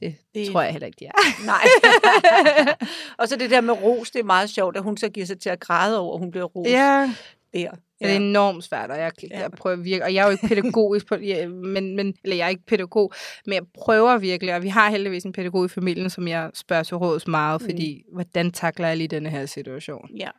Det, 0.06 0.16
Det- 0.36 0.52
tror 0.52 0.62
jeg 0.62 0.72
heller 0.72 0.86
ikke, 0.88 0.98
de 1.00 1.06
er. 1.06 1.12
Nej. 1.46 1.64
og 3.20 3.28
så 3.28 3.36
det 3.36 3.50
der 3.50 3.62
med 3.62 3.74
ros, 3.84 4.12
det 4.12 4.20
er 4.20 4.24
meget 4.24 4.50
sjovt, 4.50 4.78
at 4.78 4.84
hun 4.84 4.98
så 4.98 5.10
giver 5.10 5.26
sig 5.26 5.40
til 5.40 5.50
at 5.50 5.60
græde 5.60 6.00
over, 6.00 6.14
at 6.14 6.20
hun 6.20 6.32
bliver 6.32 6.46
ros 6.46 6.68
ja, 6.68 7.12
der. 7.54 7.60
ja. 7.60 7.70
det 8.02 8.12
er 8.12 8.16
enormt 8.16 8.64
svært, 8.64 8.90
og 8.92 8.98
jeg, 8.98 9.12
Ja. 9.32 9.40
jeg 9.40 9.52
prøver 9.52 9.76
virkelig, 9.76 10.04
og 10.04 10.14
jeg 10.14 10.22
er 10.22 10.26
jo 10.26 10.32
ikke 10.32 10.48
pædagogisk, 10.48 11.08
på, 11.08 11.16
ja, 11.16 11.48
men, 11.48 11.96
men, 11.96 12.14
eller 12.24 12.36
jeg 12.36 12.46
er 12.46 12.50
ikke 12.50 12.66
pædagog, 12.68 13.14
men 13.46 13.54
jeg 13.54 13.64
prøver 13.80 14.18
virkelig, 14.18 14.56
og 14.56 14.64
vi 14.64 14.68
har 14.68 14.90
heldigvis 14.90 15.24
en 15.24 15.32
pædagog 15.34 15.66
i 15.66 15.68
familien, 15.68 16.10
som 16.10 16.28
jeg 16.28 16.50
spørger 16.54 16.84
til 16.84 16.98
råds 16.98 17.28
meget, 17.28 17.62
Mm. 17.62 17.68
fordi 17.68 18.04
hvordan 18.14 18.52
takler 18.52 18.88
jeg 18.88 18.98
lige 18.98 19.08
denne 19.08 19.30
her 19.30 19.46
situation? 19.46 20.10
Ja. 20.18 20.30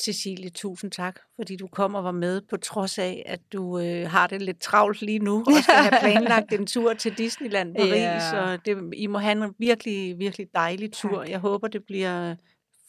Cecilie, 0.00 0.50
tusind 0.50 0.90
tak, 0.90 1.18
fordi 1.36 1.56
du 1.56 1.66
kom 1.66 1.94
og 1.94 2.04
var 2.04 2.12
med, 2.12 2.40
på 2.50 2.56
trods 2.56 2.98
af, 2.98 3.22
at 3.26 3.40
du 3.52 3.78
øh, 3.78 4.10
har 4.10 4.26
det 4.26 4.42
lidt 4.42 4.60
travlt 4.60 5.02
lige 5.02 5.18
nu, 5.18 5.44
og 5.46 5.62
skal 5.62 5.74
have 5.74 6.00
planlagt 6.00 6.52
en 6.52 6.66
tur 6.66 6.94
til 6.94 7.18
Disneyland 7.18 7.74
Paris, 7.78 7.92
Ja. 7.92 8.40
og 8.40 8.58
det, 8.66 8.76
I 8.96 9.06
må 9.06 9.18
have 9.18 9.44
en 9.44 9.54
virkelig, 9.58 10.18
virkelig 10.18 10.46
dejlig 10.54 10.92
tur. 10.92 11.18
Tak. 11.22 11.30
Jeg 11.30 11.38
håber, 11.38 11.68
det 11.68 11.82
bliver 11.86 12.34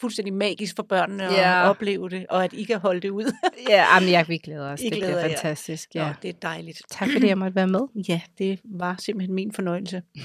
fuldstændig 0.02 0.34
magisk 0.34 0.76
for 0.76 0.84
børnene 0.84 1.24
at 1.38 1.70
opleve 1.70 2.10
det, 2.10 2.26
og 2.30 2.44
at 2.44 2.54
I 2.54 2.64
kan 2.64 2.80
holde 2.80 3.00
det 3.02 3.10
ud. 3.10 3.32
Ja, 3.70 3.94
jamen, 3.96 4.10
jeg, 4.12 4.26
vi 4.28 4.38
glæder 4.38 4.72
os. 4.72 4.82
I 4.82 4.84
det 4.84 4.94
glæder 4.94 5.08
bliver 5.14 5.20
jer. 5.28 5.30
fantastisk. 5.38 5.90
Ja. 5.96 6.02
Ja. 6.04 6.08
Nå, 6.08 6.14
det 6.22 6.30
er 6.30 6.34
dejligt. 6.42 6.82
Tak 6.92 7.08
fordi 7.12 7.28
jeg 7.28 7.38
måtte 7.38 7.56
være 7.56 7.68
med. 7.68 7.82
Ja, 8.10 8.22
det 8.38 8.60
var 8.66 8.96
simpelthen 9.00 9.36
min 9.36 9.52
fornøjelse. 9.52 10.02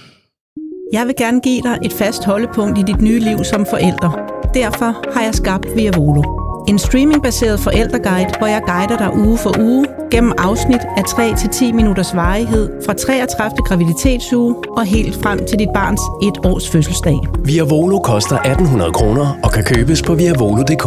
Jeg 0.93 1.07
vil 1.07 1.14
gerne 1.18 1.41
give 1.41 1.62
dig 1.62 1.78
et 1.85 1.93
fast 1.93 2.24
holdepunkt 2.24 2.78
i 2.78 2.82
dit 2.82 3.01
nye 3.01 3.18
liv 3.18 3.45
som 3.45 3.66
forælder. 3.66 4.11
Derfor 4.55 5.12
har 5.14 5.22
jeg 5.22 5.35
skabt 5.35 5.66
Via 5.76 5.91
Volo. 5.97 6.43
En 6.68 6.78
streamingbaseret 6.78 7.60
forældreguide, 7.60 8.28
hvor 8.38 8.46
jeg 8.46 8.62
guider 8.66 8.96
dig 8.96 9.16
uge 9.16 9.38
for 9.38 9.58
uge 9.60 9.86
gennem 10.10 10.32
afsnit 10.38 10.80
af 10.96 11.02
3-10 11.02 11.72
minutters 11.72 12.14
varighed 12.14 12.70
fra 12.86 12.92
33. 12.92 13.56
graviditetsuge 13.56 14.54
og 14.76 14.84
helt 14.84 15.22
frem 15.22 15.46
til 15.46 15.58
dit 15.58 15.68
barns 15.74 16.00
et 16.22 16.46
års 16.46 16.70
fødselsdag. 16.70 17.18
Via 17.44 17.62
Volo 17.62 17.98
koster 17.98 18.36
1800 18.36 18.92
kroner 18.92 19.38
og 19.42 19.52
kan 19.52 19.64
købes 19.64 20.02
på 20.02 20.14
viavolo.dk. 20.14 20.86